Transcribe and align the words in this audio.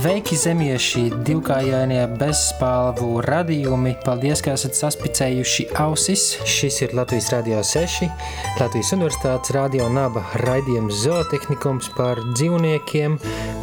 Sveiki, 0.00 0.32
zemieši, 0.32 1.02
divkājainie 1.28 2.06
bezspalvu 2.16 3.18
radījumi. 3.20 3.90
Paldies, 4.00 4.40
ka 4.40 4.54
esat 4.56 4.78
saspicējuši 4.78 5.66
ausis. 5.82 6.22
Šis 6.48 6.78
ir 6.86 6.94
Latvijas 6.96 7.28
Rādio 7.34 7.58
6, 7.60 8.08
Latvijas 8.56 8.94
Universitātes 8.96 9.52
radio 9.52 9.90
naba 9.92 10.22
raidījums 10.40 11.02
zootehnikums 11.02 11.90
par 11.98 12.22
dzīvniekiem 12.30 13.18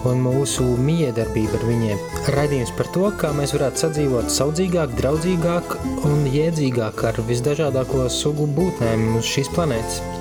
un 0.05 0.21
mūsu 0.27 0.67
miedarbību 0.77 1.57
ar 1.57 1.65
viņiem. 1.71 2.05
Raidījums 2.37 2.75
par 2.77 2.91
to, 2.93 3.09
kā 3.17 3.33
mēs 3.33 3.55
varētu 3.57 3.87
sadzīvot 3.87 4.29
saudzīgāk, 4.37 4.93
draudzīgāk 5.01 5.73
un 6.05 6.29
jēdzīgāk 6.37 7.01
ar 7.09 7.17
visdažādāko 7.33 8.05
sugu 8.13 8.45
būtnēm 8.61 9.09
uz 9.17 9.33
šīs 9.33 9.49
planētas. 9.57 10.16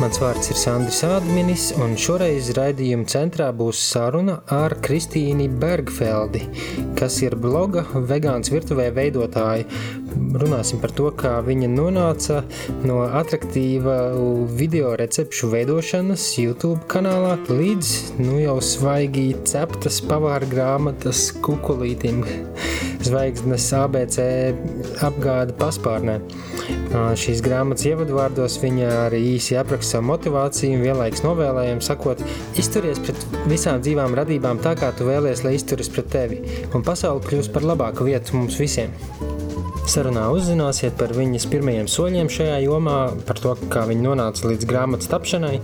Mans 0.00 0.18
vārds 0.22 0.48
ir 0.52 0.56
Sandrs 0.56 1.00
Ādminis, 1.04 1.66
un 1.82 1.92
šoreiz 2.00 2.48
raidījuma 2.56 3.04
centrā 3.10 3.48
būs 3.56 3.80
saruna 3.90 4.38
ar 4.52 4.74
Kristīni 4.84 5.48
Bergfeldi, 5.62 6.42
kas 6.98 7.18
ir 7.24 7.36
bloga 7.40 7.82
vegāns 8.08 8.52
virtuvē 8.52 8.88
veidotāja. 8.96 9.66
Runāsim 10.42 10.80
par 10.82 10.94
to, 10.96 11.10
kā 11.18 11.34
viņa 11.44 11.68
nonāca 11.72 12.40
no 12.88 13.02
atraktīva 13.20 13.98
video 14.56 14.94
recepšu 15.00 15.52
veidošanas 15.52 16.26
YouTube 16.40 16.86
kanālā 16.92 17.36
līdz 17.50 17.92
nu 18.22 18.40
jau 18.40 18.58
svaigi 18.64 19.30
ceptas 19.48 20.00
pavāra 20.08 20.48
grāmatas 20.48 21.30
kukulītim 21.44 22.24
zvaigznes 23.06 23.66
ABC 23.76 24.18
apgāda 25.04 25.54
paspārnē. 25.58 26.18
Šīs 27.18 27.42
grāmatas 27.44 27.86
ievadvārdos 27.88 28.58
viņa 28.62 28.88
arī 29.06 29.22
īsi 29.34 29.56
apraksta 29.60 29.96
savu 29.96 30.10
motivāciju 30.12 30.78
un 30.78 30.86
vienlaiks 30.86 31.24
novēlējumu, 31.26 31.84
sakot, 31.84 32.22
izturies 32.60 33.00
pret 33.02 33.26
visām 33.50 33.82
dzīvām 33.84 34.16
radībām 34.18 34.62
tā, 34.64 34.76
kā 34.78 34.92
tu 34.96 35.08
vēlies, 35.08 35.44
lai 35.46 35.56
izturas 35.58 35.90
pret 35.92 36.12
tevi, 36.12 36.42
un 36.72 36.84
pasauli 36.86 37.24
kļūs 37.28 37.52
par 37.54 37.66
labāku 37.72 38.10
vietu 38.10 38.38
mums 38.38 38.60
visiem. 38.60 38.92
Sarunā 39.82 40.28
uzzināsiet 40.30 40.94
par 40.94 41.10
viņas 41.16 41.44
pirmajiem 41.50 41.88
soļiem 41.90 42.28
šajā 42.30 42.60
jomā, 42.62 42.98
par 43.26 43.40
to, 43.42 43.54
kā 43.72 43.82
viņa 43.88 44.04
nonāca 44.04 44.46
līdz 44.46 44.68
grāmatas 44.70 45.10
tapšanai, 45.10 45.56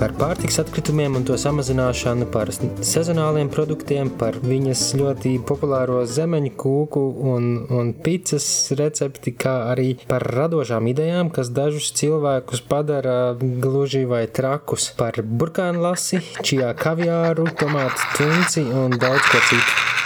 par 0.00 0.14
pārtiks 0.18 0.58
atkritumiem 0.64 1.14
un 1.20 1.26
to 1.28 1.36
samazināšanu, 1.38 2.26
par 2.34 2.50
sezonāliem 2.52 3.52
produktiem, 3.54 4.10
par 4.18 4.40
viņas 4.42 4.82
ļoti 4.98 5.36
populāro 5.46 6.00
zemeņu 6.10 6.52
kūku 6.58 7.04
un, 7.32 7.48
un 7.70 7.94
picas 8.02 8.46
recepti, 8.78 9.36
kā 9.38 9.54
arī 9.70 9.94
par 10.10 10.26
radošām 10.26 10.90
idejām, 10.90 11.30
kas 11.30 11.54
dažus 11.54 11.94
cilvēkus 12.02 12.66
padara 12.66 13.36
gluži 13.38 14.02
vai 14.10 14.24
trakus, 14.26 14.90
par 14.98 15.22
burkānu 15.22 15.86
lasi, 15.86 16.18
čijā 16.42 16.74
kaviāru, 16.82 17.46
tomātu 17.62 18.14
tunci 18.18 18.66
un 18.66 18.98
daudz 18.98 19.30
ko 19.30 19.46
citu. 19.52 20.01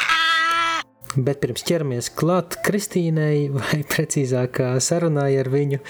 Bet 1.16 1.40
pirms 1.40 1.64
ķeramies 1.64 2.10
klāt 2.18 2.58
Kristīnai, 2.66 3.48
vai 3.54 3.80
precīzāk 3.88 4.60
sarunai 4.84 5.30
ar 5.40 5.48
viņu, 5.52 5.80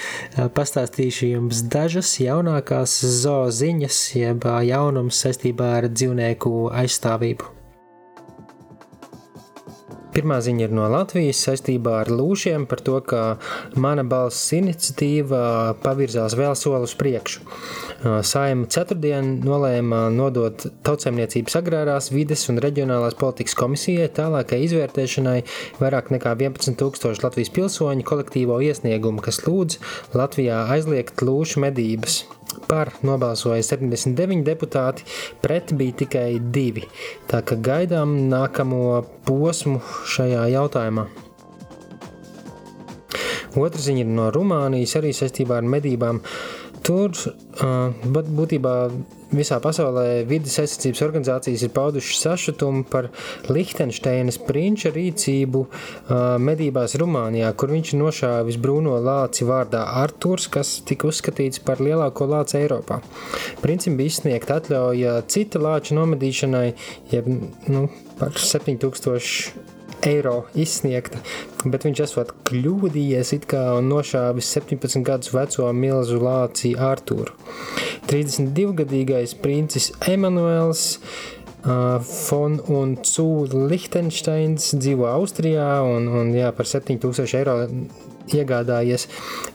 pastāstīšu 0.55 1.33
jums 1.33 1.65
dažas 1.73 2.15
jaunākās 2.23 3.01
zooziņas, 3.25 4.01
jeb 4.23 4.47
jaunums 4.71 5.27
saistībā 5.27 5.75
ar 5.81 5.91
dzīvnieku 5.91 6.57
aizstāvību. 6.85 7.56
Pirmā 10.17 10.39
ziņa 10.41 10.63
ir 10.65 10.71
no 10.73 10.87
Latvijas 10.89 11.43
saistībā 11.45 11.99
ar 12.01 12.09
lūšiem 12.09 12.63
par 12.71 12.81
to, 12.81 12.95
ka 13.05 13.19
mana 13.77 14.01
balss 14.01 14.55
iniciatīva 14.57 15.75
pavirzās 15.83 16.33
vēl 16.39 16.55
soli 16.57 16.89
uz 16.89 16.95
priekšu. 16.97 17.43
Saima 18.25 18.65
ceturtdien 18.73 19.29
nolēma 19.45 20.07
nodot 20.15 20.65
tautsēmniecības 20.89 21.59
agrārās 21.61 22.09
vides 22.15 22.47
un 22.49 22.63
reģionālās 22.65 23.19
politikas 23.21 23.59
komisijai 23.61 24.09
tālākai 24.17 24.63
izvērtēšanai 24.65 25.37
vairāk 25.83 26.09
nekā 26.17 26.33
11 26.47 26.81
tūkstoši 26.81 27.25
Latvijas 27.27 27.53
pilsoņu 27.59 28.09
kolektīvo 28.09 28.63
iesniegumu, 28.65 29.21
kas 29.21 29.43
lūdz 29.45 29.83
Latvijā 30.17 30.65
aizliegt 30.73 31.29
lūšu 31.29 31.61
medības. 31.69 32.23
Par 32.69 32.93
nobalsoja 33.07 33.63
79 33.63 34.43
deputāti, 34.47 35.05
pret 35.45 35.75
bija 35.77 36.01
tikai 36.03 36.29
divi. 36.41 36.87
Tā 37.31 37.43
kā 37.47 37.61
gaidām 37.61 38.17
nākamo 38.33 39.03
posmu 39.29 39.81
šajā 40.17 40.49
jautājumā. 40.57 41.07
Otra 43.57 43.81
ziņa 43.83 44.05
ir 44.05 44.13
no 44.13 44.31
Rumānijas, 44.35 44.97
arī 45.01 45.13
saistībā 45.17 45.61
ar 45.61 45.69
medībām. 45.77 46.21
Tur 46.87 47.11
uh, 47.17 47.95
būtībā 48.07 48.73
visā 49.35 49.57
pasaulē 49.63 50.23
vidas 50.29 50.55
aizsardzības 50.63 51.03
organizācijas 51.03 51.65
ir 51.67 51.73
paudušas 51.75 52.21
sašutumu 52.23 52.85
par 52.91 53.09
Lihtenšteinas 53.51 54.39
prinča 54.47 54.93
rīcību 54.95 55.63
uh, 55.65 56.37
medībās 56.43 56.95
Rumānijā, 57.01 57.51
kur 57.59 57.75
viņš 57.75 57.95
nošāvis 57.99 58.61
brūno 58.63 59.01
lāci 59.03 59.49
vārdā 59.49 59.83
Arturs, 60.03 60.47
kas 60.53 60.77
tika 60.87 61.11
uzskatīts 61.11 61.63
par 61.67 61.83
lielāko 61.83 62.29
lāci 62.31 62.61
Eiropā. 62.61 63.01
Princim 63.65 63.99
bija 63.99 64.15
izsniegta 64.15 64.61
atļauja 64.61 65.23
cita 65.33 65.63
lāča 65.63 65.97
nomedīšanai, 65.99 66.67
jeb 67.15 67.33
nu, 67.73 67.89
par 68.21 68.37
7000 68.39 69.75
eiro 70.07 70.47
izsniegta, 70.59 71.21
bet 71.65 71.87
viņš 71.87 72.03
esot 72.05 72.33
kļūdījies 72.49 73.33
it 73.37 73.47
kā 73.51 73.63
un 73.79 73.89
nošāvis 73.93 74.51
17 74.59 75.05
gadus 75.07 75.33
veco 75.35 75.71
milzu 75.77 76.21
lāci 76.23 76.75
Artūru. 76.77 77.35
32-gadīgais 78.11 79.35
princis 79.43 79.91
Emanuels 80.07 80.85
uh, 80.99 81.99
Fon 82.03 82.61
un 82.69 82.97
Cu 83.03 83.29
Lichtensteins 83.71 84.75
dzīvo 84.77 85.09
Austrijā 85.11 85.71
un, 85.87 86.11
un 86.21 86.35
jā, 86.37 86.53
par 86.57 86.71
7000 86.71 87.39
eiro 87.41 87.59
iegādājies 88.35 89.07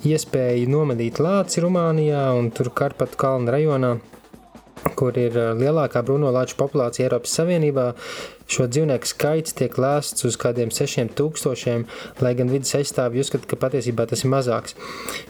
iespēju 0.07 0.69
nomedīt 0.71 1.19
lāci 1.23 1.63
Rumānijā 1.63 2.29
un 2.37 2.51
tur 2.55 2.71
Karpatu 2.75 3.19
kalnu 3.19 3.51
rajonā 3.51 3.97
kur 4.97 5.17
ir 5.19 5.35
lielākā 5.59 6.01
brūnolāču 6.05 6.57
populācija 6.59 7.07
Eiropas 7.07 7.35
Savienībā. 7.37 7.91
Šo 8.51 8.67
dzīvnieku 8.67 9.07
skaits 9.07 9.55
tiek 9.55 9.77
lēsts 9.79 10.25
uz 10.27 10.35
kādiem 10.39 10.71
6000, 10.75 11.85
lai 12.19 12.31
gan 12.35 12.51
vidas 12.51 12.73
aizstāvji 12.75 13.23
uzskata, 13.23 13.47
ka 13.47 13.59
patiesībā 13.61 14.07
tas 14.09 14.25
ir 14.25 14.31
mazāks. 14.33 14.75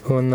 Un, 0.09 0.34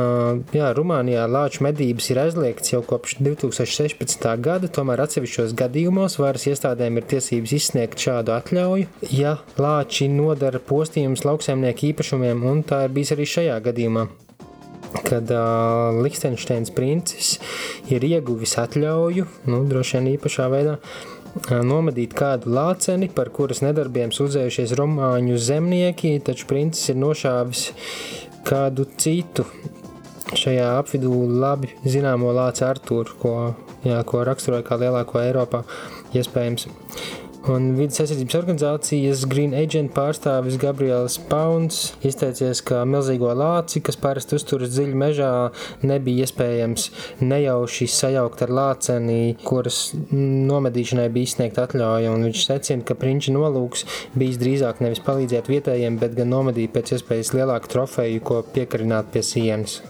jā, 0.55 0.71
Rumānijā 0.77 1.25
lāču 1.31 1.65
medības 1.67 2.11
ir 2.13 2.21
aizliegts 2.23 2.71
jau 2.75 2.83
kopš 2.87 3.17
2016. 3.27 4.29
gada, 4.45 4.71
tomēr 4.71 5.03
atsevišķos 5.07 5.57
gadījumos 5.59 6.21
varas 6.23 6.47
iestādēm 6.53 7.01
ir 7.01 7.09
tiesības 7.11 7.57
izsniegt 7.59 8.07
šādu 8.07 8.37
atļauju, 8.37 8.87
ja 9.11 9.39
lāči 9.59 10.07
nodara 10.13 10.63
postījumus 10.63 11.27
lauksaimnieku 11.27 11.91
īpašumiem, 11.91 12.47
un 12.47 12.63
tā 12.67 12.85
ir 12.87 12.95
bijis 12.95 13.17
arī 13.17 13.27
šajā 13.35 13.59
gadījumā 13.67 14.07
kad 15.05 15.29
uh, 15.35 15.99
Liechtensteins 16.03 16.71
princis 16.73 17.37
ir 17.93 18.05
ieguvis 18.07 18.57
atļauju, 18.63 19.27
nu, 19.51 19.61
droši 19.69 19.99
vien 19.99 20.09
īpašā 20.15 20.47
veidā, 20.53 20.79
uh, 21.37 21.61
nomedīt 21.67 22.15
kādu 22.17 22.53
lāceni, 22.57 23.09
par 23.13 23.31
kuras 23.35 23.63
nedarbiem 23.65 24.13
sūdzējušies 24.15 24.75
romāņu 24.79 25.39
zemnieki, 25.39 26.17
taču 26.27 26.49
princis 26.51 26.93
ir 26.93 27.01
nošāvis 27.03 27.69
kādu 28.47 28.87
citu 28.97 29.47
šajā 30.37 30.73
apvidū 30.81 31.13
labi 31.31 31.71
zināmo 31.87 32.33
lāci 32.35 32.65
Artūru, 32.67 33.15
ko, 33.21 33.37
jā, 33.87 34.01
ko 34.09 34.25
raksturoja 34.27 34.67
kā 34.67 34.79
lielāko 34.81 35.23
Eiropā 35.23 35.63
iespējams. 36.17 36.67
Un 37.47 37.77
vidas 37.79 38.01
aizsardzības 38.03 38.35
organizācijas 38.41 39.21
Green 39.31 39.53
Agent 39.55 39.93
pārstāvis 39.95 40.57
Gabriels 40.59 41.15
Pauns 41.31 41.93
izteicies, 42.03 42.59
ka 42.67 42.81
milzīgo 42.89 43.31
lāci, 43.39 43.79
kas 43.87 43.99
parasti 44.03 44.35
uzturas 44.35 44.73
dziļi 44.75 44.99
mežā, 44.99 45.31
nebija 45.87 46.27
iespējams 46.27 46.89
nejauši 47.23 47.87
sajaukt 47.95 48.43
ar 48.49 48.55
lāceni, 48.59 49.37
kuras 49.47 49.93
nomedīšanai 50.11 51.07
bija 51.15 51.31
izsniegta 51.31 51.69
atļauja. 51.69 52.17
Un 52.17 52.27
viņš 52.27 52.47
secina, 52.49 52.83
ka 52.89 52.99
prinča 52.99 53.37
nolūks 53.37 53.87
bijis 54.19 54.43
drīzāk 54.43 54.83
nevis 54.83 55.05
palīdzēt 55.07 55.53
vietējiem, 55.53 56.01
bet 56.03 56.19
gan 56.19 56.35
nomedīt 56.35 56.75
pēc 56.75 56.97
iespējas 56.99 57.37
lielāku 57.39 57.71
trofeju, 57.77 58.27
ko 58.27 58.43
piekarināt 58.57 59.15
pie 59.15 59.23
sienas. 59.23 59.85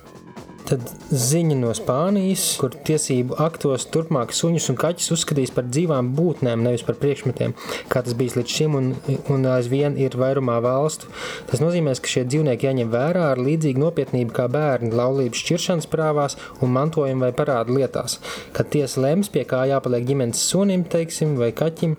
Tad 0.66 0.82
ziņa 1.14 1.56
no 1.60 1.70
Spānijas, 1.76 2.44
kur 2.58 2.72
tiesību 2.88 3.36
aktos 3.42 3.84
turpmāk 3.94 4.32
suņus 4.34 4.64
un 4.72 4.78
kaķus 4.80 5.12
uzskatīs 5.14 5.52
par 5.54 5.68
dzīvām 5.68 6.08
būtnēm, 6.16 6.64
nevis 6.66 6.82
par 6.86 6.96
priekšmetiem, 6.98 7.54
kā 7.92 8.02
tas 8.02 8.16
bijis 8.18 8.34
līdz 8.34 8.54
šim 8.56 8.74
un, 8.74 8.88
un 9.30 9.46
aizvien 9.52 9.94
ir 10.00 10.16
vairumā 10.18 10.56
valstu. 10.64 11.06
Tas 11.46 11.62
nozīmē, 11.62 11.94
ka 11.94 12.10
šie 12.10 12.24
dzīvnieki 12.26 12.66
jāņem 12.66 12.90
vērā 12.90 13.28
ar 13.36 13.42
līdzīgu 13.46 13.84
nopietnību 13.84 14.34
kā 14.34 14.48
bērni 14.50 14.90
laulības 14.90 15.44
šķiršanas 15.44 15.86
prāvās 15.92 16.34
un 16.58 16.74
mantojuma 16.74 17.28
vai 17.28 17.36
parādu 17.38 17.78
lietās. 17.78 18.18
Kad 18.56 18.72
tiesa 18.74 19.04
lems, 19.06 19.30
pie 19.30 19.46
kā 19.46 19.62
jāpaliek 19.70 20.08
ģimenes 20.08 20.42
sunim, 20.50 20.82
teiksim, 20.90 21.38
vai 21.38 21.52
kaķim, 21.54 21.94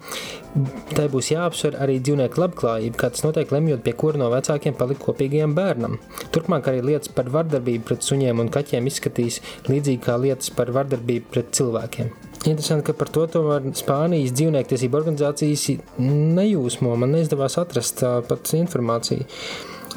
tai 0.94 1.08
būs 1.14 1.32
jāapsver 1.34 1.78
arī 1.84 1.98
dzīvnieku 2.04 2.42
labklājība, 2.42 3.00
kā 3.00 3.12
tas 3.14 3.26
notiek 3.26 3.52
lemjot, 3.54 3.84
pie 3.86 3.94
kura 3.98 4.22
no 4.22 4.30
vecākiem 4.34 4.78
palikt 4.78 5.04
kopīgajam 5.06 5.56
bērnam. 5.58 5.98
Turpmāk 6.36 6.70
arī 6.72 6.84
lietas 6.86 7.12
par 7.14 7.32
vardarbību 7.34 7.88
pret 7.88 8.08
suņiem 8.08 8.44
un 8.44 8.52
kaķiem 8.54 8.90
izskatīs 8.92 9.42
līdzīgi 9.70 10.04
kā 10.06 10.18
lietas 10.22 10.54
par 10.58 10.74
vardarbību 10.76 11.34
pret 11.34 11.54
cilvēkiem. 11.58 12.12
Interesanti, 12.46 12.86
ka 12.88 12.94
par 12.96 13.10
to 13.12 13.26
tomēr 13.34 13.72
Spānijas 13.76 14.36
dzīvniektiesību 14.38 15.00
organizācijas 15.00 15.66
nejūsmo. 16.00 16.94
Man 17.00 17.16
neizdevās 17.18 17.58
atrast 17.60 18.06
pat 18.30 18.54
informāciju. 18.56 19.26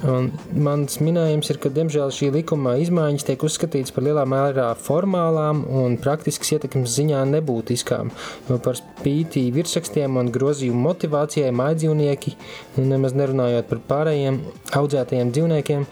Un 0.08 0.30
mans 0.56 0.96
minējums 1.04 1.50
ir, 1.52 1.58
ka 1.60 1.68
diemžēl 1.76 2.12
šī 2.14 2.30
likuma 2.32 2.76
izmaiņas 2.80 3.26
tiek 3.28 3.42
uzskatītas 3.44 3.92
par 3.92 4.06
lielā 4.06 4.24
mērā 4.28 4.70
formālām 4.80 5.60
un 5.82 5.98
praktiskas 6.00 6.54
ietekmes 6.56 6.94
ziņā 6.96 7.20
nebūtiskām. 7.34 8.12
Jo 8.48 8.56
par 8.64 8.78
spīti 8.80 9.44
virsrakstiem 9.52 10.16
un 10.20 10.32
grozījumu 10.32 10.80
motivācijai 10.86 11.52
mājdzīvnieki, 11.52 12.32
nemaz 12.80 13.16
nerunājot 13.18 13.68
par 13.68 13.84
pārējiem 13.92 14.40
audzētajiem 14.80 15.34
dzīvniekiem, 15.36 15.84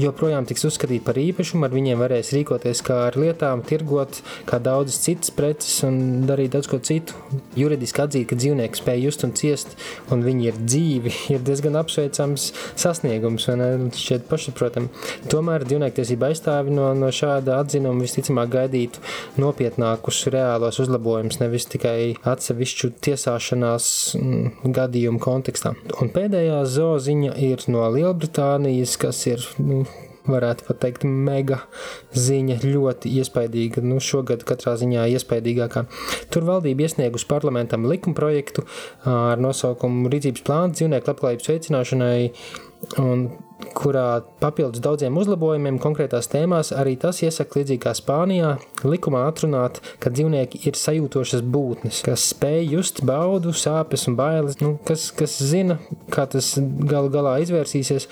joprojām 0.00 0.46
tiks 0.48 0.64
uzskatīti 0.68 1.04
par 1.04 1.18
īpašumu, 1.20 1.66
ar 1.66 1.74
viņiem 1.74 2.00
varēs 2.00 2.32
rīkoties 2.34 2.82
kā 2.86 3.00
ar 3.08 3.18
lietām, 3.20 3.62
tirgot 3.66 4.20
kā 4.48 4.58
daudzas 4.62 5.00
citas 5.04 5.32
preces 5.34 5.76
un 5.86 6.26
darīt 6.28 6.54
daudz 6.54 6.68
ko 6.70 6.80
citu. 6.84 7.16
Juridiski 7.58 8.02
atzīt, 8.04 8.26
ka 8.30 8.38
dzīvnieki 8.38 8.80
spēj 8.80 9.04
just 9.04 9.24
un 9.26 9.34
ciest, 9.38 9.76
un 10.14 10.24
viņi 10.26 10.48
ir 10.50 10.60
dzīvi, 10.60 11.14
ir 11.36 11.44
diezgan 11.46 11.78
apsveicams 11.80 12.50
sasniegums, 12.80 13.48
un 13.52 13.90
šķiet 13.94 14.26
pašsaprotam. 14.30 14.90
Tomēr 15.32 15.66
dzīvniektiesība 15.68 16.30
aizstāvi 16.32 16.74
no, 16.74 16.90
no 16.98 17.10
šāda 17.14 17.60
atzinuma 17.62 18.04
visticamāk 18.04 18.52
gaidītu 18.54 19.02
nopietnākus 19.40 20.24
reālos 20.34 20.80
uzlabojumus, 20.82 21.40
nevis 21.42 21.68
tikai 21.70 22.14
atsevišķu 22.34 22.92
tiesāšanās 23.04 23.86
mm, 24.18 24.74
gadījumu 24.74 25.22
kontekstā. 25.22 25.74
Un 26.02 26.10
pēdējā 26.14 26.60
zooziņa 26.74 27.36
ir 27.44 27.64
no 27.72 27.86
Lielbritānijas, 27.94 28.96
kas 29.00 29.24
ir 29.30 29.44
nu, 29.62 29.83
varētu 30.30 30.66
pat 30.68 30.80
teikt, 30.84 31.04
mega 31.04 31.60
ziņa, 32.16 32.58
ļoti 32.64 33.12
iespaidīga. 33.20 33.84
Nu, 33.84 34.00
šogad 34.02 34.44
katrā 34.48 34.76
ziņā 34.80 35.06
iespaidīgākā. 35.14 35.84
Tur 36.32 36.48
valdība 36.48 36.86
iesniegusi 36.86 37.28
parlamentam 37.30 37.88
likumprojektu 37.90 38.64
ar 39.10 39.42
nosaukumu 39.42 40.12
Rīcības 40.12 40.46
plāns 40.46 40.78
dzīvnieku 40.80 41.12
labklājības 41.12 41.50
veicināšanai 41.52 42.18
un 43.02 43.28
kurā 43.74 44.22
papildus 44.42 44.82
daudziem 44.82 45.16
uzlabojumiem 45.18 45.78
konkrētās 45.82 46.28
tēmās 46.32 46.72
arī 46.74 46.96
tas 47.00 47.20
iesaka 47.24 47.60
līdzīgi 47.60 47.82
kā 47.84 47.94
Spānijā 47.96 48.54
likumā 48.84 49.24
atrunāt, 49.28 49.80
ka 50.02 50.12
dzīvnieki 50.14 50.64
ir 50.68 50.78
sajūtošas 50.78 51.44
būtnes, 51.54 52.02
kas 52.06 52.28
spēj 52.34 52.74
just 52.74 53.02
baudu, 53.06 53.54
sāpes 53.56 54.08
un 54.10 54.18
bailes, 54.18 54.58
nu, 54.62 54.74
kas, 54.86 55.08
kas 55.16 55.38
zina, 55.42 55.78
kā 56.14 56.26
tas 56.30 56.54
galu 56.60 57.12
galā 57.14 57.38
izvērsīsies, 57.44 58.08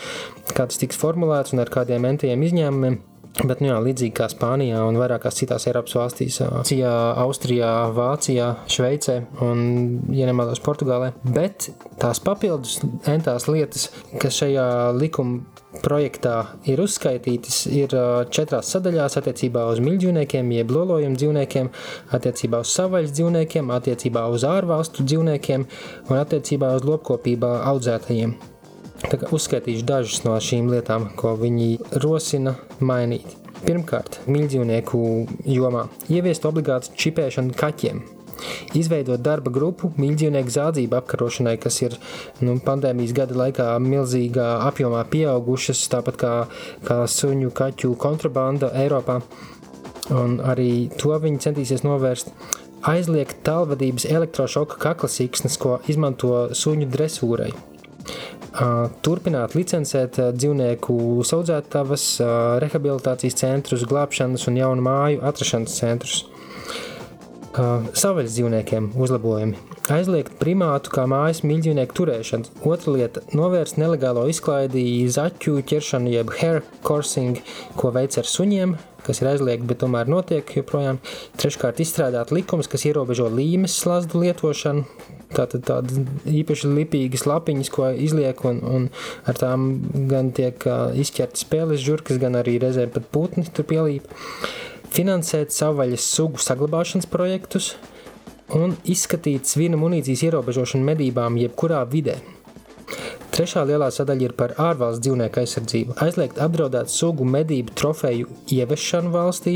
kā 0.52 0.68
tas 0.68 0.80
tiks 0.82 1.00
formulēts 1.00 1.56
un 1.56 1.64
ar 1.64 1.72
kādiem 1.72 2.06
entiem 2.12 2.46
izņēmumiem. 2.48 3.00
Bet, 3.40 3.62
nu 3.62 3.70
jā, 3.70 3.78
līdzīgi 3.80 4.12
kā 4.12 4.26
Spānijā 4.28 4.82
un 4.84 4.98
vairākās 5.00 5.38
citās 5.38 5.64
Eiropas 5.70 5.94
valstīs, 5.96 6.36
Cijā, 6.68 6.92
Austrijā, 7.22 7.70
Vācijā, 7.96 8.48
Šveicē 8.68 9.16
un, 9.46 9.62
ja 10.12 10.28
nemaldos, 10.28 10.60
Portugālē. 10.64 11.14
Bet 11.24 11.70
tās 12.02 12.20
papildus 12.20 12.82
entās 13.08 13.48
lietas, 13.48 13.88
kas 14.20 14.36
šajā 14.42 14.66
likuma 14.98 15.40
projektā 15.80 16.36
ir 16.68 16.84
uzskaitītas, 16.84 17.64
ir 17.72 17.96
četrās 18.28 18.68
sadaļās 18.76 19.16
attiecībā 19.22 19.64
uz 19.72 19.80
mīļdzīvniekiem, 19.80 20.52
jeb 20.58 20.76
lolojumu 20.76 21.16
dzīvniekiem, 21.16 21.72
attiecībā 22.12 22.60
uz 22.66 22.76
savvaļas 22.76 23.16
dzīvniekiem, 23.16 23.72
attiecībā 23.80 24.28
uz 24.28 24.44
ārvalstu 24.44 25.08
dzīvniekiem 25.08 25.68
un 26.10 26.20
attiecībā 26.20 26.74
uz 26.76 26.84
lopkopībā 26.84 27.62
audzētajiem. 27.72 28.36
Uzskaitīšu 29.10 29.84
dažas 29.86 30.22
no 30.22 30.36
šīm 30.38 30.68
lietām, 30.70 31.08
ko 31.18 31.34
viņi 31.38 31.98
rosina 32.04 32.54
mainīt. 32.80 33.26
Pirmkārt, 33.62 34.20
mīļdzīvnieku 34.30 35.00
jomā 35.46 35.86
ieviest 36.10 36.46
obligātu 36.48 36.94
čipēšanu 36.98 37.54
kaķiem. 37.58 38.02
Izveidot 38.78 39.22
darba 39.22 39.52
grupu 39.54 39.92
mīļdzīvnieku 39.98 40.54
zādzību 40.54 40.98
apkarošanai, 40.98 41.56
kas 41.62 41.78
ir 41.82 41.96
nu, 42.42 42.56
pandēmijas 42.64 43.14
gada 43.14 43.36
laikā 43.38 43.68
milzīgā 43.82 44.48
apjomā 44.68 45.04
pieaugušas, 45.10 45.82
tāpat 45.92 46.18
kā, 46.22 46.32
kā 46.86 47.02
suņu 47.06 47.52
kaķu 47.58 47.94
kontrabanda 48.02 48.72
Eiropā. 48.82 49.20
Un 50.10 50.38
arī 50.42 50.88
to 50.98 51.14
viņi 51.22 51.42
centīsies 51.42 51.84
novērst. 51.86 52.32
Aizliegt 52.90 53.44
tālvadības 53.46 54.08
elektrošoka 54.10 54.80
kakla 54.82 55.10
siksnas, 55.10 55.58
ko 55.58 55.78
izmanto 55.90 56.48
suņu 56.58 56.90
dresūrai 56.90 57.52
turpināt 58.52 59.54
licencēt 59.56 60.18
dzīvnieku 60.36 61.24
saudzētavas, 61.24 62.04
rehabilitācijas 62.62 63.38
centrus, 63.40 63.86
glābšanas 63.88 64.48
un 64.50 64.60
jaunu 64.60 64.84
māju 64.84 65.22
atrašanas 65.24 65.78
centrus. 65.80 66.18
Savvaļas 67.52 68.32
dzīvniekiem 68.32 68.92
uzlabojumi. 68.96 69.58
Aizliegt 69.92 70.38
primātu 70.40 70.92
kā 70.94 71.02
mājas 71.10 71.42
mīļdzīvnieku 71.44 71.96
turēšanu. 71.98 72.52
Otra 72.64 72.94
lieta- 72.94 73.20
novērst 73.40 73.76
nelegālo 73.76 74.24
izklaidi, 74.30 75.04
zaķu 75.04 75.60
ķeršanu, 75.60 76.12
jeb 76.12 76.30
hair 76.38 76.62
coursing, 76.82 77.42
ko 77.76 77.90
veic 77.92 78.16
ar 78.16 78.24
suņiem, 78.24 78.78
kas 79.04 79.20
ir 79.20 79.28
aizliegti, 79.28 79.66
bet 79.66 79.78
tomēr 79.80 80.08
notiek 80.08 80.46
joprojām. 80.46 80.98
Treškārt, 81.36 81.82
izstrādāt 81.82 82.30
likumus, 82.30 82.68
kas 82.68 82.84
ierobežo 82.84 83.28
līmes 83.28 83.76
slazdu 83.76 84.22
lietošanu, 84.22 84.86
tātad 85.36 85.64
tādas 85.68 86.00
īpaši 86.28 86.70
lipīgas 86.72 87.26
lapiņas, 87.28 87.70
ko 87.72 87.88
izliek, 87.92 88.44
un, 88.48 88.60
un 88.62 88.88
ar 89.28 89.38
tām 89.38 89.70
gan 90.10 90.32
tiek 90.36 90.66
izķertas 90.98 91.46
spēles 91.46 91.82
žurkas, 91.84 92.20
gan 92.22 92.38
arī 92.40 92.58
reizēm 92.62 92.92
pat 92.94 93.08
putni 93.14 93.46
tur 93.48 93.66
pielīp. 93.68 94.06
Finansēt 94.92 95.54
savvaļas 95.56 96.04
sugu 96.16 96.42
saglabāšanas 96.42 97.08
projektus 97.08 97.72
un 98.52 98.76
izskatīt 98.84 99.48
svina 99.48 99.78
munīcijas 99.80 100.26
ierobežošanu 100.28 100.84
medībām 100.92 101.38
jebkurā 101.40 101.80
vidē. 101.88 102.18
Trešā 103.32 103.62
lielā 103.64 103.86
sadaļa 103.88 104.26
ir 104.26 104.32
par 104.36 104.52
ārvalstu 104.60 105.06
dzīvnieku 105.06 105.40
aizsardzību. 105.40 105.94
Aizliegt 106.04 106.36
apdraudēt 106.44 106.90
sugu 106.92 107.24
medību 107.24 107.72
trofeju 107.80 108.26
ieviešanu 108.52 109.08
valstī, 109.14 109.54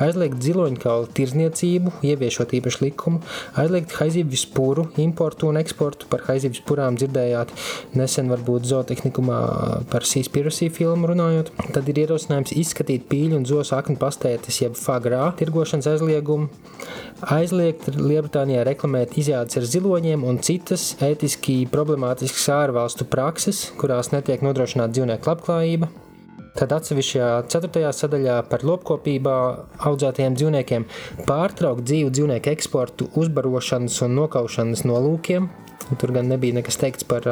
aizliegt 0.00 0.40
ziloņkaulu 0.46 1.10
tirzniecību, 1.12 1.92
ieviešot 2.08 2.54
īpašu 2.56 2.86
likumu, 2.86 3.20
aizliegt 3.60 3.92
haizivju 3.98 4.40
spuru 4.40 4.86
importu 5.04 5.50
un 5.50 5.60
eksportu. 5.60 6.08
Par 6.08 6.24
haizivju 6.30 6.62
spurām 6.62 6.96
dzirdējāt 6.96 7.52
nesen 8.00 8.32
varbūt 8.32 8.64
zootehnikumā 8.70 9.42
par 9.92 10.08
Seaspiracy 10.08 10.70
filmu 10.72 11.12
runājot. 11.12 11.52
Tad 11.76 11.92
ir 11.92 12.00
ierosinājums 12.06 12.56
izskatīt 12.56 13.10
pīļu 13.12 13.42
un 13.42 13.44
zosu 13.50 13.76
aknu 13.76 13.98
pastētes 14.00 14.62
jeb 14.62 14.80
fagrā 14.80 15.34
tirgošanas 15.36 15.90
aizliegumu, 15.92 16.48
aizliegt 17.36 17.90
Lielbritānijā 17.92 18.64
reklamēt 18.68 19.18
izjādes 19.20 19.60
ar 19.60 19.68
ziloņiem 19.68 20.24
un 20.24 20.40
citas 20.44 20.94
ētiski 21.04 21.60
problemātiskas 21.68 22.48
ārvalstu 22.56 23.04
prakses, 23.18 23.72
kurās 23.80 24.12
netiek 24.14 24.44
nodrošināta 24.46 24.94
dzīvnieku 24.94 25.32
labklājība. 25.32 25.88
Tad 26.58 26.72
atsevišķajā 26.74 27.30
ceturtajā 27.52 27.90
sadaļā 27.94 28.36
par 28.50 28.64
lopkopībā 28.66 29.34
audzētajiem 29.86 30.34
dzīvniekiem 30.38 30.86
pārtraukt 31.28 31.84
dzīvu 31.86 32.10
dzīvnieku 32.14 32.50
eksportu 32.50 33.06
uzbarošanas 33.18 34.00
un 34.06 34.16
nokaušanas 34.18 34.82
nolūkiem. 34.88 35.46
Tur 35.98 36.12
gan 36.16 36.26
nebija 36.30 36.58
nekas 36.58 36.80
teikts 36.80 37.06
par, 37.06 37.28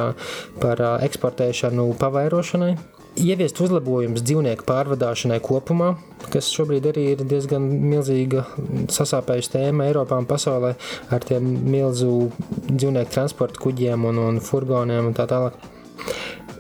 par 0.63 0.85
eksportēšanu 1.07 1.89
pavairošanai. 2.01 2.77
Ieviest 3.17 3.59
uzlabojumus 3.65 4.23
dzīvnieku 4.23 4.67
pārvadāšanai 4.69 5.41
kopumā, 5.43 5.95
kas 6.31 6.51
šobrīd 6.53 6.87
arī 6.93 7.07
ir 7.15 7.23
diezgan 7.27 7.67
milzīga 7.67 8.45
sasāpējuša 8.93 9.57
tēma 9.57 9.89
Eiropā 9.89 10.21
un 10.21 10.29
pasaulē 10.29 10.75
ar 11.11 11.25
tiem 11.25 11.49
milzu 11.65 12.29
dzīvnieku 12.69 13.17
transporta 13.17 13.63
kuģiem 13.65 14.05
un, 14.13 14.21
un 14.29 14.45
furgoniem 14.45 15.11
un 15.11 15.17
tā 15.17 15.27
tālāk 15.33 15.57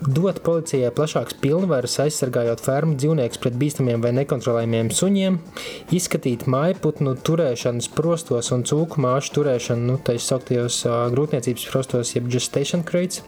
dot 0.00 0.40
policijai 0.44 0.90
plašāks 0.94 1.38
pilnvaras 1.40 1.96
aizsargājot 2.04 2.62
fermu 2.64 2.96
dzīvniekus 3.00 3.40
pret 3.42 3.56
bīstamiem 3.60 4.02
vai 4.04 4.12
nekontrolējumiem 4.18 4.92
suņiem, 4.94 5.38
izskatīt 5.96 6.46
mājputnu 6.50 7.16
turēšanas 7.26 7.88
prostos 7.96 8.52
un 8.54 8.66
cūku 8.68 9.02
māšu 9.02 9.38
turēšanu, 9.38 9.88
nu, 9.92 9.98
tā 10.02 10.18
izsauktajos 10.18 10.82
uh, 10.86 11.00
grūtniecības 11.14 11.66
prostos, 11.72 12.14
jeb 12.16 12.30
gestation 12.32 12.86
crates. 12.86 13.24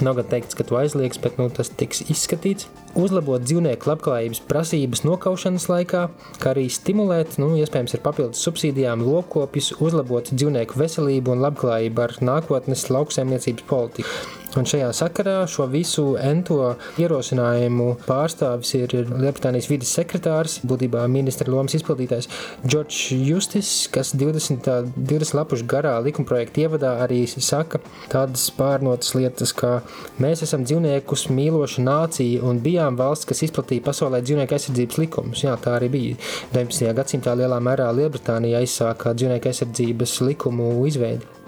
Nav 0.00 0.16
gan 0.16 0.24
teikts, 0.30 0.56
ka 0.56 0.64
to 0.64 0.78
aizliegs, 0.80 1.18
bet 1.20 1.36
nu, 1.36 1.50
tas 1.52 1.68
tiks 1.68 2.00
izskatīts. 2.08 2.70
Uzlabot 2.96 3.44
dzīvnieku 3.44 3.90
labklājības 3.90 4.40
prasības 4.48 5.04
nokaušanas 5.04 5.68
laikā, 5.68 6.06
kā 6.40 6.54
arī 6.54 6.64
stimulēt, 6.72 7.36
nu, 7.42 7.50
iespējams, 7.60 7.98
ar 7.98 8.04
papildus 8.06 8.40
subsīdijām 8.46 9.04
lopkopjus, 9.04 9.74
uzlabot 9.84 10.32
dzīvnieku 10.32 10.80
veselību 10.80 11.36
un 11.36 11.44
labklājību 11.44 12.06
ar 12.06 12.16
nākotnes 12.24 12.88
lauksaimniecības 12.88 13.68
politiku 13.68 14.41
Un 14.52 14.66
šajā 14.68 14.90
sakarā 14.92 15.38
šo 15.48 15.64
visu 15.72 16.02
ento 16.20 16.74
ierosinājumu 17.00 17.86
pārstāvis 18.04 18.74
ir 18.76 18.92
Lielbritānijas 18.92 19.68
vidas 19.70 19.92
sekretārs, 19.96 20.58
būtībā 20.68 21.06
ministra 21.08 21.48
lomas 21.48 21.72
izpildītājs 21.78 22.28
Džordžs 22.66 23.14
Justis, 23.16 23.70
kas 23.94 24.12
20, 24.12 24.92
20 24.98 25.38
lapušu 25.38 25.64
garā 25.72 25.94
likumprojekta 26.04 26.66
ievadā 26.66 26.92
arī 27.06 27.22
saka 27.32 27.80
tādas 28.12 28.50
pārnotas 28.58 29.14
lietas, 29.16 29.56
kā 29.56 29.78
mēs 30.20 30.44
esam 30.44 30.66
dzīvniekus 30.68 31.30
mīloša 31.32 31.88
nācija 31.88 32.44
un 32.44 32.60
bijām 32.60 33.00
valsts, 33.00 33.30
kas 33.32 33.44
izplatīja 33.48 33.88
pasaulē 33.88 34.20
dzīvnieku 34.20 34.58
aizsardzības 34.58 35.00
likumus. 35.00 35.46
Jā, 35.46 35.56
tā 35.64 35.78
arī 35.80 35.88
bija. 35.96 36.18
19. 36.52 36.92
gadsimtā 37.00 37.38
lielā 37.40 37.56
mērā 37.64 37.88
Lielbritānija 37.96 38.60
aizsāka 38.60 39.16
dzīvnieku 39.16 39.48
aizsardzības 39.48 40.20
likumu 40.28 40.74
izveidi. 40.92 41.41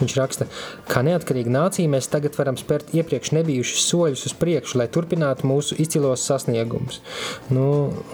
Viņš 0.00 0.16
raksta, 0.18 0.48
kā 0.90 1.02
neatkarīga 1.06 1.52
nācija 1.52 1.90
mēs 1.92 2.10
tagad 2.12 2.36
varam 2.38 2.58
spērt 2.60 2.94
iepriekš 2.96 3.32
nebijušus 3.36 3.86
soļus 3.88 4.26
uz 4.30 4.36
priekšu, 4.40 4.78
lai 4.80 4.88
turpinātu 4.92 5.48
mūsu 5.48 5.78
izcilos 5.82 6.26
sasniegumus. 6.28 7.00
Nu, 7.52 7.66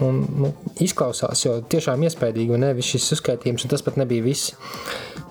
un, 0.05 0.23
nu, 0.43 0.53
izklausās 0.85 1.45
jau 1.47 1.59
tiešām 1.75 2.05
iespaidīgi, 2.09 2.55
un 2.55 2.67
nevis 2.69 2.93
šis 2.95 3.13
uzskaitījums, 3.19 3.67
un 3.67 3.75
tas 3.75 3.85
pat 3.87 4.01
nebija 4.01 4.27
viss. 4.27 4.55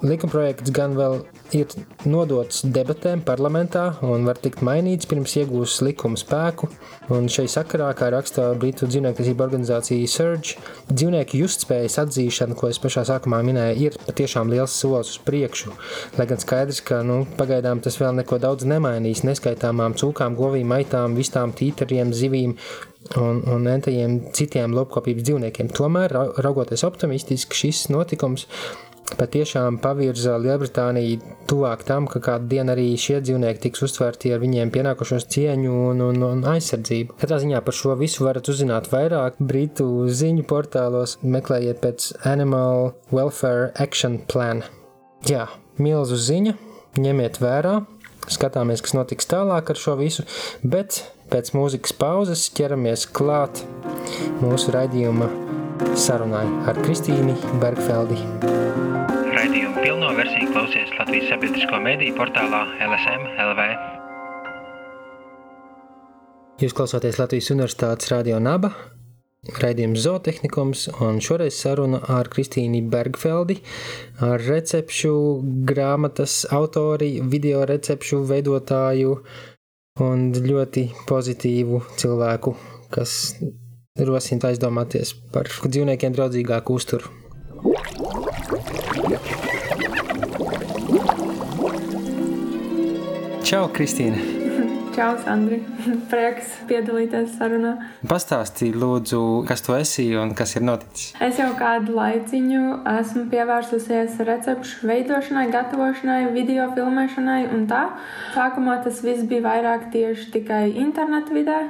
Likumprojekts 0.06 0.74
gan 0.76 0.98
vēl 0.98 1.22
ir 1.56 1.72
nodots 2.08 2.64
debatēm 2.64 3.22
parlamentā 3.28 3.86
un 4.06 4.26
var 4.28 4.40
tikt 4.42 4.64
mainīts 4.66 5.08
pirms 5.10 5.36
iegūs 5.42 5.80
likuma 5.86 6.20
spēku. 6.20 6.70
Un 7.14 7.30
šai 7.32 7.46
sakarā, 7.52 7.88
kā 7.96 8.10
raksta 8.12 8.50
Britu 8.60 8.90
dzīvnieku 8.90 9.24
organizācija 9.46 10.10
Surge, 10.12 10.58
dzīvnieku 10.92 11.40
justspējas 11.44 12.00
atzīšana, 12.04 12.58
ko 12.58 12.72
es 12.72 12.82
pašā 12.84 13.06
sākumā 13.08 13.40
minēju, 13.48 13.88
ir 13.88 13.98
patiešām 14.08 14.52
liels 14.52 14.76
solis 14.76 15.16
uz 15.16 15.22
priekšu. 15.24 15.72
Lai 16.18 16.28
gan 16.28 16.44
skaidrs, 16.44 16.82
ka 16.84 17.00
nu, 17.08 17.22
pagaidām 17.40 17.80
tas 17.84 18.00
vēl 18.02 18.20
neko 18.20 18.42
daudz 18.44 18.68
nemainīs, 18.68 19.24
neskaitāmām 19.28 19.96
cūkām, 20.00 20.36
govīm, 20.40 20.76
aitām, 20.76 21.16
vistām, 21.16 21.56
tītariem, 21.56 22.12
zivīm 22.16 22.58
un, 23.16 23.42
un 23.48 23.68
entajiem 23.72 24.20
citiem 24.36 24.76
lopkopības 24.76 25.24
dzīvniekiem. 25.28 25.72
Tomēr, 25.76 26.14
raugoties 26.44 26.84
optimistiski, 26.88 27.56
šis 27.64 27.88
notikums 27.94 28.48
patiešām 29.16 29.78
pavirza 29.80 30.36
Lielbritāniju 30.42 31.22
tuvāk 31.48 31.86
tam, 31.88 32.08
ka 32.12 32.20
kādu 32.24 32.50
dienu 32.52 32.74
arī 32.74 32.90
šie 33.00 33.22
dzīvnieki 33.24 33.64
tiks 33.68 33.86
uztverti 33.88 34.34
ar 34.36 34.42
viņiem 34.44 34.72
pienākušos 34.74 35.30
cieņu 35.32 35.74
un, 35.92 36.04
un, 36.10 36.24
un 36.28 36.44
aizsardzību. 36.52 37.16
Katrā 37.22 37.40
ziņā 37.44 37.62
par 37.64 37.78
šo 37.78 37.96
visu 38.00 38.28
varat 38.28 38.50
uzzināt 38.52 38.92
vairāk 38.92 39.40
Britu 39.40 39.88
ziņu 40.12 40.44
portālos, 40.50 41.18
meklējiet 41.24 41.82
pēc 41.84 42.12
Animal 42.28 42.92
Welfare 43.14 43.72
Action 43.80 44.20
Plan. 44.28 44.66
Jā, 45.28 45.48
milzu 45.80 46.20
ziņa, 46.20 46.58
ņemiet 47.00 47.40
vērā, 47.42 47.80
skatāmies, 48.28 48.84
kas 48.84 48.98
notiks 48.98 49.30
tālāk 49.32 49.72
ar 49.72 49.80
šo 49.80 49.96
visu, 50.00 50.28
bet 50.64 51.06
pēc 51.32 51.56
mūzikas 51.56 51.96
pauzes 51.98 52.48
ķeramies 52.56 53.08
klāt 53.16 53.64
mūsu 54.44 54.76
raidījuma 54.76 55.47
sarunai 56.00 56.46
ar 56.70 56.78
Kristīni 56.84 57.36
Bergfeldi. 57.62 58.18
Raidījumu 59.36 59.82
pilno 59.84 60.10
versiju 60.18 60.52
klausies 60.54 60.92
Latvijas 60.98 61.30
sabiedrisko 61.32 61.80
mediju 61.84 62.16
portālā 62.18 62.62
LSM 62.88 63.28
LV. 63.46 63.68
Jūs 66.64 66.74
klausāties 66.78 67.20
Latvijas 67.22 67.52
Universitātes 67.54 68.10
radio 68.14 68.40
naba, 68.42 68.72
raidījums 69.62 70.02
zootehnikums, 70.06 70.88
un 71.06 71.22
šoreiz 71.24 71.60
saruna 71.62 72.02
ar 72.16 72.32
Kristīnu 72.34 72.82
Bergfeldi, 72.94 73.60
ar 74.26 74.42
recepšu 74.42 75.14
grāmatas 75.70 76.42
autori, 76.50 77.18
video 77.22 77.62
recepšu 77.70 78.24
veidotāju 78.32 79.14
un 80.08 80.28
ļoti 80.34 80.90
pozitīvu 81.10 81.84
cilvēku, 82.02 82.56
kas 82.94 83.14
rosina 84.06 84.52
aizdomāties 84.52 85.16
par 85.34 85.50
dzīvniekiem 85.50 86.14
draudzīgāku 86.18 86.78
uzturu. 86.78 87.14
Čau, 93.48 93.70
Kristīne! 93.72 94.20
Čau, 94.98 95.14
Sandri! 95.24 95.62
Prieks 96.12 96.50
piedalīties 96.68 97.38
sarunā. 97.38 97.76
Pastāstīji, 98.10 98.74
lūdzu, 98.82 99.20
kas 99.48 99.62
tu 99.64 99.76
esi 99.78 100.08
un 100.20 100.34
kas 100.36 100.56
ir 100.58 100.66
noticis. 100.68 101.14
Es 101.24 101.40
jau 101.40 101.52
kādu 101.56 101.96
laiciņu 101.96 102.64
esmu 102.92 103.28
pievērsusies 103.32 104.18
recepšu 104.28 104.90
veidošanai, 104.90 105.46
gatavošanai, 105.54 106.34
video 106.36 106.68
filmēšanai 106.76 107.44
un 107.56 107.64
tā. 107.72 107.86
Sākumā 108.36 108.82
tas 108.84 109.00
viss 109.06 109.24
bija 109.30 109.46
vairāk 109.48 109.88
tieši 109.96 110.28
tikai 110.36 110.66
internetu 110.84 111.38
vidē 111.40 111.62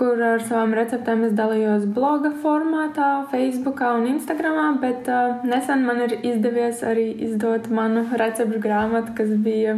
kur 0.00 0.20
ar 0.24 0.40
savām 0.48 0.72
receptēm 0.78 1.26
es 1.28 1.36
dalījos 1.36 1.84
bloga 1.92 2.32
formātā, 2.42 3.10
Facebook 3.32 3.82
un 3.84 4.08
Instagram, 4.14 4.80
bet 4.80 5.08
uh, 5.12 5.42
nesen 5.44 5.84
man 5.84 6.00
ir 6.06 6.16
izdevies 6.24 6.80
arī 6.86 7.10
izdot 7.28 7.68
manu 7.68 8.06
recepšu 8.08 8.62
grāmatu, 8.64 9.12
kas 9.18 9.34
bija 9.44 9.76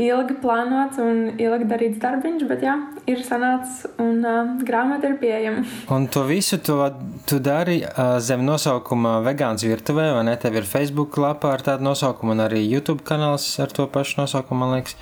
ilgi 0.00 0.36
plānots 0.40 1.00
un 1.00 1.20
ilgi 1.40 1.68
darīts 1.68 2.00
darbiņš, 2.00 2.46
bet 2.48 2.64
jā, 2.64 2.74
ir 3.08 3.20
sanācis 3.24 3.84
un 4.02 4.24
uh, 4.24 4.54
grāmata 4.64 5.10
ir 5.10 5.18
pieejama. 5.20 5.64
Un 5.96 6.08
to 6.12 6.24
visu 6.28 6.58
to, 6.64 6.78
tu 7.28 7.40
dari 7.40 7.78
uh, 7.84 8.16
zem 8.20 8.44
nosaukuma 8.44 9.18
Vegāns 9.24 9.64
virtuvē, 9.68 10.10
vai 10.16 10.24
ne? 10.28 10.36
Tev 10.40 10.56
ir 10.60 10.68
Facebook 10.68 11.16
lapa 11.20 11.52
ar 11.52 11.64
tādu 11.64 11.88
nosaukumu 11.88 12.36
un 12.36 12.44
arī 12.48 12.64
YouTube 12.64 13.04
kanāls 13.08 13.48
ar 13.60 13.72
to 13.72 13.88
pašu 13.92 14.22
nosaukumu, 14.22 14.64
man 14.64 14.76
liekas. 14.78 14.96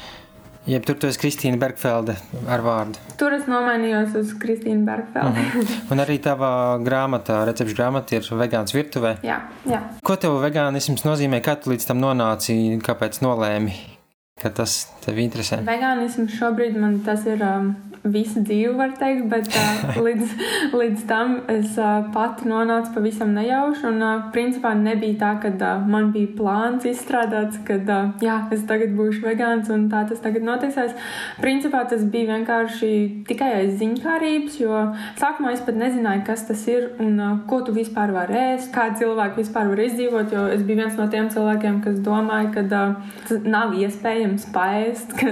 Jeb 0.65 0.85
tur 0.89 0.97
tu 0.97 1.09
esi 1.11 1.21
Kristīna 1.21 1.59
Bergfelde 1.61 2.15
ar 2.49 2.63
vārdu. 2.65 3.01
Tur 3.21 3.35
es 3.37 3.45
nomainījos 3.51 4.15
uz 4.17 4.31
Kristīnu 4.41 4.87
Bergfeldi. 4.87 5.41
uh 5.41 5.57
-huh. 5.57 5.75
Un 5.93 5.99
arī 6.01 6.17
tava 6.19 6.79
grāmatā, 6.81 7.45
recepšu 7.45 7.77
grāmata 7.77 8.17
ir 8.17 8.23
vegāns 8.23 8.73
virtuvē. 8.73 9.17
Jā, 9.23 9.41
jā. 9.69 9.81
Ko 10.03 10.17
tev 10.17 10.41
vegānisms 10.41 11.05
nozīmē? 11.05 11.41
Kā 11.41 11.57
tu 11.61 11.71
līdz 11.71 11.87
tam 11.87 12.01
nonāci? 12.01 12.81
Kāpēc 12.81 13.21
nolēmi? 13.21 13.94
Ka 14.43 14.51
tas 14.51 14.73
tev 15.05 15.21
interesē? 15.23 15.61
Vegānisms 15.67 16.35
šobrīd 16.35 16.75
man 16.81 16.99
tas 17.07 17.23
ir 17.31 17.43
um, 17.47 17.69
visu 18.03 18.43
dzīvi, 18.45 18.73
var 18.77 18.93
teikt, 18.99 19.29
bet 19.31 19.47
uh, 19.49 19.95
līdz, 20.07 20.33
līdz 20.75 21.05
tam 21.09 21.37
es 21.53 21.79
uh, 21.79 22.09
pati 22.13 22.49
nonācu 22.51 22.93
pavisam 22.97 23.31
nejauši. 23.37 23.87
Un, 23.93 24.03
uh, 24.03 24.27
principā, 24.35 24.75
nebija 24.77 25.21
tā, 25.23 25.31
ka 25.45 25.53
uh, 25.55 25.85
man 25.89 26.11
bija 26.17 26.33
plāns 26.37 26.85
izstrādāts, 26.91 27.61
ka 27.69 27.79
uh, 27.79 28.11
jā, 28.25 28.41
es 28.55 28.67
tagad 28.69 28.97
būšu 28.99 29.23
vegāns 29.25 29.71
un 29.73 29.87
tā 29.93 30.03
tas 30.11 30.21
tagad 30.25 30.45
notiksies. 30.45 30.93
Principā 31.39 31.85
tas 31.89 32.03
bija 32.03 32.35
vienkārši 32.35 32.91
tikai 33.31 33.53
aiz 33.61 33.79
ziņkārības, 33.81 34.59
jo 34.61 34.83
sākumā 35.21 35.55
es 35.55 35.65
pat 35.65 35.79
nezināju, 35.79 36.25
kas 36.27 36.45
tas 36.51 36.67
ir 36.75 36.91
un 36.99 37.15
uh, 37.17 37.39
ko 37.47 37.63
tu 37.63 37.77
vispār 37.77 38.13
vari 38.19 38.41
ēst, 38.51 38.73
kā 38.75 38.91
cilvēki 38.99 39.45
vispār 39.45 39.71
var 39.71 39.85
izdzīvot. 39.87 40.35
Jo 40.35 40.45
es 40.59 40.67
biju 40.67 40.83
viens 40.83 40.99
no 40.99 41.09
tiem 41.13 41.31
cilvēkiem, 41.31 41.81
kas 41.87 42.03
domāja, 42.05 42.51
ka 42.59 42.67
uh, 42.67 43.17
tas 43.31 43.49
nav 43.49 43.79
iespējams 43.79 44.24
iespējams 44.25 44.47
paēst, 44.55 45.13
ka 45.19 45.31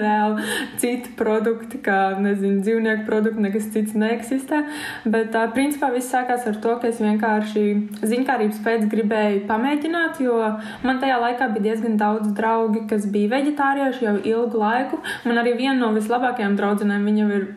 reāli 0.00 0.44
citi 0.80 1.12
produkti, 1.16 1.80
kā 1.82 2.16
nezinu, 2.20 2.62
dzīvnieku 2.64 3.06
produkti, 3.06 3.42
nekas 3.44 3.70
cits 3.72 3.96
neeksistē. 3.96 4.62
Bet, 5.04 5.32
tā, 5.34 5.46
principā, 5.54 5.90
viss 5.94 6.12
sākās 6.12 6.46
ar 6.46 6.58
to, 6.62 6.76
ka 6.80 6.90
es 6.90 7.00
vienkārši 7.00 7.64
ziņkārības 8.02 8.60
pēc 8.64 8.86
gribēju 8.92 9.44
pamēģināt, 9.48 10.20
jo 10.24 10.36
man 10.84 11.00
tajā 11.02 11.18
laikā 11.22 11.50
bija 11.54 11.70
diezgan 11.70 11.96
daudz 12.00 12.32
draugi, 12.36 12.86
kas 12.90 13.08
bija 13.10 13.32
veģetārieši 13.36 14.06
jau 14.06 14.16
ilgu 14.22 14.60
laiku. 14.60 15.00
Man 15.24 15.40
arī 15.42 15.56
viena 15.56 15.78
no 15.80 15.92
vislabākajām 15.96 16.56
draudzenēm, 16.58 17.08
viņa 17.10 17.28
ir, 17.38 17.48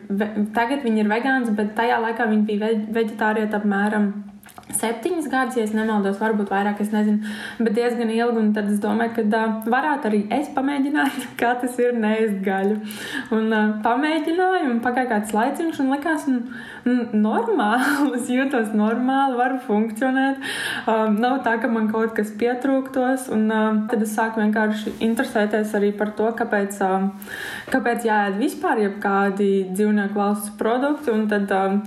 tagad 0.56 0.84
viņa 0.86 1.04
ir 1.04 1.12
vegāns, 1.12 1.54
bet 1.56 1.76
tajā 1.78 2.00
laikā 2.06 2.28
viņa 2.30 2.46
bija 2.48 2.74
veģetārieta 2.90 3.60
apmēram 3.60 4.12
septiņas 4.76 5.28
gadus, 5.30 5.58
ja 5.58 5.66
nemaldos, 5.74 6.18
varbūt 6.20 6.50
vairāk, 6.52 6.80
es 6.84 6.92
nezinu, 6.94 7.34
bet 7.60 7.76
diezgan 7.76 8.12
ilgi. 8.14 8.46
Tad 8.56 8.70
es 8.72 8.80
domāju, 8.82 9.14
ka 9.18 9.24
uh, 9.26 9.56
varētu 9.70 10.10
arī 10.10 10.20
es 10.34 10.50
pamēģināt, 10.56 11.26
kā 11.40 11.54
tas 11.62 11.78
ir 11.82 11.96
neēst 12.00 12.40
gaļu. 12.46 12.78
Un 13.36 13.48
uh, 13.50 13.72
pamēģināju, 13.84 14.70
un 14.74 14.82
pagāja 14.84 15.14
kāds 15.14 15.34
laiciņš, 15.36 15.80
un 15.84 15.94
likās, 15.94 16.28
un 16.30 16.42
normāli, 16.86 18.14
es 18.18 18.30
jūtos 18.30 18.72
normāli, 18.76 19.36
varu 19.38 19.58
funkcionēt. 19.66 20.40
Um, 20.88 21.18
nav 21.20 21.40
tā, 21.44 21.56
ka 21.60 21.70
man 21.70 21.90
kaut 21.92 22.14
kas 22.16 22.32
pietrūktos, 22.40 23.28
un 23.34 23.46
uh, 23.50 23.82
tad 23.90 24.04
es 24.06 24.14
sāku 24.16 24.42
vienkārši 24.42 24.96
interesēties 25.04 25.74
arī 25.78 25.92
par 25.96 26.14
to, 26.18 26.30
kāpēc, 26.38 26.80
uh, 26.86 27.36
kāpēc 27.72 28.08
jāēd 28.08 28.40
vispār 28.40 28.84
jebkādi 28.86 29.50
dzīvnieku 29.74 30.16
valsts 30.16 30.54
produkti. 30.60 31.12
Un 31.14 31.28
tad 31.30 31.52
uh, 31.54 31.78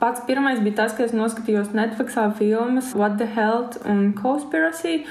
pats 0.00 0.24
pirmais 0.28 0.62
bija 0.64 0.82
tas, 0.82 0.96
ka 0.96 1.06
es 1.06 1.16
noskatījos 1.16 1.74
Netflixā 1.76 2.28
filmas 2.38 2.94
What 2.96 3.18
the 3.20 3.28
Health 3.28 3.80
un 3.88 4.12
Conspiracy. 4.16 5.02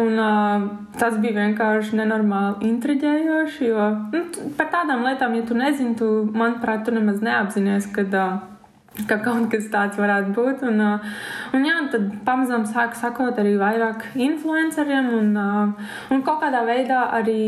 Un, 0.00 0.16
uh, 0.18 0.68
tas 1.00 1.16
bija 1.20 1.38
vienkārši 1.38 1.98
nenormāli 1.98 2.70
intriģējoši, 2.70 3.66
jo 3.70 3.88
nu, 4.12 4.22
par 4.58 4.70
tādām 4.74 5.04
lietām, 5.06 5.34
ja 5.38 5.46
tu 5.46 5.56
nezini, 5.58 5.96
tu, 5.98 6.10
manuprāt, 6.34 6.84
tu 6.86 6.94
nemaz 6.94 7.20
neapzinājies, 7.24 7.90
kad 7.94 8.14
uh, 8.16 8.38
ka 9.08 9.20
kaut 9.24 9.48
kas 9.52 9.68
tāds 9.72 9.98
varētu 10.00 10.34
būt. 10.36 10.64
Un, 10.68 10.80
un, 11.54 11.66
jā, 11.66 11.78
tad 11.92 12.08
pamazām 12.26 12.66
sāk 12.68 12.96
sakot 12.98 13.38
arī 13.40 13.56
vairāk 13.60 14.04
influenceriem, 14.14 15.10
un, 15.20 15.30
un 16.10 16.24
kaut 16.26 16.42
kādā 16.44 16.62
veidā 16.68 17.06
arī 17.16 17.40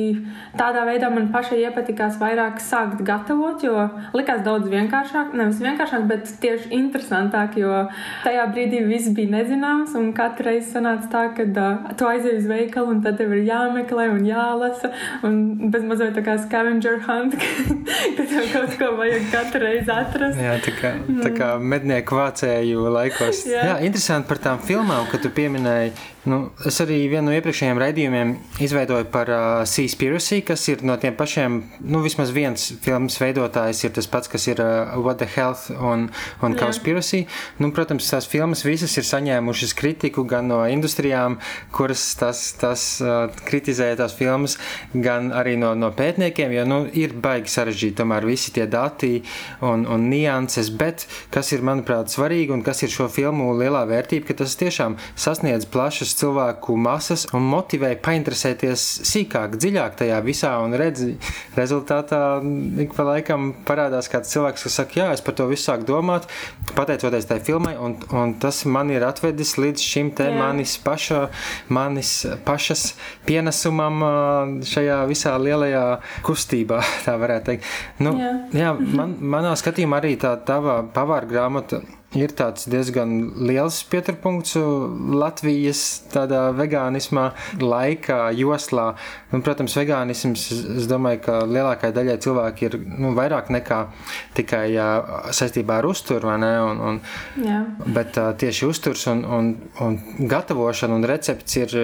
tādā 0.59 0.85
veidā 0.89 1.11
man 1.13 1.31
pašai 1.33 1.61
iepatikās 1.63 2.19
vairāk 2.21 2.61
sākt 2.63 3.03
gatavot, 3.07 3.63
jo 3.65 3.89
likās 4.17 4.43
daudz 4.47 4.69
vienkāršāk, 4.73 5.33
nevis 5.39 5.61
vienkāršāk, 5.65 6.07
bet 6.11 6.31
tieši 6.43 6.73
interesantāk, 6.77 7.57
jo 7.61 7.87
tajā 8.25 8.47
brīdī 8.53 8.83
viss 8.89 9.13
bija 9.17 9.33
nezināms, 9.39 9.97
un 9.99 10.13
katru 10.17 10.51
reizi 10.51 10.73
sanāca 10.75 11.11
tā, 11.13 11.25
ka 11.37 11.47
uh, 11.49 11.93
tu 11.99 12.09
aizej 12.09 12.39
uz 12.41 12.49
veikalu, 12.51 12.97
un 12.97 13.03
tad 13.05 13.19
tev 13.21 13.33
ir 13.37 13.45
jāmeklē 13.49 14.09
un 14.13 14.25
jālasa, 14.29 14.93
un 15.27 15.71
bez 15.73 15.87
mazliet 15.89 16.17
tā 16.19 16.25
kā 16.27 16.37
scavenger 16.43 17.01
hunt, 17.07 17.37
ka 18.17 18.27
tev 18.29 18.49
kaut 18.53 18.77
ko 18.81 18.93
vajag 19.01 19.29
katru 19.33 19.65
reizi 19.67 19.95
atrast. 19.95 20.41
Jā, 20.41 20.57
tā 20.65 20.77
kā, 20.79 20.95
tā 21.23 21.33
kā 21.37 21.42
kā 21.43 21.53
mednieku 21.59 22.19
vācēju 22.19 22.89
laikos. 22.95 23.45
Jā. 23.51 23.67
Jā, 23.73 23.77
interesanti 23.87 24.31
par 24.31 24.41
tām 24.43 24.63
filmām, 24.63 25.07
ka 25.11 25.21
tu 25.23 25.33
pieminēji. 25.35 25.95
Nu, 26.23 26.53
es 26.63 26.77
arī 26.79 27.01
vienu 27.11 27.33
no 27.33 27.33
iepriekšējiem 27.35 27.79
raidījumiem 27.83 28.29
izveidoju 28.63 29.09
par 29.11 29.31
uh, 29.35 29.41
Seaspiracy, 29.67 30.37
kas 30.47 30.63
ir 30.71 30.85
no 30.87 30.95
tiem 31.03 31.17
pašiem, 31.19 31.57
nu, 31.83 31.99
vismaz 32.05 32.31
viens 32.31 32.69
filmas 32.85 33.17
veidotājs 33.19 33.81
ir 33.83 33.91
tas 33.97 34.07
pats, 34.07 34.31
kas 34.31 34.47
ir 34.47 34.63
uh, 34.63 34.95
What 35.03 35.19
the 35.19 35.27
Health 35.27 35.73
un, 35.75 36.05
un 36.47 36.55
Cowspiracy. 36.55 37.25
Nu, 37.59 37.73
protams, 37.75 38.07
tās 38.07 38.29
filmas 38.31 38.63
visas 38.63 38.95
ir 39.01 39.07
saņēmušas 39.09 39.75
kritiku 39.75 40.23
gan 40.31 40.47
no 40.53 40.61
industrijām, 40.71 41.41
kuras 41.75 42.05
tas, 42.21 42.45
tas 42.61 42.87
uh, 43.03 43.27
kritizēja 43.51 43.99
tās 44.05 44.15
filmas, 44.15 44.55
gan 44.95 45.33
arī 45.35 45.57
no, 45.59 45.73
no 45.75 45.91
pētniekiem, 45.99 46.55
jo, 46.55 46.69
nu, 46.71 46.81
ir 46.87 47.17
baigi 47.19 47.51
sarežģīti 47.51 47.99
tomēr 47.99 48.29
visi 48.31 48.55
tie 48.55 48.69
dati 48.71 49.25
un, 49.59 49.89
un 49.91 50.07
nianses, 50.15 50.71
bet 50.71 51.09
kas 51.35 51.51
ir, 51.51 51.67
manuprāt, 51.67 52.15
svarīgi 52.15 52.55
un 52.55 52.63
kas 52.63 52.87
ir 52.87 52.95
šo 52.95 53.11
filmu 53.11 53.51
lielā 53.59 53.83
vērtība, 53.91 54.31
ka 54.31 54.41
tas 54.45 54.55
tiešām 54.63 55.01
sasniedz 55.19 55.67
plašas 55.67 56.12
plašas 56.13 56.21
cilvēku 56.21 56.77
masas 56.77 57.27
un 57.35 57.43
motivēja 57.49 57.99
painteresēties 58.03 58.83
sīkāk, 59.09 59.57
dziļāk 59.57 59.97
tajā 59.97 60.21
visā. 60.25 60.53
Un 60.63 60.75
redzi, 60.75 61.17
rezultātā 61.57 62.43
ik 62.83 62.95
pa 62.95 63.05
laikam 63.05 63.55
parādās 63.67 64.09
kāds 64.11 64.31
cilvēks, 64.33 64.63
kas 64.63 64.77
saka, 64.77 65.01
jā, 65.01 65.13
es 65.13 65.23
par 65.23 65.35
to 65.35 65.47
visu 65.49 65.71
sāku 65.71 65.85
domāt, 65.87 66.29
pateicoties 66.75 67.27
tai 67.27 67.41
filmai, 67.41 67.77
un, 67.77 67.97
un 68.13 68.35
tas 68.39 68.65
man 68.65 68.91
ir 68.91 69.05
atvedis 69.05 69.57
līdz 69.59 69.81
šim 69.81 70.13
te 70.15 70.29
jā. 70.29 70.37
manis, 70.37 70.77
paša, 70.83 71.29
manis 71.69 72.27
pašas 72.45 72.95
pienesumam 73.27 74.63
šajā 74.65 75.03
visā 75.09 75.37
lielajā 75.39 76.01
kustībā, 76.27 76.83
tā 77.07 77.17
varētu 77.21 77.53
teikt. 77.53 77.73
Nu, 78.03 78.17
jā. 78.19 78.37
Jā, 78.53 78.77
man, 78.77 79.17
manā 79.21 79.57
skatījumā 79.57 80.03
arī 80.03 80.17
tā 80.21 80.37
tava 80.47 80.83
pavāra 80.95 81.29
grāmata 81.29 81.83
ir 82.19 82.33
tāds 82.37 82.67
diezgan 82.71 83.13
liels 83.49 83.81
pieturpunkts 83.89 84.57
Latvijas 85.17 85.83
tādā 86.13 86.45
vegānismā 86.57 87.31
laika 87.61 88.31
joslā. 88.37 88.93
Nu, 89.33 89.41
protams, 89.45 89.77
vegānisms, 89.79 90.47
es 90.77 90.89
domāju, 90.91 91.23
ka 91.27 91.39
lielākajai 91.49 91.97
daļai 91.97 92.19
cilvēki 92.27 92.69
ir 92.69 92.79
nu, 92.87 93.15
vairāk 93.17 93.53
nekā 93.55 93.81
tikai 94.37 94.65
jā, 94.75 94.89
saistībā 95.33 95.81
ar 95.81 95.89
uzturu, 95.89 96.33
vai 96.33 96.39
ne? 96.43 96.53
Un, 96.63 96.83
un, 96.89 97.03
jā. 97.43 97.63
bet 97.87 98.19
uh, 98.21 98.33
tieši 98.39 98.69
uzturs 98.69 99.07
un, 99.13 99.25
un, 99.25 99.53
un 99.85 100.01
gatavošana 100.29 101.01
un 101.01 101.09
recepts 101.09 101.61
ir 101.61 101.77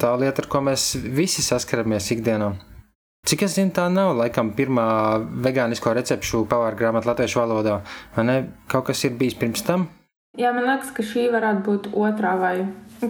tā 0.00 0.16
lieta, 0.18 0.42
ar 0.42 0.50
ko 0.50 0.64
mēs 0.66 0.94
visi 0.96 1.44
saskaramies 1.46 2.10
ikdienā. 2.16 2.54
Cik 3.26 3.42
es 3.42 3.56
zinu, 3.56 3.72
tā 3.74 3.88
nav 3.90 4.12
laikam 4.14 4.52
pirmā 4.54 4.86
vegānisko 5.42 5.90
recepšu 5.98 6.44
pavāra 6.46 6.78
grāmata 6.78 7.10
latviešu 7.10 7.40
valodā. 7.40 7.80
Vai 8.14 8.24
ne? 8.28 8.36
Kaut 8.70 8.86
kas 8.86 9.02
ir 9.08 9.16
bijis 9.18 9.34
pirms 9.40 9.64
tam? 9.66 9.88
Jā, 10.38 10.52
man 10.54 10.68
liekas, 10.68 10.92
ka 10.94 11.02
šī 11.02 11.26
varētu 11.32 11.64
būt 11.66 11.88
otrā 11.96 12.36
vai 12.38 12.56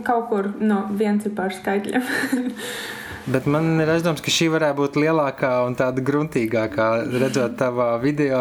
kaut 0.07 0.31
kur 0.31 0.49
no 0.63 0.87
viencipāru 0.97 1.59
skaitļiem. 1.59 2.07
Bet 3.27 3.47
man 3.51 3.81
ir 3.83 3.89
aizdoms, 3.91 4.21
ka 4.23 4.31
šī 4.31 4.47
varētu 4.53 4.79
būt 4.79 4.97
lielākā 5.03 5.49
un 5.67 5.75
tāda 5.75 6.03
gruntīgākā. 6.07 6.85
Redzot, 7.19 7.57
tavā 7.59 7.89
video, 7.99 8.39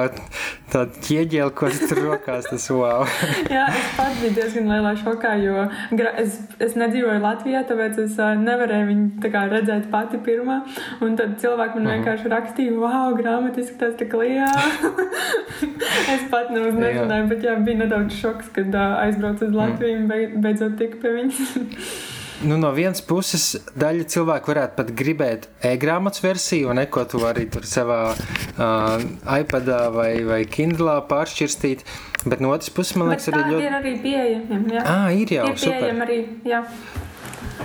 tāda 0.70 1.02
ķieģeļa, 1.08 1.48
ko 1.58 1.70
tur 1.74 2.02
rokās, 2.04 2.46
tas 2.52 2.68
wow. 2.70 3.02
Jā, 3.56 3.64
es 3.72 3.88
pats 3.98 4.20
biju 4.22 4.36
diezgan 4.38 4.70
lielā 4.70 4.92
šokā, 5.00 5.32
jo 5.42 5.64
es, 6.22 6.38
es 6.62 6.78
nedzīvoju 6.78 7.24
Latvijā, 7.24 7.64
tāpēc 7.66 7.98
es 8.04 8.20
nevarēju 8.44 8.90
viņu 8.92 9.32
kā, 9.34 9.48
redzēt 9.56 9.88
pati 9.94 10.20
pirmā. 10.28 10.60
Un 11.02 11.18
tad 11.18 11.40
cilvēki 11.42 11.80
man 11.80 11.88
-huh. 11.88 11.96
vienkārši 11.96 12.34
rakstīja, 12.36 12.76
wow, 12.78 13.16
grāmata 13.18 13.64
izskatās 13.64 13.98
tik 13.98 14.14
liela. 14.14 14.52
es 16.14 16.28
pat 16.30 16.52
nemaz 16.54 16.78
nezināju, 16.78 17.24
jā. 17.24 17.30
bet 17.34 17.48
jā, 17.50 17.56
bija 17.58 17.82
nedaudz 17.82 18.22
šoks, 18.22 18.54
kad 18.54 18.78
aizbraucu 18.86 19.50
uz 19.50 19.58
Latviju 19.64 20.04
un 20.04 20.44
beidzot 20.46 20.78
tiku 20.78 21.02
pie 21.02 21.16
viņas. 21.18 21.42
Nu, 22.44 22.58
no 22.60 22.72
vienas 22.76 23.00
puses, 23.06 23.54
daļa 23.80 24.08
cilvēku 24.12 24.52
varētu 24.52 24.76
pat 24.76 24.90
gribēt 25.00 25.48
e-grāmatas 25.64 26.24
versiju, 26.24 26.68
un 26.74 26.82
neko 26.82 27.06
tu 27.08 27.22
vari 27.22 27.46
tur 27.52 27.64
savā 27.70 28.00
uh, 28.12 29.06
iPadā 29.38 29.86
vai, 29.96 30.12
vai 30.28 30.42
Kindlā 30.50 30.98
pāršķirstīt. 31.08 31.86
Bet 32.26 32.42
no 32.42 32.52
otras 32.52 32.74
puses, 32.74 32.98
man 33.00 33.14
liekas, 33.14 33.30
arī 33.32 33.44
ļoti. 33.54 33.66
Ir 33.70 33.78
arī 33.80 33.96
pieejami. 34.04 34.76
Jā, 34.76 34.86
ah, 34.90 35.08
ir 35.14 35.32
jau. 35.38 35.48
Ir 35.54 35.62
pieejami 35.62 36.06
arī. 36.08 36.20
Jā. 36.50 36.64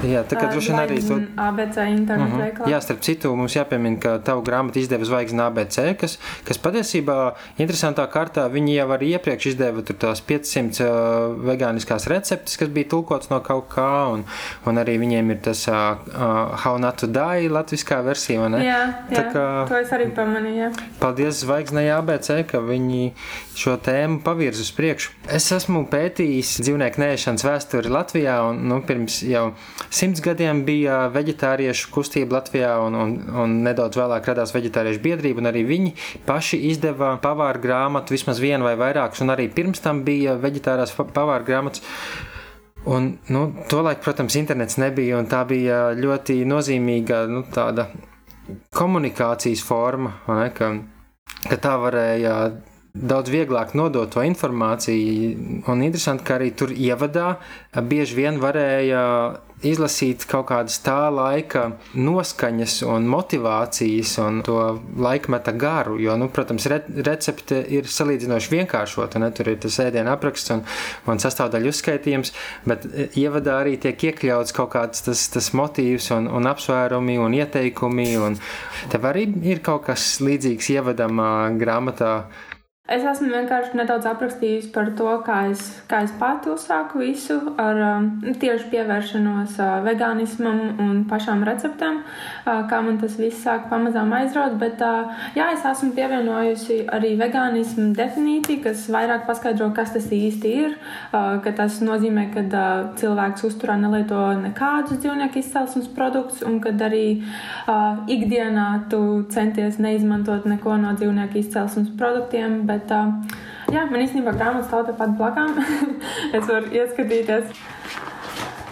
Jā, 0.06 0.22
tā 0.24 0.38
kā 0.38 0.48
droši 0.48 0.70
vien 0.72 0.80
arī 0.80 0.98
to 1.04 1.16
ABC 1.36 1.76
internetu 1.90 2.30
uh 2.30 2.36
-huh. 2.36 2.44
veiklā. 2.44 2.68
Jā, 2.70 2.80
starp 2.80 3.00
citu, 3.04 3.34
mums 3.36 3.56
jāpiemina, 3.56 3.98
ka 4.00 4.18
tavu 4.18 4.42
grāmatu 4.42 4.78
izdeva 4.78 5.04
Zvaigznes 5.04 5.40
ABC, 5.40 5.96
kas, 6.00 6.18
kas 6.44 6.58
patiesībā 6.58 7.34
interesantā 7.58 8.06
kārtā 8.06 8.48
viņi 8.50 8.74
jau 8.74 8.88
arī 8.88 9.06
iepriekš 9.16 9.46
izdeva 9.46 9.82
tur 9.82 9.96
tās 9.96 10.22
500 10.22 10.80
uh, 10.80 11.44
vegāniskās 11.44 12.06
receptes, 12.06 12.56
kas 12.56 12.68
bija 12.68 12.88
tulkots 12.88 13.30
no 13.30 13.40
kaut 13.40 13.68
kā, 13.68 14.12
un, 14.12 14.24
un 14.66 14.76
arī 14.76 14.98
viņiem 14.98 15.30
ir 15.30 15.38
tas 15.42 15.68
uh, 15.68 15.74
uh, 15.74 16.56
How 16.64 16.78
Not 16.78 16.96
to 16.96 17.06
Die 17.06 17.48
latviskā 17.48 18.02
versija, 18.04 18.48
ne? 18.48 18.64
Jā, 18.64 18.80
jā 19.10 19.16
tā 19.16 19.32
kā, 19.32 19.68
to 19.68 19.76
es 19.76 19.92
arī 19.92 20.10
pamanīju, 20.14 20.56
jā. 20.56 20.70
Paldies 21.00 21.44
Zvaigznei 21.44 21.90
ABC, 21.90 22.46
ka 22.46 22.58
viņi 22.58 23.12
šo 23.54 23.76
tēmu 23.76 24.22
pavirz 24.24 24.60
uz 24.60 24.72
priekšu. 24.72 25.10
Es 25.28 25.52
esmu 25.52 25.84
pētījis 25.90 26.60
dzīvnieku 26.64 27.00
nēšanas 27.00 27.44
vēsturi 27.44 27.92
Latvijā, 27.92 28.40
un 28.50 28.64
nu, 28.68 28.80
pirms 28.86 29.22
jau 29.22 29.50
simts 29.88 30.22
gadiem 30.24 30.64
bija 30.66 31.06
veģetāriešu 31.14 31.90
kustība 31.94 32.38
Latvijā, 32.38 32.72
un, 32.84 32.96
un, 32.98 33.14
un 33.42 33.56
nedaudz 33.64 33.98
vēlāk 33.98 34.28
radās 34.30 34.52
veģetāriešu 34.54 35.02
biedrība, 35.04 35.42
un 35.42 35.50
arī 35.50 35.64
viņi 35.68 35.94
paši 36.28 36.60
izdeva 36.70 37.14
pavāru 37.22 37.62
grāmatu, 37.64 38.14
vismaz 38.16 38.42
vienu 38.42 38.68
vai 38.68 38.76
vairākus, 38.80 39.22
un 39.24 39.34
arī 39.34 39.48
pirms 39.54 39.82
tam 39.84 40.04
bija 40.06 40.36
veģetārās 40.40 40.94
pavāru 41.00 41.48
grāmatas. 41.48 41.84
Un, 42.88 43.10
nu, 43.28 43.42
tolaik, 43.68 44.00
protams, 44.00 44.38
internets 44.40 44.78
nebija, 44.80 45.18
un 45.20 45.26
tā 45.28 45.42
bija 45.48 45.90
ļoti 45.92 46.38
nozīmīga 46.48 47.26
nu, 47.28 47.42
komunikācijas 48.72 49.62
forma, 49.66 50.14
ne, 50.28 50.48
ka, 50.56 50.70
ka 51.44 51.58
tā 51.60 51.74
varēja 51.82 52.36
daudz 52.94 53.30
vieglāk 53.30 53.74
nodot 53.78 54.10
to 54.10 54.24
informāciju. 54.26 55.62
Un 55.70 55.84
interesanti, 55.86 56.26
ka 56.26 56.38
arī 56.38 56.50
tur 56.56 56.72
ievadā 56.74 57.36
bieži 57.86 58.18
vien 58.18 58.40
varēja 58.42 59.04
izlasīt 59.66 60.24
kaut 60.28 60.46
kādas 60.48 60.78
tā 60.80 61.10
laika 61.12 61.66
noskaņas 61.92 62.78
un 62.88 63.08
motivācijas 63.12 64.14
un 64.24 64.40
to 64.46 64.56
laikmeta 64.96 65.52
garu. 65.52 65.98
Jo, 66.00 66.16
nu, 66.20 66.30
protams, 66.32 66.66
re 66.72 66.80
recepte 67.10 67.60
ir 67.68 67.88
salīdzinoši 67.90 68.54
vienkāršota. 68.54 69.20
Ne? 69.20 69.30
Tur 69.36 69.52
ir 69.52 69.60
tas 69.60 69.76
ēdienu 69.84 70.12
apraksts 70.14 70.54
un, 70.54 70.64
un 71.10 71.20
sastāvdaļu 71.20 71.74
uzskaitījums, 71.74 72.32
bet 72.68 72.86
ievadā 73.20 73.60
arī 73.60 73.76
tiek 73.82 74.08
iekļauts 74.10 74.56
kaut 74.56 74.72
kāds 74.74 75.04
tas, 75.06 75.26
tas 75.34 75.52
motīvs 75.56 76.10
un, 76.16 76.30
un 76.40 76.48
apsvērumi 76.50 77.18
un 77.20 77.36
ieteikumi. 77.36 78.08
Un 78.20 78.40
tev 78.92 79.10
arī 79.12 79.28
ir 79.52 79.60
kaut 79.64 79.84
kas 79.90 80.14
līdzīgs 80.24 80.72
ievadam 80.78 81.20
grāmatā. 81.60 82.14
Es 82.90 83.04
esmu 83.06 83.28
vienkārši 83.30 83.78
nedaudz 83.78 84.06
aprakstījis 84.10 84.64
par 84.74 84.88
to, 84.98 85.10
kā 85.22 85.36
es, 85.52 85.60
kā 85.86 86.00
es 86.02 86.10
pati 86.18 86.50
uzsāku 86.50 86.98
visu 86.98 87.36
ar 87.62 87.78
um, 87.86 88.08
tieši 88.42 88.66
pievēršanos 88.72 89.52
uh, 89.62 89.76
vegānismam 89.84 90.58
un 90.82 91.04
pašām 91.10 91.44
receptēm, 91.46 92.00
uh, 92.02 92.64
kā 92.70 92.80
man 92.82 92.98
tas 92.98 93.14
viss 93.20 93.44
sāk 93.44 93.68
pamazām 93.70 94.10
aizraut. 94.18 94.56
Bet 94.58 94.82
uh, 94.82 95.12
jā, 95.38 95.52
es 95.54 95.62
esmu 95.70 95.92
pievienojusi 95.94 96.80
arī 96.90 97.12
vegānismu 97.20 97.92
definīciju, 97.94 98.64
kas 98.64 98.88
vairāk 98.90 99.22
paskaidro, 99.28 99.70
kas 99.76 99.94
tas 99.94 100.10
īsti 100.10 100.54
ir. 100.64 100.74
Ka 101.10 101.52
tas 101.56 101.78
nozīmē, 101.84 102.26
ka 102.34 102.42
cilvēks 102.98 103.44
uzturā 103.46 103.76
nelieto 103.78 104.18
nekādus 104.40 104.98
dzīvnieku 105.02 105.40
izcelsmes 105.40 105.88
produktus 105.94 106.42
un 106.46 106.58
kad 106.62 106.80
arī 106.82 107.20
ikdienā 108.10 108.66
tu 108.92 109.00
centies 109.32 109.78
neizmantot 109.82 110.46
neko 110.48 110.76
no 110.80 110.94
dzīvnieku 110.98 111.40
izcelsmes 111.42 111.90
produktiem. 112.00 112.60
Bet, 112.68 112.79
Bet, 112.80 112.96
uh, 112.96 113.74
jā, 113.74 113.84
man 113.90 114.06
īstenībā 114.06 114.32
grāmatas 114.38 114.70
stāv 114.70 114.88
tepat 114.88 115.12
blakām. 115.20 115.58
es 116.36 116.48
varu 116.48 116.72
ieskatīties. 116.72 117.52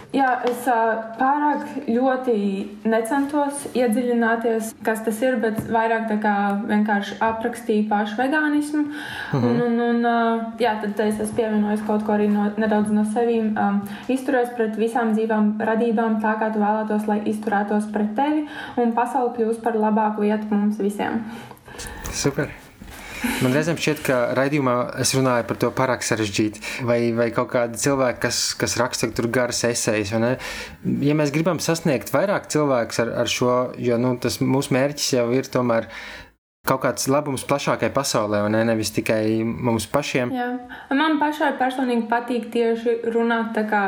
Jā, 0.09 0.29
es 0.49 0.63
pārāk 0.65 1.67
ļoti 1.85 2.35
necentos 2.89 3.67
iedziļināties, 3.77 4.71
kas 4.85 5.03
tas 5.05 5.19
ir, 5.21 5.35
bet 5.43 5.59
vairāk 5.69 6.09
vienkārši 6.71 7.19
aprakstīju 7.27 7.85
pašu 7.91 8.17
vegānismu. 8.17 8.87
-hmm. 8.89 9.45
un, 9.51 9.61
un, 9.67 9.81
un, 9.89 10.07
jā, 10.59 10.79
tad 10.81 11.01
es 11.05 11.21
esmu 11.21 11.37
pievienojis 11.37 11.85
kaut 11.87 12.07
ko 12.07 12.15
arī 12.17 12.31
no, 12.33 12.47
nedaudz 12.57 12.91
no 12.91 13.05
sevīm. 13.05 13.53
Um, 13.53 13.83
izturos 14.09 14.49
pret 14.57 14.79
visām 14.81 15.13
dzīvām 15.13 15.59
radībām 15.61 16.23
tā, 16.23 16.39
kā 16.41 16.49
tu 16.55 16.63
vēlētos, 16.65 17.05
lai 17.07 17.21
izturētos 17.25 17.93
pret 17.93 18.17
tevi, 18.17 18.47
un 18.77 18.97
pasaule 18.97 19.35
kļūst 19.37 19.61
par 19.63 19.77
labāku 19.77 20.25
vietu 20.25 20.49
mums 20.51 20.81
visiem. 20.81 21.21
Super! 22.11 22.49
Man 23.43 23.55
reizēm 23.55 23.79
šķiet, 23.81 24.03
ka 24.07 24.19
raidījumā 24.39 24.77
es 25.03 25.15
runāju 25.17 25.47
par 25.49 25.59
to 25.63 25.71
pārāk 25.75 26.05
sarežģīti, 26.07 26.63
vai, 26.87 27.01
vai 27.17 27.29
kaut 27.35 27.51
kādi 27.55 27.81
cilvēki, 27.81 28.21
kas, 28.27 28.43
kas 28.59 28.79
raksta 28.81 29.11
tur 29.15 29.31
garas 29.33 29.65
esejas. 29.69 30.15
Ja 30.15 31.19
mēs 31.19 31.35
gribam 31.35 31.63
sasniegt 31.63 32.13
vairāk 32.15 32.49
cilvēku 32.53 33.03
ar, 33.05 33.13
ar 33.25 33.33
šo, 33.33 33.59
jo 33.81 33.99
nu, 34.01 34.15
tas 34.23 34.41
mūsu 34.43 34.75
mērķis 34.77 35.13
jau 35.19 35.29
ir 35.37 35.51
tomēr 35.51 35.91
kaut 36.69 36.83
kāds 36.85 37.09
labums 37.09 37.47
plašākai 37.49 37.91
pasaulē, 37.95 38.43
ne, 38.53 38.63
nevis 38.69 38.93
tikai 38.93 39.41
mums 39.43 39.89
pašiem. 39.91 40.33
Jā. 40.35 40.49
Man 40.97 41.17
pašai 41.23 41.55
personīgi 41.61 42.09
patīk 42.11 42.51
tieši 42.53 42.99
runāt 43.15 43.55
tā 43.57 43.65
kā 43.71 43.85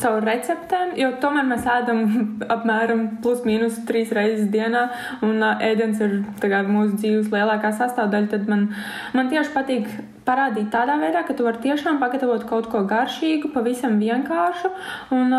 caur 0.00 0.24
receptēm, 0.26 0.92
jo 1.00 1.12
tomēr 1.22 1.46
mēs 1.48 1.64
ēdam 1.70 2.02
apmēram 2.54 3.06
plus 3.24 3.44
mīnus 3.48 3.80
trīs 3.88 4.12
reizes 4.16 4.50
dienā, 4.52 4.86
un 5.24 5.40
ēdiens 5.44 6.02
ir 6.04 6.18
mūsu 6.68 6.98
dzīves 7.00 7.32
lielākā 7.32 7.72
sastāvdaļa. 7.78 8.30
Tad 8.34 8.46
man, 8.50 8.68
man 9.16 9.32
tieši 9.32 9.54
patīk 9.54 9.88
parādīt 10.26 10.68
tādā 10.74 10.98
veidā, 11.00 11.24
ka 11.26 11.36
tu 11.38 11.46
vari 11.46 11.62
tiešām 11.64 12.00
pagatavot 12.02 12.44
kaut 12.50 12.70
ko 12.72 12.84
garšīgu, 12.88 13.52
pavisam 13.54 13.98
vienkāršu. 14.02 14.72
Un, 15.16 15.34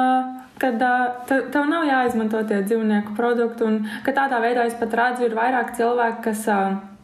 kad 0.58 0.82
tev 1.30 1.64
nav 1.70 1.86
jāizmanto 1.86 2.42
tie 2.50 2.64
dzīvnieku 2.66 3.18
produkti, 3.18 3.68
un 3.68 3.82
tādā 4.08 4.42
veidā 4.44 4.66
es 4.66 4.78
pat 4.80 4.96
redzu, 4.98 5.28
ir 5.28 5.38
vairāk 5.38 5.76
cilvēku, 5.78 6.24
kas. 6.30 6.48
Uh, 6.50 6.97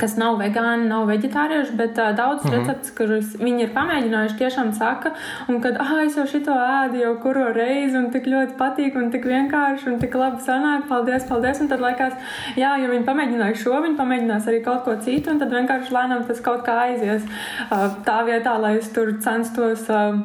kas 0.00 0.16
nav 0.20 0.38
vegāni, 0.40 0.88
nav 0.90 1.06
vegetārieši, 1.10 1.74
bet 1.78 1.98
uh, 1.98 2.10
daudz 2.16 2.44
mm 2.44 2.50
-hmm. 2.50 2.58
recepts, 2.58 2.92
kurus 2.96 3.34
viņi 3.40 3.64
ir 3.66 3.72
pamēģinājuši, 3.74 4.38
tiešām 4.42 4.72
saka, 4.76 5.12
un 5.48 5.60
kad, 5.60 5.76
ah, 5.80 5.92
es 6.04 6.16
jau 6.16 6.26
šito 6.26 6.54
ēdu 6.54 7.00
jau 7.04 7.14
kuru 7.24 7.44
reizi, 7.56 7.96
un 7.98 8.10
tik 8.10 8.26
ļoti 8.26 8.56
patīk, 8.60 8.96
un 8.96 9.10
tik 9.10 9.24
vienkārši, 9.24 9.88
un 9.92 9.98
tik 9.98 10.14
labi 10.14 10.40
sanāk, 10.46 10.86
paldies, 10.88 11.24
paldies, 11.28 11.60
un 11.60 11.68
tad 11.68 11.80
liekas, 11.80 12.14
jā, 12.56 12.70
ja 12.82 12.88
viņi 12.92 13.04
pamēģināja 13.10 13.56
šo, 13.64 13.82
viņi 13.82 13.96
pamēģinās 14.02 14.48
arī 14.48 14.62
kaut 14.64 14.84
ko 14.84 14.96
citu, 15.06 15.30
un 15.30 15.38
tad 15.38 15.50
vienkārši 15.58 15.94
lēnām 15.96 16.24
tas 16.28 16.40
kaut 16.40 16.64
kā 16.66 16.78
aizies 16.86 17.22
uh, 17.24 17.88
tā 18.04 18.18
vietā, 18.30 18.56
lai 18.60 18.76
es 18.78 18.88
tur 18.94 19.12
censtos, 19.26 19.88
uh, 19.90 20.16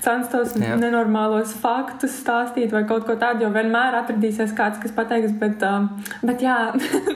censtos 0.00 0.56
jā. 0.56 0.76
nenormālos 0.76 1.54
faktus 1.64 2.20
stāstīt 2.22 2.72
vai 2.72 2.84
kaut 2.84 3.06
ko 3.06 3.16
tādu, 3.16 3.42
jo 3.44 3.50
vienmēr 3.50 3.94
atradīsies 4.02 4.54
kāds, 4.56 4.78
kas 4.82 4.92
pateiks, 4.92 5.32
bet, 5.38 5.62
uh, 5.62 5.88
bet 6.22 6.42
jā, 6.42 6.58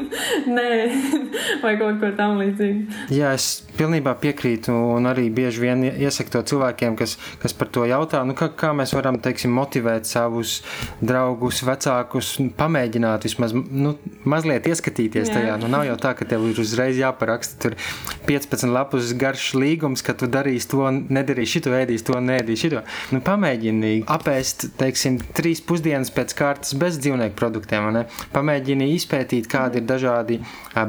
nē, 0.57 0.70
vai 1.64 1.76
kaut 1.76 1.98
kaut 2.00 2.08
ko 2.09 2.16
tam 2.18 2.38
līdzīgu. 2.40 2.99
Jā, 3.14 3.33
es 3.37 3.49
pilnībā 3.79 4.14
piekrītu 4.23 4.75
un 4.97 5.09
arī 5.11 5.29
bieži 5.35 5.62
vien 5.62 5.85
iesaku 5.88 6.33
to 6.35 6.42
cilvēkiem, 6.53 6.97
kas, 6.99 7.16
kas 7.42 7.55
par 7.57 7.71
to 7.75 7.85
jautā, 7.88 8.25
nu, 8.27 8.35
kā, 8.38 8.51
kā 8.59 8.73
mēs 8.77 8.94
varam, 8.97 9.21
teiksim, 9.23 9.53
motivēt 9.55 10.09
savus 10.09 10.59
draugus, 11.05 11.62
vecākus, 11.66 12.35
pamēģināt 12.59 13.27
vismaz, 13.29 13.55
nu, 13.55 13.94
mazliet 14.29 14.66
ieskatīties 14.71 15.31
Jā. 15.31 15.37
tajā. 15.37 15.57
Nu, 15.62 15.71
nav 15.73 15.87
jau 15.88 15.99
tā, 16.01 16.14
ka 16.18 16.27
tev 16.29 16.49
ir 16.51 16.61
uzreiz 16.62 16.99
jāparaksta 16.99 17.61
tur 17.62 17.77
15 18.29 18.73
lapus 18.73 19.12
garš 19.18 19.53
līgums, 19.59 20.05
ka 20.07 20.16
tu 20.18 20.29
darīsi 20.31 20.71
to, 20.73 20.85
nedarīsi 20.90 21.59
šito, 21.59 21.75
ēdīsi 21.79 22.09
to, 22.09 22.18
neēdīsi 22.25 22.68
šito. 22.68 22.85
Nu, 23.14 23.23
pamēģini 23.25 23.94
apēst, 24.11 24.71
teiksim, 24.81 25.21
trīs 25.37 25.62
pusdienas 25.64 26.12
pēc 26.14 26.35
kārtas 26.38 26.75
bez 26.79 26.99
dzīvnieku 27.03 27.37
produktiem, 27.38 27.90
ne? 27.94 28.07
Pamēģini 28.35 28.90
izpētīt, 28.97 29.49
kādi 29.51 29.83
ir 29.83 29.88
dažādi 29.88 30.40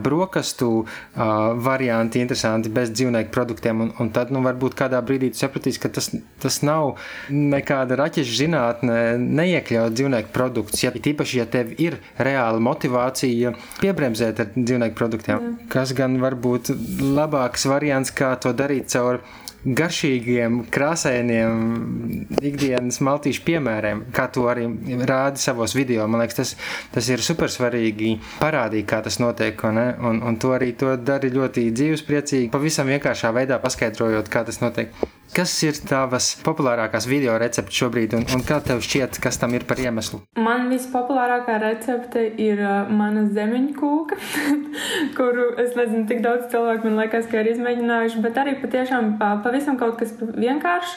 brokastu 0.04 0.86
varianti, 1.16 2.22
interesanti 2.24 2.72
bez 2.74 2.92
dzīvnieku 2.94 3.34
produktiem. 3.34 3.82
Un, 3.86 3.92
un 4.00 4.12
tad, 4.16 4.34
nu, 4.36 4.42
varbūt 4.46 4.78
kādā 4.80 5.02
brīdī 5.06 5.32
tu 5.34 5.42
sapratīsi, 5.42 5.82
ka 5.84 5.92
tas, 5.96 6.12
tas 6.42 6.62
nav 6.66 6.96
nekāda 7.34 7.98
raķešu 8.00 8.38
zinātne, 8.44 9.00
neiekļaut 9.20 9.98
dzīvnieku 9.98 10.34
produktus. 10.36 10.84
Ja, 10.86 10.94
tīpaši, 10.94 11.42
ja 11.42 11.48
tev 11.50 11.74
ir 11.82 12.00
reāla 12.20 12.62
motivācija 12.64 13.56
piebremzēt 13.82 14.44
ar 14.44 14.54
dzīvnieku 14.56 14.98
produktiem, 15.00 15.38
mm. 15.40 15.70
kas 15.74 15.94
gan 15.98 16.20
var 16.24 16.38
būt 16.40 16.74
labāks 17.04 17.68
variants, 17.70 18.14
kā 18.16 18.36
to 18.42 18.54
darīt 18.56 18.92
caur 18.94 19.24
garšīgiem, 19.66 20.62
krāsainiem 20.72 22.30
ikdienas 22.40 23.02
maltīšu 23.04 23.44
piemēriem, 23.48 24.06
kā 24.16 24.30
to 24.32 24.48
arī 24.52 24.68
rādi 25.10 25.44
savos 25.44 25.76
video. 25.76 26.08
Man 26.08 26.24
liekas, 26.24 26.40
tas, 26.40 26.56
tas 26.96 27.12
ir 27.12 27.24
super 27.26 27.52
svarīgi 27.52 28.16
parādīt, 28.40 28.88
kā 28.90 29.02
tas 29.06 29.20
notiek, 29.20 29.60
un, 29.68 29.82
un, 30.12 30.24
un 30.24 30.40
to 30.40 30.56
arī 30.56 30.72
to 30.80 30.96
dari 30.98 31.34
ļoti 31.36 31.70
dzīvespriecīgi, 31.76 32.52
pavisam 32.54 32.92
vienkāršā 32.92 33.34
veidā 33.36 33.60
paskaidrojot, 33.64 34.32
kā 34.32 34.46
tas 34.48 34.64
notiek. 34.64 34.96
Kas 35.30 35.52
ir 35.62 35.78
tavas 35.86 36.32
populārākās 36.42 37.06
video 37.06 37.36
receptes 37.38 37.78
šobrīd, 37.78 38.16
un, 38.18 38.24
un 38.34 38.42
kā 38.46 38.58
tev 38.66 38.80
šķiet, 38.82 39.20
kas 39.22 39.38
tam 39.38 39.54
ir 39.54 39.62
par 39.70 39.78
iemeslu? 39.78 40.24
Man 40.42 40.72
vispopulārākā 40.72 41.60
recepte 41.62 42.24
ir 42.42 42.58
uh, 42.64 42.90
mana 42.90 43.28
zemeņu 43.30 43.76
kūka, 43.78 44.18
kuru 45.18 45.46
es 45.62 45.76
nezinu, 45.78 46.08
tik 46.10 46.24
daudz 46.26 46.48
cilvēku 46.50 46.90
man 46.90 46.98
liekas, 47.04 47.28
ka 47.30 47.44
ir 47.44 47.52
izmēģinājuši, 47.52 48.24
bet 48.24 48.40
arī 48.42 48.56
patiešām 48.64 49.12
pavisam 49.46 49.78
kaut 49.78 50.00
kas 50.02 50.16
vienkāršs, 50.18 50.96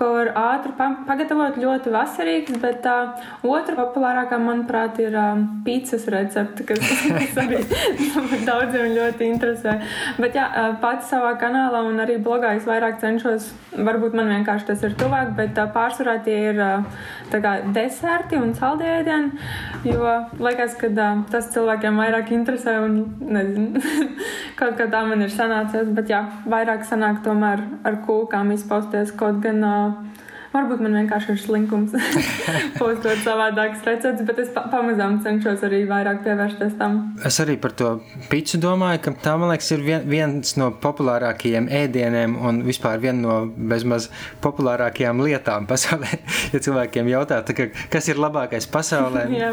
ko 0.00 0.08
var 0.14 0.32
ātri 0.32 0.72
pa 0.80 0.88
pagatavot, 1.04 1.60
ļoti 1.60 1.92
vasarīgs, 1.92 2.56
bet 2.64 2.88
uh, 2.88 3.20
otra 3.44 3.76
populārākā, 3.82 4.40
manuprāt, 4.40 5.02
ir 5.04 5.12
uh, 5.12 5.44
pīcis 5.68 6.08
recepte, 6.14 6.64
kas, 6.72 6.80
kas 7.20 7.38
arī 7.44 7.60
daudziem 8.48 8.96
ļoti 8.96 9.28
interesē. 9.28 9.76
Bet 10.16 10.40
jā, 10.40 10.48
uh, 10.48 10.72
pats 10.80 11.12
savā 11.12 11.36
kanālā 11.36 11.84
un 11.84 12.00
arī 12.00 12.16
blogā 12.24 12.56
es 12.56 12.64
vairāk 12.70 12.96
cenšos 13.04 13.52
varbūt 13.74 14.14
man 14.16 14.30
vienkārši 14.32 14.68
tas 14.70 14.82
ir 14.86 14.94
tuvāk, 14.98 15.34
bet 15.38 15.58
uh, 15.58 15.68
pārsvarā 15.74 16.16
tie 16.26 16.36
ir 16.50 16.60
uh, 16.62 17.04
kā, 17.32 17.54
deserti 17.74 18.38
un 18.40 18.54
saldēdieni. 18.56 19.44
Jo 19.88 20.16
liekas, 20.42 20.76
ka 20.80 20.90
uh, 20.92 21.22
tas 21.30 21.50
cilvēkiem 21.54 22.00
vairāk 22.00 22.32
interesē 22.36 22.78
un 22.84 23.00
nezinu, 23.20 23.82
kaut 24.60 24.78
kā 24.80 24.88
tā 24.92 25.04
man 25.08 25.24
ir 25.24 25.32
sanācies. 25.34 25.90
Bet 25.96 26.12
jā, 26.12 26.24
vairāk 26.50 26.86
sanāk 26.88 27.22
tomēr 27.26 27.64
ar 27.84 28.00
kūkām 28.06 28.54
izpausties 28.56 29.14
kaut 29.18 29.42
gan. 29.44 29.64
Uh, 29.64 30.22
Varbūt 30.54 30.82
man 30.84 30.92
vienkārši 30.94 31.32
ir 31.34 31.38
slinkums 31.42 31.94
postot 32.80 33.22
savādākas 33.24 33.80
receptes, 33.88 34.22
bet 34.28 34.38
es 34.38 34.52
pa 34.54 34.62
pamazām 34.70 35.16
cenšos 35.24 35.64
arī 35.66 35.80
vairāk 35.90 36.20
pievērsties 36.22 36.76
tam. 36.78 37.00
Es 37.26 37.40
arī 37.42 37.56
par 37.58 37.74
to 37.74 37.96
pīci 38.30 38.60
domāju, 38.62 39.00
ka 39.02 39.14
tā, 39.24 39.34
man 39.40 39.50
liekas, 39.50 39.72
ir 39.74 39.82
vien, 39.82 40.06
viens 40.06 40.54
no 40.60 40.70
populārākajiem 40.84 41.66
ēdieniem 41.82 42.38
un 42.38 42.62
vispār 42.68 43.02
viena 43.02 43.18
no 43.24 43.38
bezmaz 43.74 44.06
populārākajām 44.44 45.24
lietām 45.26 45.66
pasaulē. 45.70 46.20
ja 46.54 46.62
cilvēkiem 46.68 47.10
jautā, 47.10 47.42
ka, 47.50 47.70
kas 47.90 48.12
ir 48.14 48.22
labākais 48.22 48.70
pasaulē, 48.70 49.26
jā, 49.42 49.50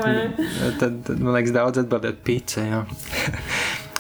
tad, 0.78 1.02
tad, 1.08 1.16
man 1.18 1.34
liekas, 1.40 1.58
daudz 1.58 1.82
atbildēt 1.82 2.22
pīci. 2.28 2.68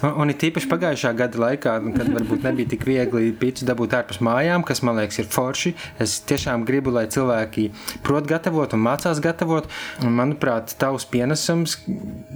Un, 0.01 0.13
un 0.23 0.33
it 0.33 0.43
īpaši 0.47 0.69
pagājušā 0.71 1.11
gada 1.17 1.41
laikā, 1.41 1.75
kad 1.97 2.09
varbūt 2.15 2.45
nebija 2.47 2.71
tik 2.73 2.85
viegli 2.89 3.31
pīcis 3.37 3.67
dabūt 3.69 3.93
ārpus 3.99 4.21
mājām, 4.25 4.65
kas 4.65 4.81
man 4.85 4.97
liekas 5.01 5.21
ir 5.21 5.29
forši. 5.31 5.75
Es 6.01 6.19
tiešām 6.29 6.65
gribu, 6.67 6.93
lai 6.95 7.05
cilvēki 7.11 7.69
prot 8.05 8.29
gatavot 8.29 8.73
un 8.73 8.85
mācās 8.85 9.21
gatavot. 9.23 9.69
Un, 10.01 10.15
manuprāt, 10.17 10.73
tavs 10.81 11.05
pienesums 11.09 11.77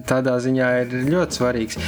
tādā 0.10 0.38
ziņā 0.45 0.69
ir 0.84 0.99
ļoti 1.10 1.41
svarīgs. 1.41 1.82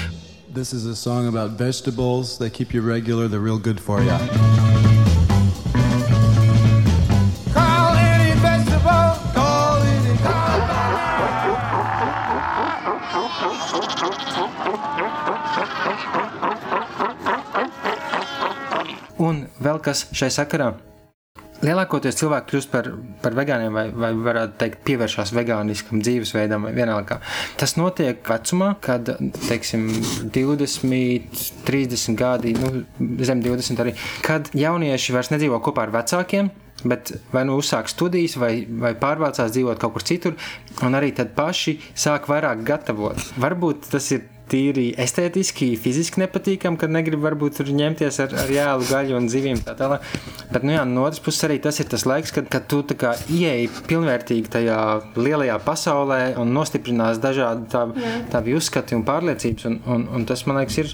This 0.57 0.73
is 0.73 0.85
a 0.85 0.95
song 0.95 1.27
about 1.27 1.51
vegetables. 1.59 2.39
They 2.39 2.49
keep 2.49 2.73
you 2.73 2.81
regular, 2.81 3.27
they're 3.27 3.39
real 3.39 3.59
good 3.59 3.79
for 3.79 4.01
you. 4.01 5.16
Un 19.23 19.47
vēl 19.63 19.81
kas 19.81 20.05
šai 20.15 20.29
sakarā. 20.33 20.75
Lielākoties 21.57 22.19
cilvēki 22.19 22.51
kļūst 22.51 22.69
par, 22.69 22.87
par 23.23 23.33
vegāniem, 23.33 23.73
vai, 23.73 23.87
vai 23.89 24.11
varētu 24.13 24.59
teikt, 24.61 24.83
pievēršās 24.85 25.31
vegāniskam 25.33 26.03
dzīvesveidam, 26.05 26.67
vai 26.67 26.73
vienalga. 26.75 27.17
Tas 27.57 27.73
notiek 27.79 28.21
vecumā, 28.29 28.75
kad, 28.83 29.09
teiksim, 29.47 29.87
20, 30.35 31.41
30 31.65 32.19
gadi, 32.19 32.53
nu, 32.61 32.83
zem 33.25 33.41
20 33.41 33.81
arī, 33.81 33.95
kad 34.25 34.53
jaunieši 34.53 35.17
vairs 35.17 35.33
nedzīvo 35.33 35.57
kopā 35.65 35.87
ar 35.87 35.95
vecākiem, 35.97 36.53
bet 36.85 37.15
vai 37.33 37.47
nu 37.49 37.57
uzsāk 37.57 37.89
studijas, 37.89 38.37
vai, 38.37 38.53
vai 38.69 38.93
pārvācās 38.99 39.49
dzīvot 39.55 39.81
kaut 39.81 39.97
kur 39.97 40.05
citur, 40.05 40.37
un 40.85 40.97
arī 40.99 41.09
tad 41.17 41.33
paši 41.37 41.79
sāk 41.97 42.29
vairāk 42.29 42.61
gatavot. 42.69 43.31
Varbūt 43.41 43.89
tas 43.95 44.13
ir 44.13 44.27
tīri 44.51 44.87
estētiski, 44.99 45.73
fiziski 45.79 46.21
nepatīkami, 46.23 46.79
kad 46.79 46.93
negrib 46.93 47.21
varbūt 47.23 47.59
tur 47.59 47.71
ņemties 47.75 48.19
ar, 48.23 48.35
ar 48.43 48.51
jēlu, 48.53 48.87
gaļu 48.89 49.17
un 49.19 49.29
zivīm 49.31 49.59
tā 49.65 49.75
tālāk. 49.79 50.05
Bet, 50.51 50.63
nu 50.63 50.75
jā, 50.75 50.85
no 50.87 51.03
otras 51.07 51.21
puses 51.23 51.45
arī 51.47 51.59
tas 51.63 51.79
ir 51.83 51.89
tas 51.91 52.05
laiks, 52.07 52.33
kad, 52.35 52.49
kad 52.51 52.67
tu 52.71 52.81
ieeji 52.87 53.69
pilnvērtīgi 53.89 54.51
tajā 54.53 54.79
lielajā 55.19 55.59
pasaulē 55.65 56.21
un 56.41 56.55
nostiprinās 56.55 57.21
dažādi 57.23 57.67
tā, 57.73 57.85
tavi 58.31 58.55
uzskati 58.57 58.97
un 58.97 59.05
pārliecības, 59.07 59.67
un, 59.69 59.79
un, 59.85 60.07
un 60.17 60.27
tas, 60.29 60.45
man 60.47 60.61
liekas, 60.61 60.81
ir 60.83 60.93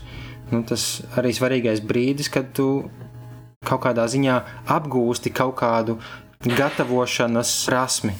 nu, 0.51 0.63
tas 0.67 1.03
arī 1.19 1.33
svarīgais 1.35 1.83
brīdis, 1.85 2.31
kad 2.33 2.51
tu 2.57 2.69
kaut 3.63 3.85
kādā 3.85 4.05
ziņā 4.11 4.41
apgūsti 4.75 5.31
kaut 5.35 5.57
kādu 5.61 5.99
gatavošanas 6.43 7.53
prasmi. 7.69 8.15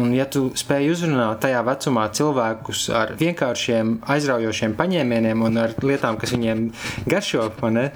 Un, 0.00 0.12
ja 0.16 0.26
tu 0.30 0.48
spēj 0.58 0.92
uzrunāt 0.94 1.42
tajā 1.44 1.62
vecumā 1.66 2.08
cilvēkus 2.16 2.84
ar 2.96 3.14
vienkāršiem, 3.20 3.98
aizraujošiem 4.14 4.76
paņēmieniem 4.78 5.42
un 5.46 5.60
ar 5.64 5.74
lietām, 5.82 6.18
kas 6.20 6.34
viņiem 6.36 6.68
garšo, 7.10 7.50
ne, 7.74 7.88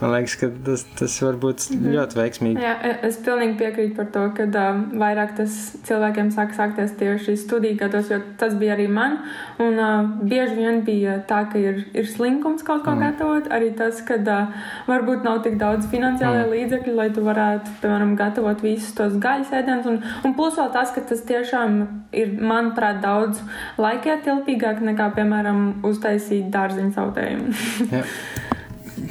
Man 0.00 0.10
liekas, 0.10 0.34
ka 0.40 0.48
tas, 0.66 0.82
tas 0.98 1.14
var 1.22 1.36
būt 1.38 1.64
mm 1.70 1.76
-hmm. 1.78 1.92
ļoti 1.94 2.18
veiksmīgi. 2.18 2.62
Jā, 2.62 2.72
e, 2.82 2.94
es 3.06 3.16
pilnīgi 3.22 3.54
piekrītu 3.58 3.94
par 3.96 4.06
to, 4.14 4.22
ka 4.36 4.44
um, 4.44 4.80
vairāk 4.98 5.36
tas 5.36 5.54
cilvēkiem 5.86 6.32
sāk 6.34 6.54
sākties 6.56 6.96
tieši 6.98 7.36
studiju 7.38 7.76
gados, 7.78 8.10
jo 8.10 8.18
tas 8.38 8.54
bija 8.54 8.74
arī 8.74 8.88
man. 8.88 9.18
Un 9.58 9.78
uh, 9.78 10.08
bieži 10.22 10.54
vien 10.54 10.80
bija 10.84 11.18
tā, 11.28 11.44
ka 11.52 11.58
ir, 11.58 11.84
ir 11.94 12.06
slinkums 12.06 12.62
kaut 12.62 12.82
ko 12.84 12.90
mm. 12.90 13.00
gatavot. 13.00 13.48
Arī 13.50 13.70
tas, 13.76 14.02
ka 14.02 14.14
uh, 14.14 14.48
varbūt 14.86 15.22
nav 15.22 15.42
tik 15.42 15.58
daudz 15.58 15.86
finansiālajā 15.86 16.46
mm. 16.46 16.50
līdzekļu, 16.50 16.94
lai 16.94 17.10
tu 17.10 17.22
varētu, 17.24 17.70
piemēram, 17.82 18.16
gatavot 18.16 18.62
visus 18.62 18.94
tos 18.94 19.14
gaļas 19.14 19.52
ēdienus. 19.52 19.86
Un, 19.86 20.02
un 20.24 20.34
plus 20.34 20.58
vēl 20.58 20.72
tas, 20.72 20.90
ka 20.90 21.00
tas 21.00 21.22
tiešām 21.22 21.86
ir, 22.12 22.34
manuprāt, 22.40 23.00
daudz 23.00 23.38
laikietilpīgāk 23.78 24.80
nekā, 24.80 25.12
piemēram, 25.14 25.62
uztaisīt 25.86 26.50
dārziņu 26.50 26.92
sautējumu. 26.98 27.54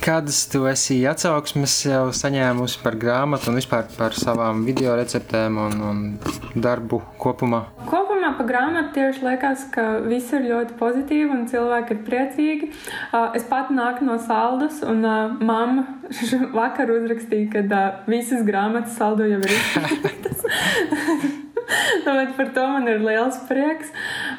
Kādas 0.02 0.46
tu 0.50 0.64
esi 0.70 0.96
atsauksmes 1.10 1.74
jau 1.86 2.04
saņēmusi 2.16 2.80
par 2.84 2.96
grāmatu 3.00 3.52
un 3.52 3.60
vispār 3.60 3.86
par 3.98 4.16
savām 4.18 4.64
video 4.68 4.96
receptēm 4.98 5.60
un, 5.60 5.84
un 5.90 6.00
darbu 6.56 7.02
kopumā? 7.22 7.62
Kopumā 7.90 8.34
par 8.38 8.50
grāmatu 8.50 8.94
tieši 8.96 9.26
liekas, 9.28 9.68
ka 9.76 9.86
viss 10.08 10.34
ir 10.34 10.48
ļoti 10.48 10.78
pozitīvi 10.80 11.30
un 11.36 11.46
cilvēki 11.52 11.98
ir 11.98 12.02
priecīgi. 12.08 12.72
Es 13.38 13.48
pat 13.52 13.72
nāku 13.76 14.08
no 14.08 14.18
saldus 14.24 14.82
un 14.88 15.04
mamma 15.44 15.86
vakar 16.60 16.96
uzrakstīja, 16.98 17.64
ka 17.70 17.86
visas 18.10 18.46
grāmatas 18.48 18.98
saldu 18.98 19.30
jau 19.30 19.42
ir 19.44 19.58
izpildītas. 19.60 21.40
Tāpēc 22.04 22.34
par 22.38 22.50
to 22.56 22.66
man 22.68 22.88
ir 22.92 23.02
liels 23.04 23.38
prieks. 23.48 23.92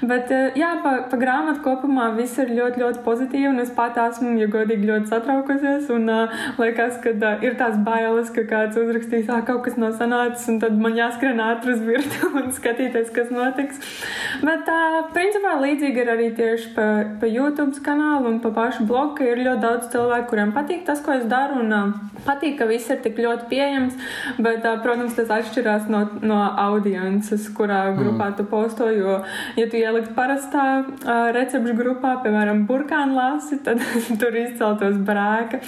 Bet, 0.05 0.31
eh, 0.35 0.53
jā, 0.59 0.71
pa, 0.85 0.95
pa 1.11 1.19
grāmatu 1.21 1.63
kopumā 1.65 2.11
viss 2.17 2.39
ir 2.43 2.53
ļoti, 2.53 2.83
ļoti 2.83 3.03
pozitīvi. 3.07 3.49
Un 3.51 3.63
es 3.63 3.73
pat 3.75 3.99
esmu, 4.01 4.35
ja 4.41 4.49
godīgi, 4.53 4.89
ļoti 4.91 5.11
satraukusies. 5.13 5.89
Un 5.95 6.11
uh, 6.13 6.35
liekas, 6.61 6.99
ka 7.05 7.15
uh, 7.15 7.45
ir 7.45 7.57
tās 7.61 7.79
bailes, 7.87 8.33
ka 8.35 8.45
kāds 8.51 8.79
uzrakstīs, 8.81 9.31
ah, 9.33 9.43
kaut 9.47 9.65
kas 9.67 9.79
nav 9.81 9.97
sanācis, 9.99 10.47
un 10.53 10.61
tad 10.63 10.77
man 10.81 10.97
jāskrien 10.99 11.41
ātri 11.43 11.75
uz 11.77 11.85
virtuvi 11.85 12.43
un 12.45 12.53
skatīties, 12.55 13.13
kas 13.15 13.33
notiks. 13.35 13.81
Bet, 14.45 14.69
uh, 14.69 15.01
principā, 15.17 15.57
līdzīgi 15.65 16.05
ir 16.05 16.13
arī 16.15 16.31
tieši 16.37 16.73
pa, 16.77 16.89
pa 17.21 17.31
YouTube 17.31 17.81
kanālu 17.85 18.35
un 18.35 18.41
pa 18.45 18.53
pašu 18.55 18.87
blogu, 18.89 19.17
ka 19.19 19.29
ir 19.29 19.45
ļoti 19.45 19.65
daudz 19.65 19.89
cilvēku, 19.95 20.31
kuriem 20.33 20.53
patīk 20.57 20.85
tas, 20.87 21.01
ko 21.05 21.17
es 21.17 21.25
daru. 21.31 21.63
Un, 21.65 21.73
uh, 21.73 22.21
patīk, 22.27 22.59
ka 22.61 22.69
viss 22.69 22.91
ir 22.93 23.01
tik 23.05 23.19
ļoti 23.21 23.49
pieejams. 23.51 23.97
Bet, 24.39 24.65
uh, 24.65 24.79
protams, 24.85 25.17
tas 25.17 25.33
atšķirās 25.39 25.89
no, 25.93 26.05
no 26.25 26.41
audiences, 27.15 27.49
kurā 27.55 27.95
grupā 27.95 28.31
mm. 28.31 28.37
tu 28.37 28.45
posto. 28.45 28.89
Jo, 28.91 29.23
ja 29.57 29.67
tu 29.71 29.77
ielikt 29.79 30.15
parastā 30.15 30.85
uh, 30.85 31.31
recepšu 31.35 31.75
grupā, 31.79 32.19
piemēram, 32.25 32.67
burkānu 32.67 33.15
lasi, 33.15 33.59
tad 33.65 33.81
tur 34.21 34.35
izceltos 34.35 34.97
brēka. 35.07 35.61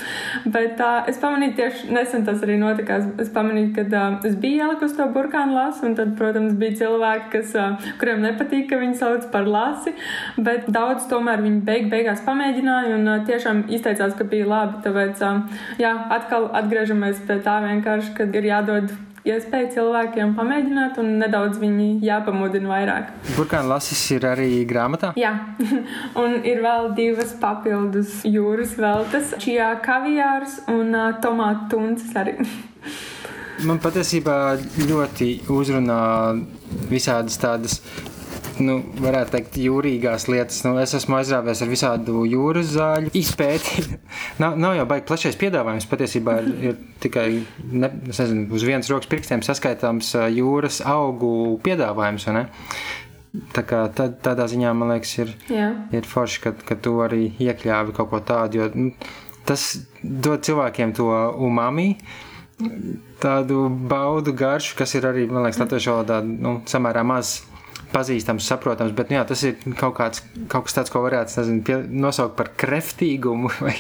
Bet 0.45 0.81
uh, 0.81 1.07
es 1.09 1.19
pamanīju, 1.23 1.57
tieši 1.57 1.93
nesen 1.95 2.27
tas 2.27 2.43
arī 2.43 2.59
notikās. 2.61 3.07
Es 3.23 3.31
pamanīju, 3.35 3.73
ka 3.77 3.87
uh, 3.87 4.19
es 4.27 4.37
biju 4.37 4.67
ielikusi 4.67 4.99
to 4.99 5.09
burkānu 5.15 5.57
lasu, 5.57 5.87
un 5.87 5.97
tad, 5.99 6.15
protams, 6.19 6.57
bija 6.59 6.81
cilvēki, 6.83 7.31
kas, 7.37 7.55
uh, 7.59 7.91
kuriem 8.01 8.23
nepatīk, 8.25 8.69
ka 8.71 8.81
viņi 8.83 8.99
sauc 9.01 9.29
par 9.33 9.49
lasi. 9.49 9.95
Bet 10.37 10.71
daudz 10.73 11.09
tomēr 11.11 11.45
viņi 11.45 11.63
beig, 11.67 11.91
beigās 11.93 12.25
pamēģināja 12.27 12.97
un 12.99 13.11
uh, 13.13 13.25
tiešām 13.27 13.67
izteicās, 13.71 14.17
ka 14.19 14.29
bija 14.29 14.49
labi. 14.51 14.83
Tāpēc, 14.87 15.23
uh, 15.27 15.61
jā, 15.83 15.95
atkal 16.17 16.51
atgriežamies 16.57 17.23
pie 17.27 17.41
tā 17.45 17.61
vienkārši, 17.65 18.15
kad 18.17 18.35
ir 18.37 18.51
jādod 18.51 18.95
iespēju 19.27 19.73
cilvēkiem 19.75 20.35
pamēģināt 20.39 21.01
un 21.03 21.17
nedaudz 21.21 21.59
viņi 21.63 21.89
jāpamudina 22.07 22.71
vairāk. 22.71 23.11
Burkāna 23.37 23.75
lasis 23.75 24.03
ir 24.15 24.27
arī 24.29 24.51
grāmatā? 24.69 25.13
Jā, 25.19 25.33
un 26.23 26.39
ir 26.47 26.63
vēl 26.65 26.93
divas 26.99 27.35
papildus 27.41 28.23
jūras 28.29 28.77
veltes- 28.81 29.35
čijā 29.43 29.73
kaviārs 29.85 30.61
un 30.73 30.95
uh, 30.95 31.13
tomātu 31.23 31.71
tuncis 31.77 32.17
arī. 32.17 32.39
Man 33.67 33.79
patiesībā 33.81 34.57
ļoti 34.85 35.31
uzrunā 35.49 36.03
visādas 36.91 37.39
tādas 37.41 37.79
nu, 38.63 38.77
varētu 39.03 39.35
teikt, 39.35 39.57
jūrīgās 39.61 40.27
lietas. 40.31 40.61
Nu, 40.67 40.75
es 40.83 40.95
esmu 40.97 41.19
aizrāvies 41.19 41.63
ar 41.65 41.71
visādu 41.71 42.25
jūras 42.29 42.73
zāļu 42.75 43.13
izpēti. 43.17 43.85
nav, 44.43 44.59
nav 44.61 44.77
jau 44.79 44.87
baigi 44.91 45.07
plašais 45.09 45.39
piedāvājums. 45.41 45.89
Patiesībā 45.91 46.37
ir, 46.43 46.53
ir 46.71 46.79
tikai 47.03 47.27
ne, 47.73 47.91
nezinu, 48.09 48.47
uz 48.57 48.67
vienas 48.67 48.91
rokas 48.93 49.11
pirkstiem 49.13 49.45
saskaitāms 49.47 50.13
jūras 50.35 50.83
augu 50.87 51.33
piedāvājums. 51.67 52.29
Tā 53.53 53.67
kā 53.69 53.83
tā, 53.93 54.09
tādā 54.25 54.47
ziņā 54.49 54.71
man 54.77 54.95
liekas, 54.95 55.13
ir, 55.21 55.35
Jā. 55.53 55.69
ir 55.93 56.07
forši, 56.09 56.41
ka, 56.47 56.55
ka 56.71 56.79
tu 56.81 56.95
arī 57.05 57.29
iekļāvi 57.43 57.97
kaut 57.97 58.13
ko 58.13 58.23
tādu. 58.25 58.63
Jo, 58.63 58.71
nu, 58.73 58.95
tas 59.49 59.75
dod 60.01 60.45
cilvēkiem 60.47 60.95
to 60.97 61.11
umami, 61.45 61.93
tādu 63.21 63.67
baudu 63.69 64.33
garšu, 64.37 64.77
kas 64.79 64.97
ir 64.97 65.05
arī, 65.09 65.27
man 65.29 65.45
liekas, 65.45 65.61
latviešu 65.61 65.93
valodā 65.93 66.23
nu, 66.25 66.61
samērā 66.69 67.05
maz 67.07 67.43
pazīstams, 67.97 68.45
saprotams, 68.45 68.93
bet 68.97 69.11
nu, 69.11 69.17
jā, 69.19 69.25
tas 69.29 69.43
ir 69.49 69.57
kaut, 69.79 69.97
kāds, 69.97 70.23
kaut 70.53 70.69
kas 70.69 70.77
tāds, 70.77 70.93
ko 70.93 71.01
varētu 71.07 71.41
nezinu, 71.41 71.65
pie, 71.67 71.79
nosaukt 72.05 72.37
par 72.39 72.53
kreftīgumu 72.61 73.51
vai, 73.65 73.75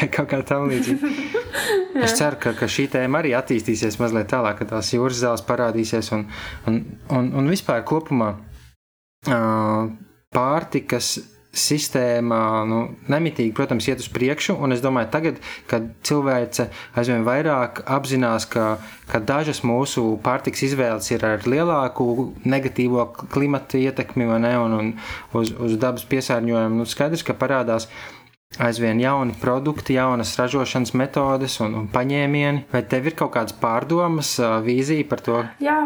vai 0.00 0.10
kaut 0.12 0.30
kā 0.32 0.42
tam 0.46 0.68
līdzīga. 0.72 1.10
es 2.04 2.16
ceru, 2.18 2.40
ka, 2.42 2.54
ka 2.58 2.70
šī 2.70 2.88
tēma 2.96 3.22
arī 3.22 3.34
attīstīsies 3.38 4.00
mazliet 4.02 4.30
tālāk, 4.32 4.58
ka 4.60 4.70
tās 4.74 4.92
jūras 4.96 5.22
zāles 5.22 5.46
parādīsies 5.46 6.12
un, 6.16 6.26
un, 6.70 6.80
un, 7.14 7.32
un 7.40 7.50
vispār 7.50 7.84
kopumā 7.86 8.34
uh, 9.30 9.90
pārtikas 10.34 11.14
sistēma 11.50 12.40
nu, 12.68 12.80
nemitīgi, 13.10 13.52
protams, 13.56 13.88
iet 13.90 14.02
uz 14.02 14.08
priekšu. 14.12 14.54
Es 14.74 14.82
domāju, 14.84 15.10
tagad, 15.10 15.40
kad 15.70 15.88
cilvēce 16.06 16.68
aizvien 16.98 17.26
vairāk 17.26 17.82
apzinās, 17.90 18.46
ka, 18.50 18.76
ka 19.10 19.18
dažas 19.18 19.64
mūsu 19.66 20.14
pārtiks 20.24 20.62
izvēles 20.68 21.10
ir 21.10 21.26
ar 21.26 21.46
lielāku 21.48 22.30
negatīvo 22.46 23.08
klimata 23.34 23.80
ietekmi 23.80 24.30
ne, 24.30 24.54
un, 24.62 24.78
un 24.78 24.94
uz, 25.34 25.50
uz 25.50 25.76
dabas 25.80 26.06
piesārņojumu, 26.10 26.82
nu, 26.82 26.88
skaidrs, 26.88 27.26
ka 27.26 27.34
parādās 27.38 27.90
aizvien 28.60 29.00
jauni 29.00 29.34
produkti, 29.40 29.94
jaunas 29.94 30.34
ražošanas 30.38 30.92
metodes 30.98 31.54
un, 31.62 31.74
un 31.78 31.86
paņēmieni. 31.90 32.64
Vai 32.72 32.82
tev 32.90 33.06
ir 33.06 33.14
kaut 33.18 33.32
kādas 33.36 33.54
pārdomas, 33.60 34.32
vīzija 34.66 35.06
par 35.08 35.22
to? 35.24 35.36
Jā, 35.62 35.78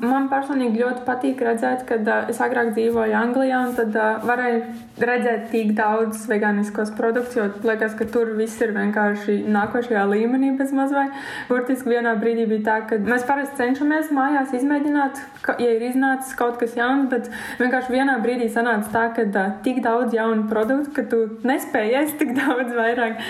man 0.00 0.30
personīgi 0.32 0.80
ļoti 0.82 1.04
patīk 1.06 1.42
redzēt, 1.44 1.84
kad 1.88 2.08
es 2.32 2.40
agrāk 2.42 2.72
dzīvoju 2.72 3.16
Anglijā 3.18 3.60
un 3.68 3.74
tad 3.76 3.98
varēju 4.26 4.62
redzēt 5.02 5.50
tik 5.52 5.74
daudz 5.76 6.24
veganiskos 6.30 6.94
produktus, 6.96 7.36
jo 7.38 7.48
liekas, 7.66 7.94
ka 7.98 8.08
tur 8.08 8.32
viss 8.38 8.60
ir 8.64 8.74
vienkārši 8.76 9.42
nākošajā 9.52 10.06
līmenī 10.14 10.54
bez 10.58 10.72
mazvai. 10.76 11.08
Burtiski 11.50 11.92
vienā 11.92 12.16
brīdī 12.20 12.48
bija 12.50 12.64
tā, 12.70 12.78
ka 12.88 12.98
mēs 13.04 13.26
parasti 13.28 13.60
cenšamies 13.60 14.12
mājās 14.16 14.56
izmēģināt, 14.58 15.20
ka, 15.44 15.58
ja 15.60 15.76
ir 15.76 15.86
iznācis 15.90 16.34
kaut 16.38 16.58
kas 16.62 16.76
jauns, 16.78 17.10
bet 17.12 17.28
vienkārši 17.60 17.94
vienā 17.94 18.18
brīdī 18.24 18.48
sanāca 18.52 18.90
tā, 18.96 19.06
ka 19.16 19.46
tik 19.64 19.82
daudz 19.84 20.16
jaunu 20.16 20.48
produktu, 20.50 20.94
ka 20.96 21.06
tu 21.10 21.24
nespēji 21.46 21.81
iespējas 21.86 22.18
tik 22.18 22.32
daudz 22.40 22.72
vairāk. 22.76 23.20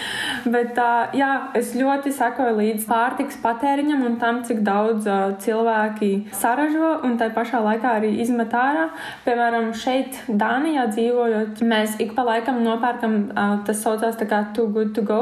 Bet 0.45 0.79
uh, 0.79 1.13
jā, 1.17 1.31
es 1.59 1.73
ļoti 1.77 2.13
sekoju 2.15 2.57
līdz 2.59 2.87
pārtiks 2.89 3.39
patēriņam 3.43 4.05
un 4.07 4.19
tam, 4.21 4.43
cik 4.47 4.63
daudz 4.67 5.07
uh, 5.07 5.35
cilvēki 5.43 6.29
saražo 6.37 6.99
un 7.07 7.17
tā 7.21 7.31
pašā 7.35 7.63
laikā 7.63 7.97
arī 7.99 8.15
izmet 8.23 8.53
ārā. 8.53 8.89
Piemēram, 9.27 9.73
šeit, 9.77 10.21
Dānijā 10.29 10.89
dzīvojot, 10.93 11.63
mēs 11.67 11.99
ik 12.03 12.15
pa 12.17 12.27
laikam 12.27 12.63
nopērkam, 12.65 13.19
uh, 13.31 13.57
tas 13.67 13.83
saucās 13.83 14.19
tā 14.21 14.29
kā 14.31 14.43
Too 14.57 14.69
Good 14.73 14.95
To 14.97 15.07
Go, 15.07 15.21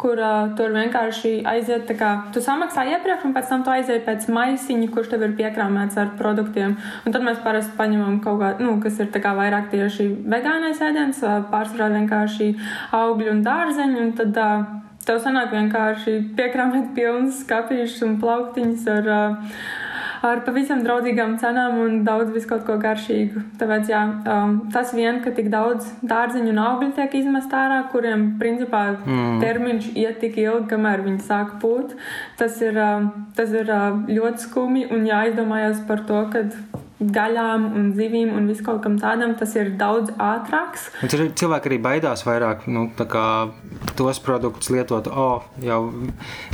kur 0.00 0.18
uh, 0.20 0.52
tur 0.58 0.74
vienkārši 0.74 1.40
aiziet, 1.46 1.86
tā 1.88 1.96
kā 1.98 2.12
tu 2.34 2.42
samaksā 2.44 2.86
iepriekš 2.92 3.26
un 3.28 3.36
pēc 3.36 3.50
tam 3.52 3.64
tu 3.66 3.72
aiziet 3.74 4.04
pēc 4.06 4.28
maisiņa, 4.32 4.90
kurš 4.94 5.12
tev 5.12 5.26
ir 5.26 5.36
piekrāmēts 5.38 5.98
ar 6.00 6.12
produktiem. 6.18 6.76
Un 7.06 7.14
tad 7.14 7.24
mēs 7.26 7.40
parasti 7.44 7.76
paņemam 7.78 8.20
kaut 8.24 8.40
kā, 8.42 8.52
nu, 8.62 8.76
kas 8.82 9.00
ir 9.02 9.12
vairāk 9.16 9.70
tieši 9.72 10.06
vegānais 10.30 10.80
ēdiens, 10.82 11.22
pārsvarā 11.50 11.88
vienkārši 11.96 12.48
augļu 12.96 13.32
un 13.32 13.42
dārzeņu, 13.46 14.02
un 14.02 14.12
tad 14.18 14.38
uh, 14.42 14.68
tev 15.06 15.22
sanāk 15.22 15.52
vienkārši 15.54 16.20
piekrāmēt 16.38 16.94
pilnas 16.96 17.42
skapīšas 17.44 18.06
un 18.06 18.16
plauktiņas 18.22 18.88
ar 18.98 19.12
ar 20.26 20.40
pavisam 20.46 20.80
draudzīgām 20.84 21.36
cenām 21.40 21.76
un 21.82 21.98
daudz 22.06 22.32
vis 22.34 22.46
kaut 22.48 22.64
ko 22.66 22.76
garšīgu. 22.82 23.42
Tāpēc, 23.60 23.90
jā, 23.92 24.00
tas 24.74 24.92
vien, 24.96 25.20
ka 25.24 25.32
tik 25.36 25.50
daudz 25.52 25.90
dārzeņu 26.02 26.52
un 26.54 26.62
augļu 26.62 26.92
tiek 26.96 27.14
izmest 27.20 27.52
ārā, 27.54 27.82
kuriem 27.92 28.28
principā 28.40 28.82
mm. 28.96 29.36
termiņš 29.44 29.90
iet 29.94 30.18
tik 30.22 30.40
ilgi, 30.42 30.66
kamēr 30.72 31.04
viņi 31.06 31.22
sāk 31.28 31.56
pūt, 31.62 31.94
tas 32.40 32.58
ir, 32.64 32.80
tas 33.36 33.54
ir 33.54 33.70
ļoti 34.10 34.48
skumji 34.48 34.88
un 34.96 35.06
jāizdomājas 35.08 35.84
par 35.88 36.02
to, 36.08 36.24
ka 36.32 36.46
gaļām 36.96 37.66
un 37.76 37.88
zivīm 37.96 38.30
un 38.32 38.46
viskaut 38.48 38.80
kam 38.84 38.96
tādam, 39.00 39.34
tas 39.36 39.52
ir 39.58 39.74
daudz 39.76 40.14
ātrāks. 40.16 40.88
Un 41.04 41.12
tur 41.12 41.26
cilvēki 41.36 41.68
arī 41.68 41.78
baidās 41.84 42.24
vairāk 42.24 42.64
nu, 42.72 42.86
tos 43.98 44.20
produktus 44.24 44.70
lietot. 44.72 45.10
O, 45.10 45.26
oh, 45.26 45.44
jau 45.60 45.80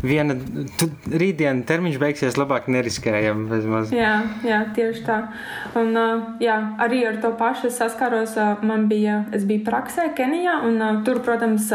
viena 0.03 0.35
rītdiena 1.07 1.63
termiņš 1.69 2.01
beigsies, 2.03 2.39
labāk 2.41 2.67
neriskējam. 2.73 3.45
Jā, 3.95 4.15
jā, 4.47 4.59
tieši 4.75 5.05
tā. 5.07 5.21
Un 5.79 5.95
jā, 6.43 6.59
arī 6.83 7.05
ar 7.07 7.21
to 7.23 7.33
pašu 7.39 7.71
saskāros. 7.71 8.35
Man 8.67 8.89
bija, 8.91 9.23
es 9.35 9.47
biju 9.47 9.63
praksē 9.67 10.09
Kenijā, 10.19 10.59
un 10.67 10.83
tur, 11.07 11.23
protams, 11.23 11.71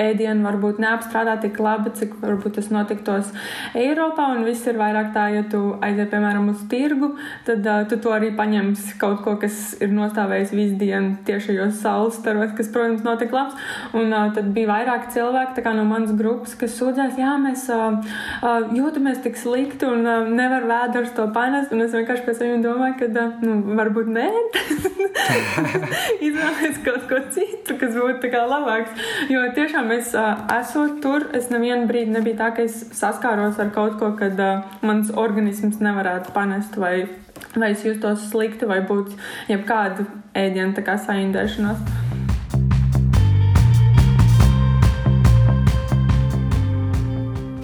ēdienu 0.00 0.44
varbūt 0.44 0.80
neapstrādā 0.82 1.38
tik 1.40 1.56
labi, 1.62 1.94
cik 1.96 2.18
varbūt 2.20 2.58
tas 2.60 2.68
notiktos 2.72 3.32
Eiropā, 3.78 4.28
un 4.36 4.44
viss 4.44 4.68
ir 4.68 4.76
vairāk 4.80 5.12
tā, 5.16 5.30
ja 5.32 5.44
tu 5.48 5.62
aiziet, 5.80 6.10
piemēram, 6.12 6.50
uz 6.52 6.64
tirgu, 6.70 7.14
tad 7.48 7.64
tu 7.88 7.96
to 8.02 8.09
to 8.10 8.16
arī 8.16 8.32
paņems 8.34 8.94
kaut 8.98 9.22
ko, 9.22 9.36
kas 9.38 9.76
ir 9.82 9.92
nostāvējis 9.94 10.52
visu 10.56 10.76
dienu 10.80 11.12
tiešajos 11.26 11.78
saules 11.78 12.18
staros, 12.18 12.54
kas, 12.58 12.70
protams, 12.74 13.04
nav 13.06 13.20
tik 13.20 13.34
labs. 13.34 13.54
Un 13.94 14.10
uh, 14.10 14.32
tad 14.34 14.50
bija 14.56 14.70
vairāk 14.72 15.10
cilvēki 15.14 15.62
no 15.76 15.84
manas 15.86 16.10
grupas, 16.18 16.56
kas 16.58 16.74
sūdzēs, 16.78 17.18
jā, 17.20 17.36
mēs 17.38 17.68
uh, 17.70 18.00
uh, 18.42 18.72
jūtamies 18.74 19.22
tik 19.22 19.38
slikti 19.38 19.86
un 19.86 20.02
uh, 20.02 20.26
nevar 20.26 20.66
vēders 20.66 21.14
to 21.14 21.28
panest. 21.34 21.70
Un 21.74 21.84
es 21.84 21.94
vienkārši 21.94 22.26
pēc 22.26 22.42
viņiem 22.42 22.66
domāju, 22.66 22.96
ka, 22.98 23.10
uh, 23.14 23.38
nu, 23.46 23.76
varbūt 23.78 24.10
nē, 24.10 24.26
izvēlēties 26.26 26.82
kaut 26.86 27.06
ko 27.10 27.22
citu, 27.30 27.78
kas 27.78 27.94
būtu 27.94 28.32
labāks. 28.50 29.06
Jo 29.30 29.46
tiešām 29.54 29.94
es 29.94 30.10
uh, 30.18 30.34
esot 30.58 30.98
tur, 31.04 31.28
es 31.36 31.50
nevienu 31.54 31.86
brīdi 31.90 32.16
nebija 32.16 32.42
tā, 32.42 32.52
ka 32.58 32.66
es 32.66 32.82
saskāros 32.96 33.62
ar 33.62 33.70
kaut 33.76 34.00
ko, 34.02 34.14
kad 34.18 34.38
uh, 34.40 34.66
mans 34.82 35.14
organisms 35.14 35.78
nevarētu 35.84 36.34
panest 36.34 36.78
vai 36.80 37.04
vai 37.56 37.72
es 37.74 37.84
justos 37.84 38.28
slikti, 38.30 38.68
vai 38.68 38.80
būtu 38.86 39.18
jebkāda 39.50 40.06
ēdiena 40.36 40.96
saindēšanās. 41.06 42.08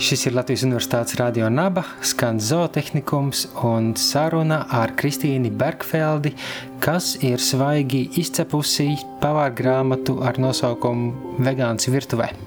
Šis 0.07 0.27
ir 0.29 0.37
Latvijas 0.37 0.63
Universitātes 0.63 1.17
radio 1.19 1.49
naba, 1.51 1.83
skan 2.05 2.37
zootehnikums 2.39 3.47
un 3.67 3.89
saruna 3.99 4.61
ar 4.71 4.93
Kristīni 4.95 5.51
Bergfeldi, 5.51 6.31
kas 6.79 7.17
ir 7.27 7.43
svaigi 7.43 8.05
izcepusi 8.23 8.93
pavāra 9.19 9.51
grāmatu 9.51 10.21
ar 10.23 10.39
nosaukumu 10.39 11.41
Vegāns 11.43 11.91
virtuvē. 11.91 12.46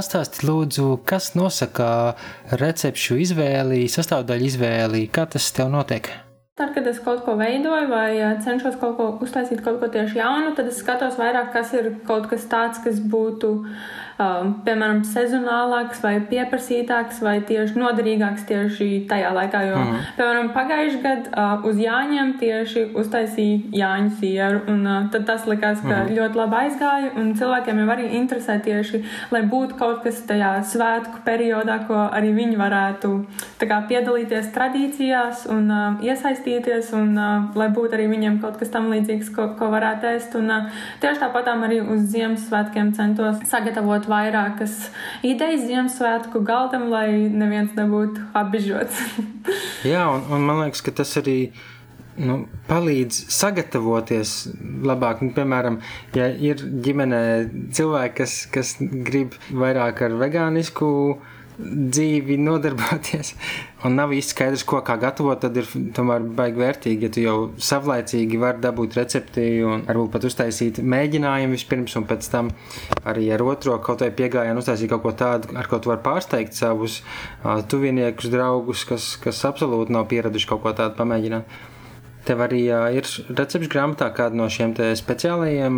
Pastāstiet, 0.00 0.46
lūdzu, 0.48 0.84
kas 1.04 1.34
nosaka 1.36 2.14
recepšu 2.56 3.18
izvēli, 3.20 3.82
sastāvdaļu 3.92 4.46
izvēli, 4.48 5.02
kā 5.12 5.26
tas 5.28 5.50
tev 5.52 5.68
notiek? 5.74 6.08
Tad, 6.56 6.70
kad 6.72 6.88
es 6.88 7.02
kaut 7.04 7.20
ko 7.26 7.34
veidoju 7.36 7.90
vai 7.90 8.14
eh, 8.16 8.38
cenšos 8.40 8.78
kaut 8.80 8.96
ko 8.96 9.10
uztaisīt, 9.26 9.60
kaut 9.66 9.76
ko 9.82 9.90
tieši 9.92 10.16
jaunu, 10.22 10.54
tad 10.56 10.70
es 10.72 10.80
skatos 10.80 11.20
vairāk, 11.20 11.52
kas 11.52 11.74
ir 11.76 11.90
kaut 12.08 12.30
kas 12.32 12.48
tāds, 12.48 12.80
kas 12.80 12.96
būtu 13.12 13.52
uh, 13.58 14.00
piemēram, 14.66 15.02
sezonālāks 15.08 16.02
vai 16.04 16.16
pieprasītāks 16.30 17.20
vai 17.24 17.38
tieši 17.46 17.78
noderīgāks 17.80 18.46
tieši 18.48 18.88
tajā 19.10 19.32
laikā. 19.36 19.62
Jo, 19.70 19.78
mm. 19.80 20.02
piemēram, 20.18 20.50
pagājušajā 20.56 21.02
gadā 21.04 21.30
uh, 21.32 21.68
uz 21.68 21.80
Jāņiem 21.80 22.34
tieši 22.40 22.84
uztaisīja 23.00 23.70
Jāņu 23.80 24.12
sieru, 24.20 24.62
un 24.72 24.84
uh, 24.84 24.98
tad 25.12 25.26
tas 25.28 25.46
likās, 25.48 25.80
ka 25.84 26.02
mm. 26.02 26.14
ļoti 26.18 26.40
labi 26.40 26.58
aizgāja, 26.64 27.12
un 27.20 27.32
cilvēkiem 27.38 27.80
jau 27.82 27.88
arī 27.94 28.08
interesē 28.20 28.58
tieši, 28.64 29.02
lai 29.34 29.42
būtu 29.50 29.78
kaut 29.80 30.02
kas 30.04 30.20
tajā 30.28 30.52
svētku 30.68 31.22
periodā, 31.26 31.80
ko 31.88 32.04
arī 32.08 32.34
viņi 32.36 32.60
varētu 32.60 33.12
kā, 33.60 33.80
piedalīties 33.90 34.50
tradīcijās 34.54 35.46
un 35.52 35.70
uh, 35.72 36.04
iesaistīties, 36.04 36.92
un 36.98 37.14
uh, 37.16 37.50
lai 37.58 37.70
būtu 37.72 37.96
arī 37.98 38.10
viņiem 38.12 38.40
kaut 38.44 38.60
kas 38.60 38.72
tam 38.74 38.90
līdzīgs, 38.92 39.32
ko, 39.36 39.50
ko 39.58 39.70
varētu 39.72 40.10
ēst. 40.12 40.36
Un, 40.40 40.50
uh, 40.52 40.84
tieši 41.02 41.22
tāpatām 41.24 41.64
arī 41.66 41.80
uz 41.80 42.06
Ziemassvētkiem 42.10 42.92
centos 42.96 43.40
sagatavot 43.48 44.09
vairākas 44.10 44.76
idejas 45.26 45.66
Ziemassvētku 45.68 46.42
galdam, 46.46 46.88
lai 46.92 47.28
neviens 47.30 47.74
nebūtu 47.78 48.30
apbežots. 48.36 49.00
Jā, 49.92 50.06
un, 50.10 50.26
un 50.34 50.48
man 50.48 50.64
liekas, 50.64 50.82
ka 50.84 50.94
tas 51.00 51.14
arī 51.20 51.38
nu, 52.20 52.42
palīdz 52.68 53.24
sagatavoties 53.32 54.34
labāk. 54.86 55.24
Nu, 55.24 55.32
piemēram, 55.36 55.80
ja 56.16 56.28
ir 56.30 56.62
ģimenē 56.84 57.22
cilvēki, 57.76 58.16
kas, 58.20 58.38
kas 58.52 58.74
grib 58.80 59.36
vairāk 59.50 60.04
ar 60.06 60.16
vegānisku 60.20 60.90
dzīvi 61.60 62.36
nodarboties, 62.40 63.32
un 63.86 63.96
nav 63.98 64.14
īsti 64.16 64.34
skaidrs, 64.34 64.64
ko 64.68 64.80
kā 64.86 64.96
gatavot, 65.00 65.40
tad 65.42 65.56
ir 65.60 65.68
tomēr 65.96 66.24
baigi 66.36 66.62
vērtīgi, 66.62 67.06
ja 67.06 67.12
tu 67.14 67.24
jau 67.24 67.36
savlaicīgi 67.70 68.40
vari 68.40 68.62
dabūt 68.64 68.98
recepti 68.98 69.46
un 69.66 69.84
varbūt 69.88 70.14
pat 70.14 70.28
uztaisīt 70.30 70.82
mēģinājumu 70.82 71.56
vispirms, 71.56 71.96
un 72.00 72.06
pēc 72.10 72.30
tam 72.32 72.52
arī 73.08 73.28
ar 73.34 73.44
otro 73.46 73.78
kaut 73.84 74.04
vai 74.04 74.12
piegājienu 74.16 74.62
uztaisīt 74.62 74.92
kaut 74.92 75.04
ko 75.06 75.14
tādu, 75.24 75.54
ar 75.56 75.70
ko 75.70 75.80
tu 75.80 75.92
vari 75.92 76.04
pārsteigt 76.04 76.56
savus 76.56 77.00
uh, 77.00 77.60
tuviniekus, 77.68 78.30
draugus, 78.32 78.86
kas, 78.88 79.12
kas 79.22 79.44
absolūti 79.48 79.94
nav 79.96 80.08
pieraduši 80.10 80.50
kaut 80.50 80.64
ko 80.64 80.74
tādu 80.76 80.98
pamēģināt. 81.00 81.60
Tev 82.26 82.42
arī 82.44 82.62
uh, 82.68 82.88
ir 82.92 83.06
recepšu 83.32 83.70
grāmatā 83.72 84.10
kāda 84.12 84.36
no 84.36 84.46
šiem 84.52 84.74
speciālajiem 84.76 85.76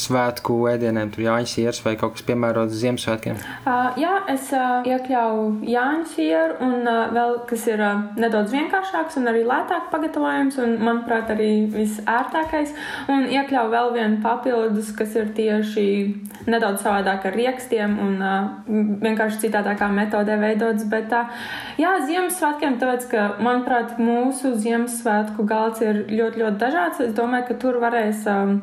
svētku 0.00 0.56
ēdieniem, 0.70 1.10
tur 1.12 1.26
jāņa 1.26 1.50
sieras 1.50 1.82
vai 1.84 1.94
kaut 2.00 2.16
kas 2.16 2.24
piemērots 2.28 2.78
Ziemassvētkiem? 2.80 3.36
Uh, 3.66 3.92
jā, 4.00 4.14
es 4.32 4.48
uh, 4.56 4.80
iekļauju 4.88 5.68
jāņa 5.68 6.06
sieru 6.14 6.56
un 6.64 6.88
uh, 6.88 7.12
vēl 7.12 7.36
kas 7.50 7.66
ir 7.68 7.82
uh, 7.84 8.00
nedaudz 8.16 8.54
vienkāršāks 8.56 9.18
un 9.20 9.28
arī 9.32 9.44
lētāk 9.48 9.90
pagatavojams 9.92 10.58
un, 10.62 10.74
manuprāt, 10.80 11.32
arī 11.34 11.50
visērtākais. 11.72 12.72
Un 13.12 13.28
iekļauju 13.32 13.74
vēl 13.76 13.92
vienu 13.98 14.20
papildus, 14.24 14.92
kas 14.96 15.16
ir 15.18 15.28
tieši 15.36 15.86
nedaudz 16.48 16.82
savādāk 16.86 17.28
ar 17.28 17.36
riekstiem 17.36 17.98
un 18.02 18.16
uh, 18.24 18.48
vienkārši 19.04 19.44
citādākā 19.46 19.90
metodē 19.92 20.38
veidots. 20.40 20.88
Bet, 20.90 21.12
uh, 21.12 21.52
jā, 21.80 21.94
Ziemassvētkiem, 22.08 22.80
tāpēc, 22.80 23.06
ka, 23.12 23.28
manuprāt, 23.44 23.98
mūsu 24.00 24.54
Ziemassvētku 24.62 25.46
galds 25.48 25.81
ir 25.84 26.00
ļoti, 26.08 26.42
ļoti 26.42 26.58
dažāds. 26.60 27.02
Es 27.04 27.12
domāju, 27.16 27.48
ka 27.50 27.56
tur 27.62 27.78
varēs 27.82 28.24
um, 28.30 28.56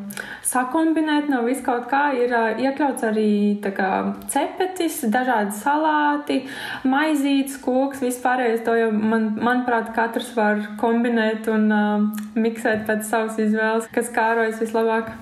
sakombinēt 0.47 1.29
no 1.31 1.43
vis 1.45 1.61
kaut 1.65 1.87
kā. 1.91 2.09
Ir 2.17 2.33
uh, 2.35 2.49
iekļauts 2.59 3.07
arī 3.09 3.29
kā, 3.65 3.91
cepetis, 4.31 5.01
dažādi 5.13 5.55
salāti, 5.59 6.41
maizītes, 6.89 7.59
koks, 7.63 8.03
vispārējais. 8.05 8.65
To 8.67 8.75
jau, 8.79 8.91
man, 8.91 9.31
manuprāt, 9.39 9.93
katrs 9.95 10.33
var 10.37 10.65
kombinēt 10.81 11.49
un 11.53 11.71
uh, 11.71 12.11
miksēt 12.39 12.87
pēc 12.89 13.07
savas 13.09 13.41
izvēles, 13.41 13.89
kas 13.93 14.13
kārojas 14.15 14.61
vislabāk. 14.63 15.13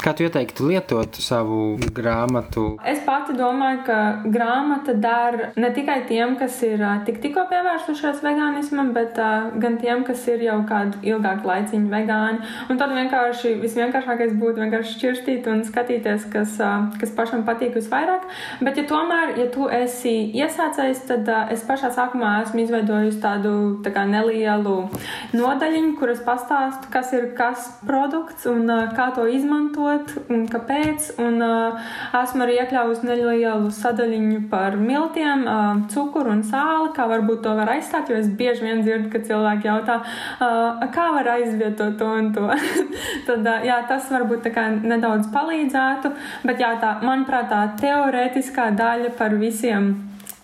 Kā 0.00 0.14
tu 0.16 0.24
ieteiktu 0.24 0.64
lietot 0.64 1.18
savu 1.20 1.76
grāmatu? 1.92 2.62
Es 2.88 3.02
pati 3.04 3.34
domāju, 3.36 3.82
ka 3.84 3.96
grāmata 4.32 4.94
der 4.96 5.50
ne 5.60 5.68
tikai 5.76 5.98
tiem, 6.08 6.38
kas 6.40 6.54
ir 6.64 6.80
tik, 7.04 7.18
tikko 7.20 7.42
pievērsušies 7.50 8.22
vegānismam, 8.24 8.94
bet 8.96 9.20
uh, 9.20 9.50
gan 9.60 9.76
tiem, 9.82 10.00
kas 10.08 10.22
ir 10.32 10.40
jau 10.46 10.54
kādu 10.70 11.02
ilgāku 11.04 11.50
laiciņu 11.50 11.92
vegāni. 11.92 12.40
Un 12.72 12.80
tad 12.80 12.94
vienkārši 12.96 13.52
visvienkāršākais 13.60 14.32
būtu 14.40 14.62
vienkārši 14.62 14.94
šķirstīt 14.94 15.50
un 15.52 15.60
skatīties, 15.68 16.24
kas, 16.32 16.56
uh, 16.64 16.88
kas 16.96 17.12
pašam 17.18 17.44
patīk 17.44 17.76
visvairāk. 17.76 18.24
Bet, 18.64 18.80
ja 18.80 18.86
tomēr, 18.88 19.34
ja 19.36 19.50
tu 19.52 19.68
esi 19.68 20.14
iesācējis, 20.32 21.04
tad 21.12 21.28
uh, 21.28 21.52
es 21.52 21.66
pašā 21.68 21.92
sākumā 21.98 22.38
esmu 22.46 22.64
izveidojusi 22.64 23.20
tādu 23.20 23.54
tā 23.84 23.92
kā 23.92 24.08
nelielu 24.08 24.80
nodaļiņu, 25.36 25.92
kuras 26.00 26.24
pastāstu, 26.24 26.88
kas 26.96 27.12
ir 27.20 27.34
kas 27.36 27.68
produkts 27.84 28.48
un 28.48 28.64
uh, 28.64 28.88
kā 28.96 29.12
to 29.12 29.28
izmantot 29.28 29.89
izmantot 29.90 30.30
un 30.30 30.46
kāpēc. 30.48 31.10
Un, 31.20 31.40
uh, 31.42 31.78
esmu 32.22 32.44
arī 32.44 32.58
iekļāvusi 32.60 33.06
nelielu 33.06 33.70
sadaļiņu 33.70 34.48
par 34.50 34.76
miltiem, 34.76 35.44
uh, 35.46 35.80
cukuru 35.90 36.30
un 36.30 36.42
sāli, 36.42 36.92
kā 36.94 37.06
varbūt 37.08 37.42
to 37.42 37.54
var 37.54 37.68
aizstāt, 37.74 38.10
jo 38.10 38.16
es 38.16 38.28
bieži 38.28 38.64
vien 38.64 38.82
dzirdu, 38.82 39.10
ka 39.10 39.22
cilvēki 39.24 39.68
jautā, 39.68 40.00
uh, 40.00 40.86
kā 40.94 41.10
var 41.14 41.28
aizvietot 41.36 41.98
to 41.98 42.06
un 42.06 42.32
to. 42.34 42.46
Tad, 43.26 43.44
uh, 43.44 43.64
jā, 43.66 43.80
tas 43.88 44.10
varbūt 44.10 44.50
nedaudz 44.82 45.30
palīdzētu, 45.32 46.14
bet 46.44 46.60
jā, 46.60 46.76
tā, 46.80 46.98
manuprāt, 47.02 47.50
tā 47.50 47.66
teorētiskā 47.80 48.70
daļa 48.76 49.14
par 49.18 49.34
visiem 49.40 49.92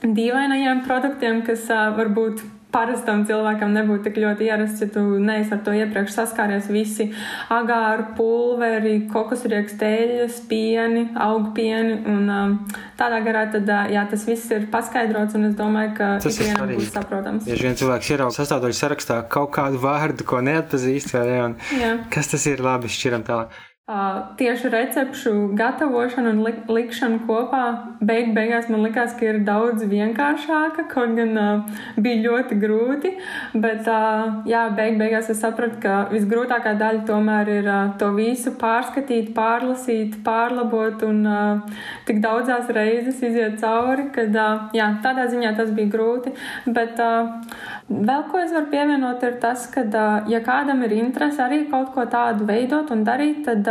dīvainajiem 0.02 0.84
produktiem, 0.86 1.42
kas 1.46 1.68
uh, 1.70 1.90
varbūt 1.96 2.55
parastam 2.76 3.24
cilvēkam 3.28 3.72
nebūtu 3.72 4.04
tik 4.06 4.20
ļoti 4.20 4.48
ierasts, 4.50 4.82
ja 4.84 4.88
tu 4.92 5.02
neesi 5.22 5.54
ar 5.56 5.62
to 5.64 5.74
iepriekš 5.76 6.14
saskāries 6.18 6.68
visi 6.72 7.08
agāru, 7.52 8.10
pulveri, 8.18 8.96
kokosrieks, 9.12 9.78
teļas, 9.80 10.42
pieni, 10.50 11.06
augpieni 11.26 11.96
un 12.12 12.32
um, 12.32 12.56
tādā 13.00 13.22
garā 13.24 13.46
tad, 13.54 13.68
uh, 13.68 13.86
jā, 13.92 14.04
tas 14.10 14.26
viss 14.28 14.52
ir 14.52 14.68
paskaidrots 14.72 15.38
un 15.38 15.50
es 15.50 15.56
domāju, 15.58 15.94
ka 15.96 16.10
tas 16.22 16.40
ir 16.40 16.52
svarīgi. 16.52 16.82
būs 16.82 16.92
saprotams. 16.94 17.48
Ja 17.48 17.60
vien 17.60 17.78
cilvēks 17.78 18.12
ierauga 18.12 18.36
sastāvdaļu 18.36 18.80
sarakstā 18.80 19.22
kaut 19.32 19.54
kādu 19.56 19.80
vārdu, 19.82 20.26
ko 20.28 20.42
neatpazīst, 20.44 21.16
vai 21.16 21.24
ne, 21.30 21.40
un 21.48 21.56
jā. 21.80 21.94
kas 22.12 22.34
tas 22.34 22.46
ir 22.50 22.64
labi 22.64 22.92
šķiram 22.92 23.24
tālāk. 23.26 23.56
Uh, 23.86 24.34
tieši 24.36 24.66
recepšu 24.68 25.32
gatavošana 25.54 26.32
un 26.34 26.40
lik 26.42 26.56
likšana 26.66 27.20
kopā 27.22 27.60
beig 28.02 28.32
beigās 28.34 28.66
man 28.66 28.82
likās, 28.82 29.12
ka 29.14 29.28
ir 29.28 29.38
daudz 29.46 29.84
vienkāršāka, 29.86 30.88
kaut 30.90 31.12
gan 31.14 31.38
uh, 31.38 31.76
bija 31.94 32.18
ļoti 32.24 32.58
grūti. 32.64 33.12
Bet, 33.54 33.86
uh, 33.86 34.42
jā, 34.50 34.64
beig 34.74 34.98
beigās 34.98 35.30
es 35.30 35.38
sapratu, 35.38 35.78
ka 35.84 36.00
visgrūtākā 36.10 36.74
daļa 36.82 37.04
tomēr 37.06 37.52
ir 37.60 37.70
uh, 37.70 37.94
to 38.02 38.10
visu 38.18 38.56
pārskatīt, 38.58 39.30
pārlasīt, 39.38 40.18
pārlabot 40.26 41.06
un 41.06 41.22
uh, 41.22 41.78
tik 42.10 42.18
daudzās 42.26 42.66
reizes 42.74 43.22
iziet 43.22 43.60
cauri, 43.62 44.10
kad 44.18 44.34
uh, 44.34 44.66
jā, 44.74 44.90
tādā 45.06 45.30
ziņā 45.30 45.54
tas 45.62 45.70
bija 45.78 45.94
grūti. 45.94 46.34
Bet, 46.66 46.98
uh, 46.98 47.76
Vēl 47.86 48.24
ko 48.26 48.40
es 48.42 48.50
varu 48.50 48.66
pievienot, 48.72 49.22
ir 49.22 49.36
tas, 49.38 49.68
ka, 49.70 49.84
ja 50.26 50.40
kādam 50.42 50.80
ir 50.82 50.96
interese 50.96 51.38
arī 51.44 51.60
kaut 51.70 51.92
ko 51.94 52.02
tādu 52.10 52.42
veidot 52.48 52.90
un 52.90 53.04
darīt, 53.06 53.44
tad 53.46 53.68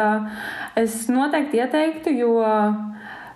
es 0.79 1.05
noteikti 1.11 1.61
ieteiktu, 1.61 2.13
jo 2.19 2.35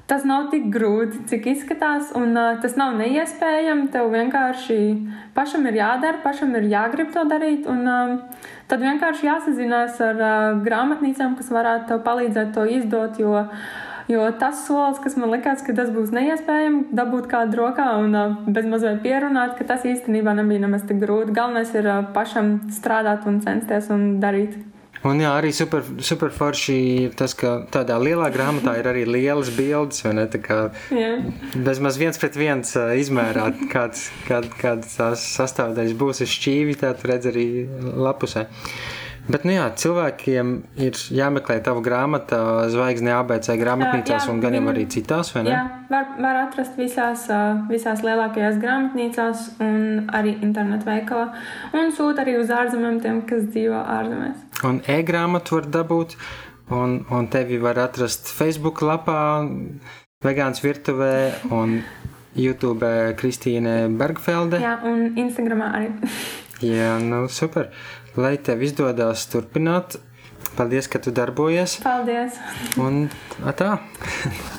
tas 0.09 0.23
nav 0.25 0.47
tik 0.49 0.71
grūti, 0.73 1.21
cik 1.29 1.51
izskatās, 1.51 2.13
un 2.17 2.33
tas 2.63 2.73
nav 2.79 2.95
neiespējami. 2.97 3.91
Tev 3.93 4.09
vienkārši 4.13 4.79
pašam 5.35 5.67
ir 5.69 5.77
jādara, 5.77 6.23
pašam 6.23 6.55
ir 6.57 6.65
jāgrib 6.71 7.11
to 7.13 7.27
darīt, 7.29 7.67
un 7.69 7.85
tad 8.71 8.81
vienkārši 8.81 9.29
jāsazinās 9.29 10.01
ar 10.01 10.23
grāmatnīcām, 10.65 11.37
kas 11.37 11.53
varētu 11.53 11.91
tev 11.91 12.01
palīdzēt 12.07 12.57
to 12.57 12.65
izdot, 12.79 13.21
jo 13.21 13.45
Jo 14.09 14.31
tas 14.39 14.63
solis, 14.65 14.97
kas 15.03 15.13
man 15.21 15.29
likās, 15.29 15.59
ka 15.61 15.73
tas 15.77 15.91
būs 15.93 16.09
neiespējami, 16.15 16.87
dabūt 16.97 17.27
kādu 17.29 17.59
rokā 17.59 17.91
un 18.01 18.15
uh, 18.17 18.31
bezmazliet 18.49 19.03
pierunāt, 19.03 19.53
ka 19.59 19.67
tas 19.69 19.85
īstenībā 19.85 20.33
nebija 20.33 20.63
nemaz 20.63 20.87
tik 20.89 20.97
grūti. 21.03 21.35
Galvenais 21.37 21.75
ir 21.77 21.85
uh, 21.85 21.99
pašam 22.15 22.55
strādāt 22.73 23.27
un 23.29 23.37
censties 23.45 23.91
un 23.93 24.15
darīt. 24.23 24.57
Un 25.07 25.21
jā, 25.23 25.29
arī 25.31 25.53
super, 25.55 25.85
super 26.03 26.33
forši 26.35 26.75
ir 27.05 27.13
tas, 27.19 27.31
ka 27.37 27.53
tādā 27.71 27.95
lielā 28.01 28.27
grāmatā 28.33 28.73
ir 28.81 28.89
arī 28.91 29.05
lielas 29.07 29.51
bildes, 29.55 30.03
vai 30.03 30.11
ne? 30.17 30.25
Tā 30.27 30.41
kā 30.43 30.59
bezmaz 31.55 31.99
viens 32.01 32.19
pret 32.19 32.35
viens 32.39 32.75
izmērā, 32.75 33.47
kāds, 33.71 34.09
kād, 34.27 34.49
kāds 34.59 34.97
tās 34.99 35.23
sastāvdaļas 35.37 35.95
būs 35.99 36.25
uz 36.25 36.33
šķīvi, 36.35 36.79
tā 36.83 36.91
tu 36.99 37.11
redz 37.13 37.31
arī 37.31 37.45
lapusē. 37.79 38.49
Bet, 39.29 39.43
nu 39.45 39.53
jā, 39.53 39.67
cilvēkiem 39.77 40.51
ir 40.81 40.97
jāmeklē 41.13 41.59
tava 41.61 41.83
grāmata, 41.85 42.39
zvaigzne 42.73 43.11
ABC 43.13 43.51
grāmatnīcās, 43.61 44.25
jā, 44.25 44.33
un 44.33 44.39
gan 44.41 44.57
jau 44.57 44.63
arī 44.71 44.87
citās, 44.89 45.29
vai 45.35 45.43
ne? 45.45 45.53
Jā, 45.53 45.59
var, 45.91 46.07
var 46.25 46.39
atrast 46.47 46.79
visās, 46.79 47.27
visās 47.69 48.01
lielākajās 48.07 48.57
grāmatnīcās 48.63 49.45
un 49.61 50.09
arī 50.17 50.33
internetu 50.41 50.89
veikalā. 50.89 51.29
Un 51.77 51.93
sūta 51.93 52.25
arī 52.25 52.39
uz 52.41 52.49
ārzemēm 52.49 52.97
tiem, 53.05 53.21
kas 53.29 53.45
dzīvo 53.53 53.83
ārzemēs. 53.99 54.48
Un 54.67 54.81
e-grāmatu 54.91 55.59
var 55.59 55.69
dabūt, 55.71 56.17
un, 56.75 56.99
un 57.15 57.29
tevi 57.31 57.59
var 57.61 57.79
atrast 57.79 58.27
Facebook 58.27 58.83
lapā, 58.83 59.21
Vegāns 60.19 60.59
virtuvē 60.59 61.13
un 61.55 61.77
YouTube 62.35 62.87
Kristīne 63.19 63.87
Bergfelde. 63.95 64.59
Jā, 64.59 64.75
un 64.83 65.15
Instagramā 65.15 65.69
arī. 65.77 66.11
jā, 66.75 66.97
nu 66.99 67.23
super 67.31 67.71
lai 68.19 68.35
tev 68.43 68.63
izdodas 68.65 69.25
turpināt. 69.31 69.99
Paldies, 70.57 70.89
ka 70.91 70.99
tu 70.99 71.11
darbojies. 71.15 71.77
Paldies. 71.83 72.35
Un 72.81 73.07
tā. 73.55 73.77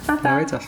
Tā. 0.08 0.60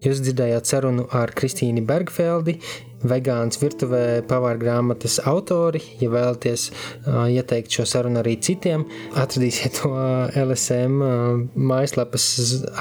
Jūs 0.00 0.22
dzirdējāt 0.24 0.70
sarunu 0.70 1.04
ar 1.12 1.30
Kristīnu 1.36 1.84
Bergfeldi, 1.86 2.56
vegāns 3.06 3.58
virtuvē 3.60 4.22
pavāra 4.28 4.58
grāmatas 4.60 5.18
autori. 5.28 5.80
Ja 6.00 6.10
vēlaties 6.12 6.66
uh, 6.70 7.26
ieteikt 7.32 7.72
šo 7.74 7.86
sarunu 7.88 8.20
arī 8.20 8.36
citiem, 8.42 8.84
atradīsiet 9.18 9.80
to 9.80 9.92
LSM 10.36 11.00
uh, 11.04 11.14
mājaslapas 11.54 12.26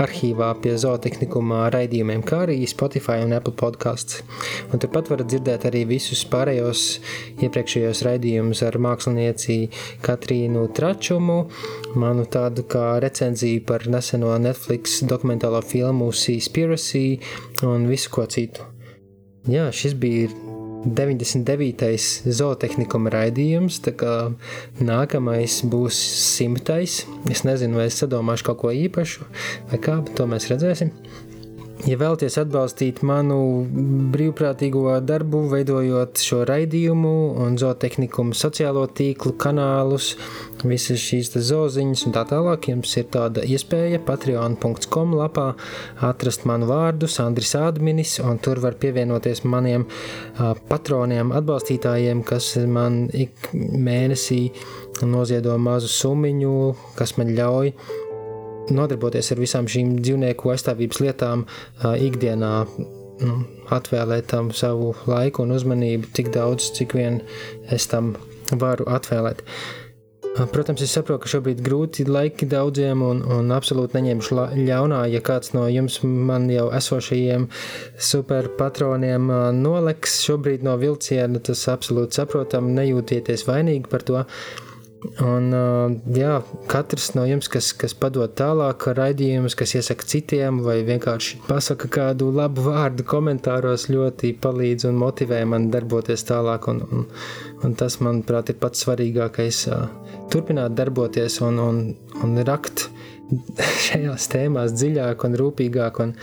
arhīvā 0.04 0.52
pie 0.64 0.76
zootehnikuma 0.82 1.68
raidījumiem, 1.74 2.24
kā 2.28 2.44
arī 2.48 2.60
Spotify 2.70 3.24
un 3.24 3.36
Apple 3.38 3.56
podkāsts. 3.60 4.24
Un 4.74 4.82
turpat 4.82 5.12
varat 5.12 5.30
dzirdēt 5.32 5.68
arī 5.70 5.86
visus 5.90 6.26
pārējos 6.30 6.86
iepriekšējos 7.46 8.04
raidījumus 8.08 8.64
ar 8.68 8.80
mākslinieci 8.82 9.60
Katrīnu 10.06 10.68
Tračumu, 10.76 11.40
manu 12.00 12.28
tādu 12.30 12.66
kā 12.70 13.00
recenziju 13.04 13.64
par 13.70 13.88
neseno 13.92 14.36
Netflix 14.42 15.00
dokumentālo 15.08 15.62
filmu 15.66 16.12
Seaspiracy 16.16 17.06
un 17.68 17.88
visu 17.90 18.12
ko 18.14 18.28
citu. 18.30 18.79
Jā, 19.48 19.70
šis 19.72 19.94
bija 19.96 20.28
99. 20.84 21.88
zootehnikuma 22.32 23.12
raidījums, 23.12 23.82
tā 23.84 23.94
kā 24.00 24.14
nākamais 24.80 25.60
būs 25.68 25.98
simtais. 26.24 27.02
Es 27.32 27.44
nezinu, 27.48 27.80
vai 27.80 27.90
es 27.90 28.00
sadomāšu 28.00 28.50
kaut 28.50 28.62
ko 28.64 28.72
īpašu 28.76 29.28
vai 29.72 29.80
kā, 29.84 30.00
to 30.16 30.28
mēs 30.30 30.48
redzēsim. 30.52 30.94
Ja 31.88 31.96
vēlaties 31.96 32.36
atbalstīt 32.42 32.98
manu 33.08 33.38
brīvprātīgo 34.12 34.98
darbu, 35.00 35.46
veidojot 35.48 36.20
šo 36.20 36.42
raidījumu 36.50 37.12
un 37.40 37.56
zootehniku 37.62 38.26
sociālo 38.36 38.84
tīklu 38.92 39.32
kanālus, 39.40 40.10
visas 40.68 41.00
šīs 41.00 41.32
zoziņas 41.48 42.04
un 42.10 42.16
tā 42.18 42.26
tālāk, 42.28 42.68
jums 42.74 42.98
ir 43.00 43.08
tāda 43.14 43.46
iespēja 43.48 44.02
patreon.com 44.04 45.16
lapā 45.22 45.46
atrast 46.10 46.44
manu 46.50 46.68
vārdu, 46.68 47.08
Sandris 47.08 47.56
Adminis, 47.56 48.18
un 48.20 48.44
tur 48.44 48.60
var 48.60 48.76
pievienoties 48.82 49.46
maniem 49.48 49.88
patroniem, 50.68 51.32
atbalstītājiem, 51.40 52.26
kas 52.28 52.58
man 52.68 53.06
ik 53.16 53.54
mēnesī 53.56 54.50
noziedo 55.08 55.56
mazu 55.56 55.88
summiņu, 55.96 56.54
kas 57.00 57.16
man 57.16 57.32
ļauj 57.40 57.74
nodarboties 58.76 59.32
ar 59.34 59.42
visām 59.42 59.68
šīm 59.72 59.98
dzīvnieku 60.04 60.54
aizstāvības 60.54 61.02
lietām 61.04 61.46
ikdienā, 61.84 62.54
nu, 63.24 63.36
atvēlēt 63.76 64.30
tam 64.32 64.54
savu 64.56 64.94
laiku 65.10 65.46
un 65.46 65.58
uzmanību 65.58 66.14
tik 66.16 66.32
daudz, 66.36 66.72
cik 66.78 66.96
vien 66.98 67.22
es 67.72 67.90
tam 67.92 68.16
varu 68.52 68.88
atvēlēt. 68.90 69.44
Protams, 70.54 70.84
es 70.86 70.94
saprotu, 70.94 71.24
ka 71.24 71.32
šobrīd 71.32 71.60
grūti 71.66 72.06
laiki 72.08 72.46
daudziem, 72.48 73.02
un, 73.04 73.24
un 73.34 73.50
absolūti 73.52 73.98
neņemšu 73.98 74.38
ļaunā, 74.62 75.02
ja 75.12 75.24
kāds 75.26 75.52
no 75.56 75.66
jums 75.68 75.98
man 76.06 76.46
jau 76.54 76.68
esošajiem 76.78 77.50
superpatroniem 78.12 79.26
noleks 79.58 80.22
šobrīd 80.28 80.64
no 80.64 80.78
vilciena. 80.80 81.42
Tas 81.44 81.66
absolūti 81.74 82.22
saprotam, 82.22 82.72
nejūtieties 82.78 83.48
vainīgi 83.50 83.90
par 83.92 84.06
to. 84.06 84.22
Uh, 84.22 84.69
Un, 85.00 85.46
jā, 86.12 86.34
katrs 86.68 87.14
no 87.16 87.24
jums, 87.24 87.48
kas, 87.52 87.70
kas 87.80 87.94
padod 87.96 88.34
tālāk 88.36 88.84
raidījumus, 88.98 89.56
kas 89.56 89.72
iesaka 89.80 90.08
citiem, 90.12 90.60
vai 90.66 90.82
vienkārši 90.88 91.40
pasaka 91.48 91.88
kādu 91.96 92.28
labu 92.36 92.66
vārdu 92.68 93.06
komentāros, 93.08 93.88
ļoti 93.92 94.34
palīdz 94.44 94.90
un 94.90 95.00
motivē 95.00 95.40
man 95.48 95.70
darboties 95.72 96.26
tālāk. 96.28 96.68
Un, 96.72 96.84
un, 96.84 97.08
un 97.64 97.78
tas, 97.80 98.00
manuprāt, 98.04 98.52
ir 98.52 98.60
pats 98.60 98.84
svarīgākais. 98.84 99.64
Turpināt 100.34 100.76
darboties 100.76 101.40
un, 101.48 101.64
un, 101.64 101.82
un 102.20 102.44
rakt 102.48 102.90
šajās 103.88 104.28
tēmās 104.36 104.76
dziļāk 104.76 105.28
un 105.30 105.40
rūpīgāk 105.40 106.04
un, 106.04 106.16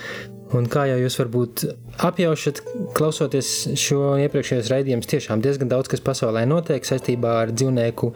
Un 0.55 0.67
kā 0.71 0.85
jau 0.87 0.95
jūs 1.01 1.17
varbūt 1.19 1.63
apjaušat, 2.07 2.61
klausoties 2.95 3.49
šo 3.79 4.13
iepriekšējos 4.23 4.69
raidījumus, 4.71 5.09
tiešām 5.11 5.41
diezgan 5.43 5.71
daudz 5.71 5.91
kas 5.91 6.03
pasaulē 6.05 6.45
notiek 6.47 6.87
saistībā 6.87 7.33
ar 7.41 7.51
dzīvnieku 7.51 8.13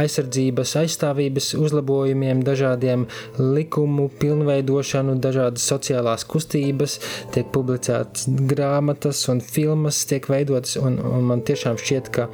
aizsardzības, 0.00 0.72
aizstāvības 0.80 1.50
uzlabojumiem, 1.60 2.40
dažādiem 2.46 3.04
likumu 3.40 4.08
pilnveidošanu, 4.22 5.18
dažādas 5.20 5.68
sociālās 5.68 6.24
kustības, 6.24 6.96
tiek 7.36 7.52
publicētas 7.52 8.30
grāmatas 8.48 9.26
un 9.32 9.44
filmas 9.44 10.04
tiek 10.08 10.30
veidotas, 10.32 10.78
un, 10.80 10.96
un 10.96 11.28
man 11.28 11.44
tiešām 11.44 11.76
šķiet, 11.82 12.14
ka 12.16 12.30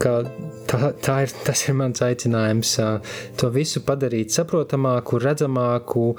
ka 0.00 0.12
tā, 0.68 0.90
tā 1.00 1.14
ir, 1.24 1.32
tas 1.46 1.62
ir 1.66 1.76
mans 1.78 2.02
aicinājums 2.04 2.74
to 3.40 3.50
visu 3.54 3.82
padarīt 3.86 4.34
saprotamāku, 4.34 5.20
redzamāku, 5.22 6.10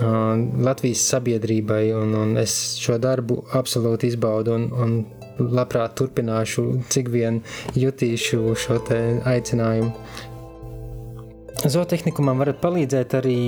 Latvijas 0.00 1.02
sabiedrībai, 1.08 1.90
un, 1.96 2.14
un 2.14 2.36
es 2.40 2.54
šo 2.80 2.98
darbu 3.00 3.40
absolūti 3.56 4.10
izbaudu 4.12 4.54
un, 4.54 4.66
un 4.76 4.96
labprāt 5.40 5.96
turpināšu, 5.96 6.66
cik 6.92 7.08
vien 7.12 7.40
jutīšu 7.78 8.54
šo 8.60 8.78
aicinājumu. 9.24 9.92
Zootehnikumam 11.60 12.40
varat 12.40 12.60
palīdzēt 12.60 13.16
arī 13.18 13.40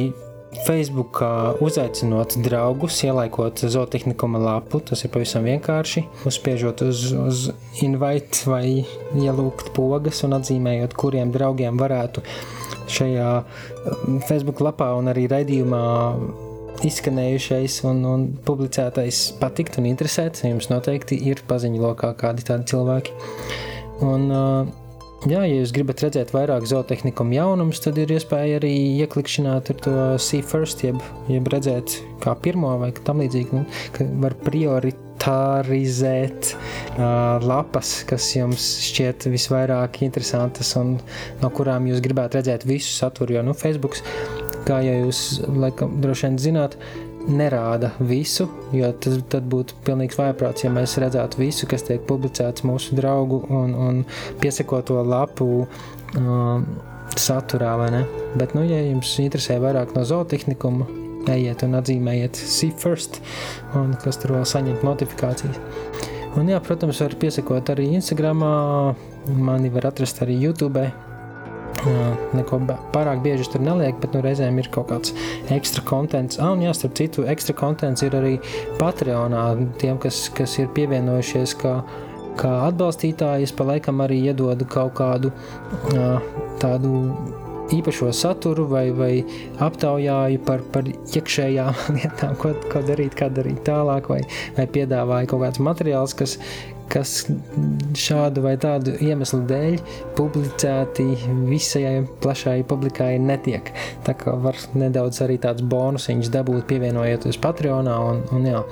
Facebookā 0.67 1.57
uzaicinot 1.65 2.37
draugus, 2.45 2.99
ielaikot 3.07 3.65
zootehnikuma 3.73 4.41
lapu. 4.43 4.83
Tas 4.85 5.01
ir 5.05 5.13
pavisam 5.15 5.47
vienkārši. 5.49 6.05
Uzspiežot 6.29 6.85
uz, 6.85 7.07
uz 7.17 7.47
invite 7.81 8.45
vai 8.45 8.85
ielūgt 9.17 9.73
pogas 9.77 10.21
un 10.27 10.37
atzīmējot, 10.37 10.97
kuriem 11.01 11.33
draugiem 11.33 11.81
varētu 11.81 12.25
šajā 12.93 13.29
um, 13.43 14.21
Facebook 14.29 14.63
lapā 14.65 14.93
un 14.99 15.11
arī 15.13 15.29
raidījumā 15.33 15.83
izskanējušais 16.83 17.83
un, 17.89 18.05
un 18.09 18.29
publicētais 18.47 19.25
patikt 19.41 19.79
un 19.79 19.89
interesēt. 19.91 20.43
Jums 20.47 20.71
noteikti 20.73 21.19
ir 21.31 21.43
paziņu 21.49 21.83
lokā 21.85 22.15
kādi 22.19 22.47
tādi 22.49 22.73
cilvēki. 22.73 23.19
Un, 24.03 24.31
uh, 24.33 24.79
Jā, 25.23 25.45
ja 25.47 25.61
jūs 25.61 25.71
gribat 25.71 26.01
redzēt 26.03 26.33
vairāk 26.35 26.65
zootehnikas 26.67 27.29
jaunumus, 27.31 27.79
tad 27.85 27.99
ir 28.03 28.11
iespēja 28.11 28.57
arī 28.59 28.73
ieklikšķināt 29.05 29.69
ar 29.71 29.77
to 29.85 29.93
see 30.19 30.43
first, 30.43 30.83
jeb, 30.83 30.99
jeb 31.31 31.47
redzēt 31.53 31.95
kā 32.25 32.35
pirmo 32.43 32.73
vai 32.81 32.89
tam 33.07 33.23
līdzīgi, 33.23 33.55
nu, 33.55 33.63
ka 33.95 34.09
var 34.25 34.35
prioritarizēt 35.23 36.55
uh, 36.99 37.39
lapas, 37.43 38.03
kas 38.09 38.35
jums 38.35 38.65
šķiet 38.83 39.29
visvairāk 39.31 40.03
interesantas 40.03 40.75
un 40.77 40.99
no 41.43 41.51
kurām 41.51 41.87
jūs 41.87 42.03
gribētu 42.03 42.41
redzēt 42.41 42.67
visu 42.67 42.93
saturu, 42.97 43.37
jo, 43.37 43.43
nu, 43.43 43.55
Facebook, 43.55 43.97
kā 44.67 44.83
jau 44.83 45.07
jūs 45.07 45.43
laikam 45.47 46.01
droši 46.03 46.27
vien 46.27 46.39
zināt, 46.39 46.77
nerāda 47.23 47.93
visu, 48.01 48.49
jo 48.75 48.89
tas 48.99 49.21
tad 49.31 49.47
būtu 49.47 49.77
pilnīgs 49.87 50.19
vājprāts, 50.19 50.65
ja 50.65 50.73
mēs 50.75 50.97
redzētu 50.99 51.39
visu, 51.39 51.69
kas 51.71 51.87
tiek 51.87 52.03
publicēts 52.09 52.65
mūsu 52.67 52.97
draugu 52.99 53.45
un, 53.47 53.77
un 53.79 54.01
piesakot 54.43 54.89
to 54.91 54.99
lapu 55.07 55.69
um, 56.19 56.67
saturā, 57.15 57.77
vai 57.79 57.93
ne? 57.95 58.03
Bet, 58.35 58.57
nu, 58.59 58.67
ja 58.67 58.81
jums 58.83 59.15
interesē 59.23 59.61
vairāk 59.63 59.95
no 59.95 60.03
zootehnikuma, 60.09 61.02
ejiet 61.31 61.63
un 61.67 61.79
atzīmējiet 61.79 62.41
see 62.41 62.73
first, 62.83 63.21
un 63.79 63.95
kas 64.03 64.19
tur 64.23 64.37
vēl 64.39 64.49
saņemt 64.49 64.85
notifikācijas. 64.87 65.61
Un, 66.33 66.49
jā, 66.49 66.59
protams, 66.65 67.01
var 67.05 67.15
piesakot 67.21 67.73
arī 67.75 67.91
Instagramā, 67.99 68.53
mani 69.37 69.71
var 69.73 69.91
atrast 69.93 70.23
arī 70.25 70.39
YouTube, 70.41 70.87
Neko 72.37 72.61
pārāk 72.95 73.23
bieži 73.25 73.49
tur 73.51 73.63
neliek, 73.65 73.97
bet 74.03 74.15
nu, 74.15 74.23
reizēm 74.23 74.61
ir 74.61 74.69
kaut 74.75 74.91
kāds 74.93 75.15
ekstra 75.51 75.83
konteksts. 75.87 76.39
Ah, 76.39 76.53
un 76.55 76.63
jā, 76.63 76.71
starp 76.77 76.95
citu, 76.99 77.27
ekstra 77.27 77.57
konteksts 77.59 78.07
ir 78.07 78.15
arī 78.19 78.33
Patreonā. 78.79 79.43
Tiem, 79.83 79.99
kas, 80.03 80.29
kas 80.37 80.55
ir 80.63 80.71
pievienojušies, 80.77 81.57
kā, 81.59 81.75
kā 82.39 82.53
atbalstītāji, 82.69 83.49
es 83.49 83.55
pa 83.57 83.67
laikam 83.73 84.05
arī 84.05 84.21
iedodu 84.29 84.69
kaut 84.71 84.95
kādu 85.01 85.33
tādu 86.63 86.93
īpašo 87.73 88.11
saturu 88.17 88.67
vai, 88.71 88.87
vai 88.97 89.13
aptaujāju 89.63 90.43
par, 90.47 90.65
par 90.75 90.89
iekšējām 90.89 91.83
lietām, 91.99 92.37
ko, 92.41 92.55
ko 92.73 92.85
darīt, 92.87 93.17
kā 93.19 93.31
darīt 93.33 93.65
tālāk, 93.69 94.11
vai, 94.13 94.23
vai 94.59 94.69
piedāvāju 94.77 95.33
kaut 95.33 95.45
kāds 95.47 95.63
materiāls, 95.63 96.17
kas, 96.19 96.37
kas 96.93 97.15
šādu 97.97 98.43
vai 98.45 98.55
tādu 98.61 98.95
iemeslu 99.01 99.43
dēļ 99.49 99.79
publicēti 100.19 101.07
visai 101.49 102.03
plašai 102.23 102.59
publikai 102.69 103.15
netiek. 103.23 103.73
Tā 104.07 104.17
kā 104.19 104.35
var 104.43 104.59
nedaudz 104.77 105.23
arī 105.25 105.39
tāds 105.43 105.65
bonusiņš 105.65 106.33
dabūt, 106.35 106.67
pievienojoties 106.71 107.41
Patreonā. 107.43 107.97
Un, 108.11 108.23
un 108.37 108.49
jā, 108.51 108.63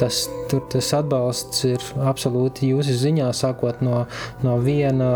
tas, 0.00 0.26
tur, 0.50 0.64
tas 0.72 0.92
atbalsts 0.98 1.64
ir 1.70 1.90
absolūti 2.02 2.72
jūsu 2.72 2.98
ziņā, 3.06 3.32
sākot 3.36 3.84
no, 3.84 4.04
no 4.44 4.58
viena 4.62 5.12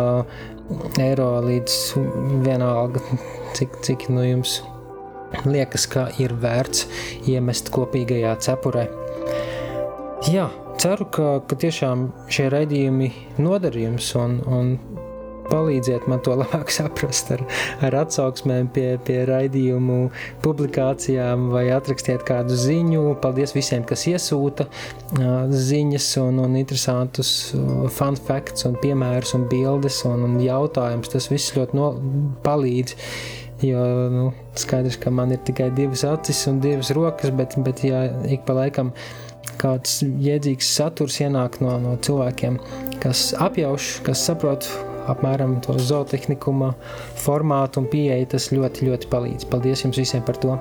eiro 1.03 1.29
līdz 1.45 1.77
vienalga, 2.45 3.03
cik, 3.57 3.81
cik 3.87 4.09
nu 4.13 4.25
jums 4.27 4.61
liekas, 5.47 5.87
ka 5.91 6.07
ir 6.23 6.35
vērts 6.43 6.87
iemest 7.31 7.71
kopīgajā 7.75 8.37
cepurē. 8.47 8.87
Jā, 10.33 10.49
ceru, 10.81 11.07
ka, 11.13 11.29
ka 11.47 11.59
tiešām 11.61 12.09
šie 12.33 12.49
raidījumi 12.53 13.11
noder 13.43 13.77
jums 13.79 14.09
un, 14.19 14.39
un 14.47 14.73
palīdziet 15.51 16.07
man 16.11 16.23
to 16.25 16.35
labāk 16.39 16.73
saprast 16.75 17.33
ar, 17.35 17.43
ar 17.87 17.97
atsauksmēm 18.03 18.71
pie, 18.75 18.87
pie 19.07 19.21
raidījumu 19.29 19.99
publikācijām 20.45 21.49
vai 21.55 21.67
atrakstiet 21.75 22.27
kādu 22.29 22.59
ziņu. 22.59 23.05
Paldies 23.23 23.55
visiem, 23.57 23.87
kas 23.89 24.07
iesūta 24.11 24.69
ziņas 25.71 26.11
un, 26.25 26.43
un 26.45 26.59
interesantus 26.61 27.33
fun 27.97 28.19
facts 28.29 28.67
un 28.69 28.79
piemērus 28.83 29.37
un 29.39 29.49
bildes 29.51 30.03
un, 30.09 30.27
un 30.29 30.39
jautājumus. 30.43 31.13
Tas 31.13 31.31
viss 31.33 31.57
ļoti 31.57 31.79
no, 31.79 31.93
palīdz. 32.47 32.97
Jo 33.65 33.83
nu, 34.13 34.25
skaidrs, 34.61 34.99
ka 35.01 35.09
man 35.09 35.31
ir 35.33 35.41
tikai 35.49 35.71
divas 35.73 36.03
acis 36.05 36.43
un 36.51 36.59
divas 36.61 36.91
rokas, 36.93 37.33
bet, 37.33 37.55
bet 37.65 37.81
ja 37.87 38.03
ik 38.29 38.45
pa 38.45 38.53
laikam 38.59 38.93
kāds 39.61 40.03
jēdzīgs 40.05 40.69
saturs 40.77 41.17
ienāk 41.23 41.61
no, 41.65 41.77
no 41.81 41.95
cilvēkiem, 42.05 42.59
kas 43.01 43.31
apjauš, 43.41 43.95
kas 44.05 44.27
saprot 44.29 44.69
apmēram 45.13 45.59
to 45.65 45.77
zootehnikuma 45.79 46.73
formātu 47.23 47.83
un 47.83 47.91
pieeju, 47.93 48.33
tas 48.35 48.51
ļoti, 48.55 48.91
ļoti 48.91 49.13
palīdz. 49.13 49.49
Paldies 49.53 49.87
jums 49.87 50.03
visiem 50.03 50.27
par 50.27 50.41
to! 50.43 50.59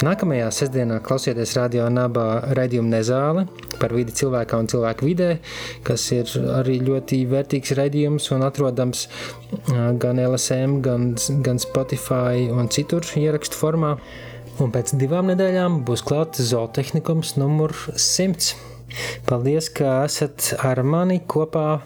Nākamajā 0.00 0.46
sestdienā 0.56 0.96
klausieties 1.04 1.50
radio 1.58 1.84
nabā 1.92 2.54
raidījumu 2.56 2.88
Nezāle 2.88 3.42
par 3.76 3.92
vidi 3.92 4.14
cilvēkā 4.16 4.56
un 4.62 4.68
cilvēku 4.72 5.04
vidē, 5.04 5.28
kas 5.84 6.06
ir 6.16 6.30
arī 6.56 6.78
ļoti 6.86 7.18
vērtīgs 7.28 7.74
raidījums 7.76 8.30
un 8.32 8.46
atrodams 8.46 9.02
gan 10.00 10.22
LSM, 10.22 10.78
gan, 10.86 11.10
gan 11.44 11.60
Spotify 11.60 12.46
un 12.48 12.72
citur 12.72 13.04
ierakstu 13.20 13.60
formā. 13.60 13.92
Un 14.60 14.72
pēc 14.72 14.94
divām 15.00 15.28
nedēļām 15.34 15.82
būs 15.88 16.06
klāts 16.08 16.48
zootehnikums 16.48 17.36
numur 17.36 17.76
100. 17.92 18.56
Paldies, 19.28 19.68
ka 19.68 20.00
esat 20.08 20.54
ar 20.64 20.80
mani 20.80 21.20
kopā 21.28 21.82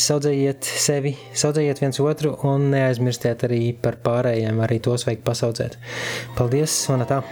saudzējiet 0.00 0.66
sevi, 0.66 1.14
saudzējiet 1.36 1.82
viens 1.84 2.00
otru 2.02 2.34
un 2.48 2.70
neaizmirstiet 2.74 3.46
arī 3.48 3.62
par 3.80 4.00
pārējiem, 4.04 4.60
arī 4.64 4.80
tos 4.84 5.06
vajag 5.08 5.24
pasaudzēt. 5.26 5.80
Paldies, 6.38 6.82
un 6.94 7.06
tā! 7.08 7.22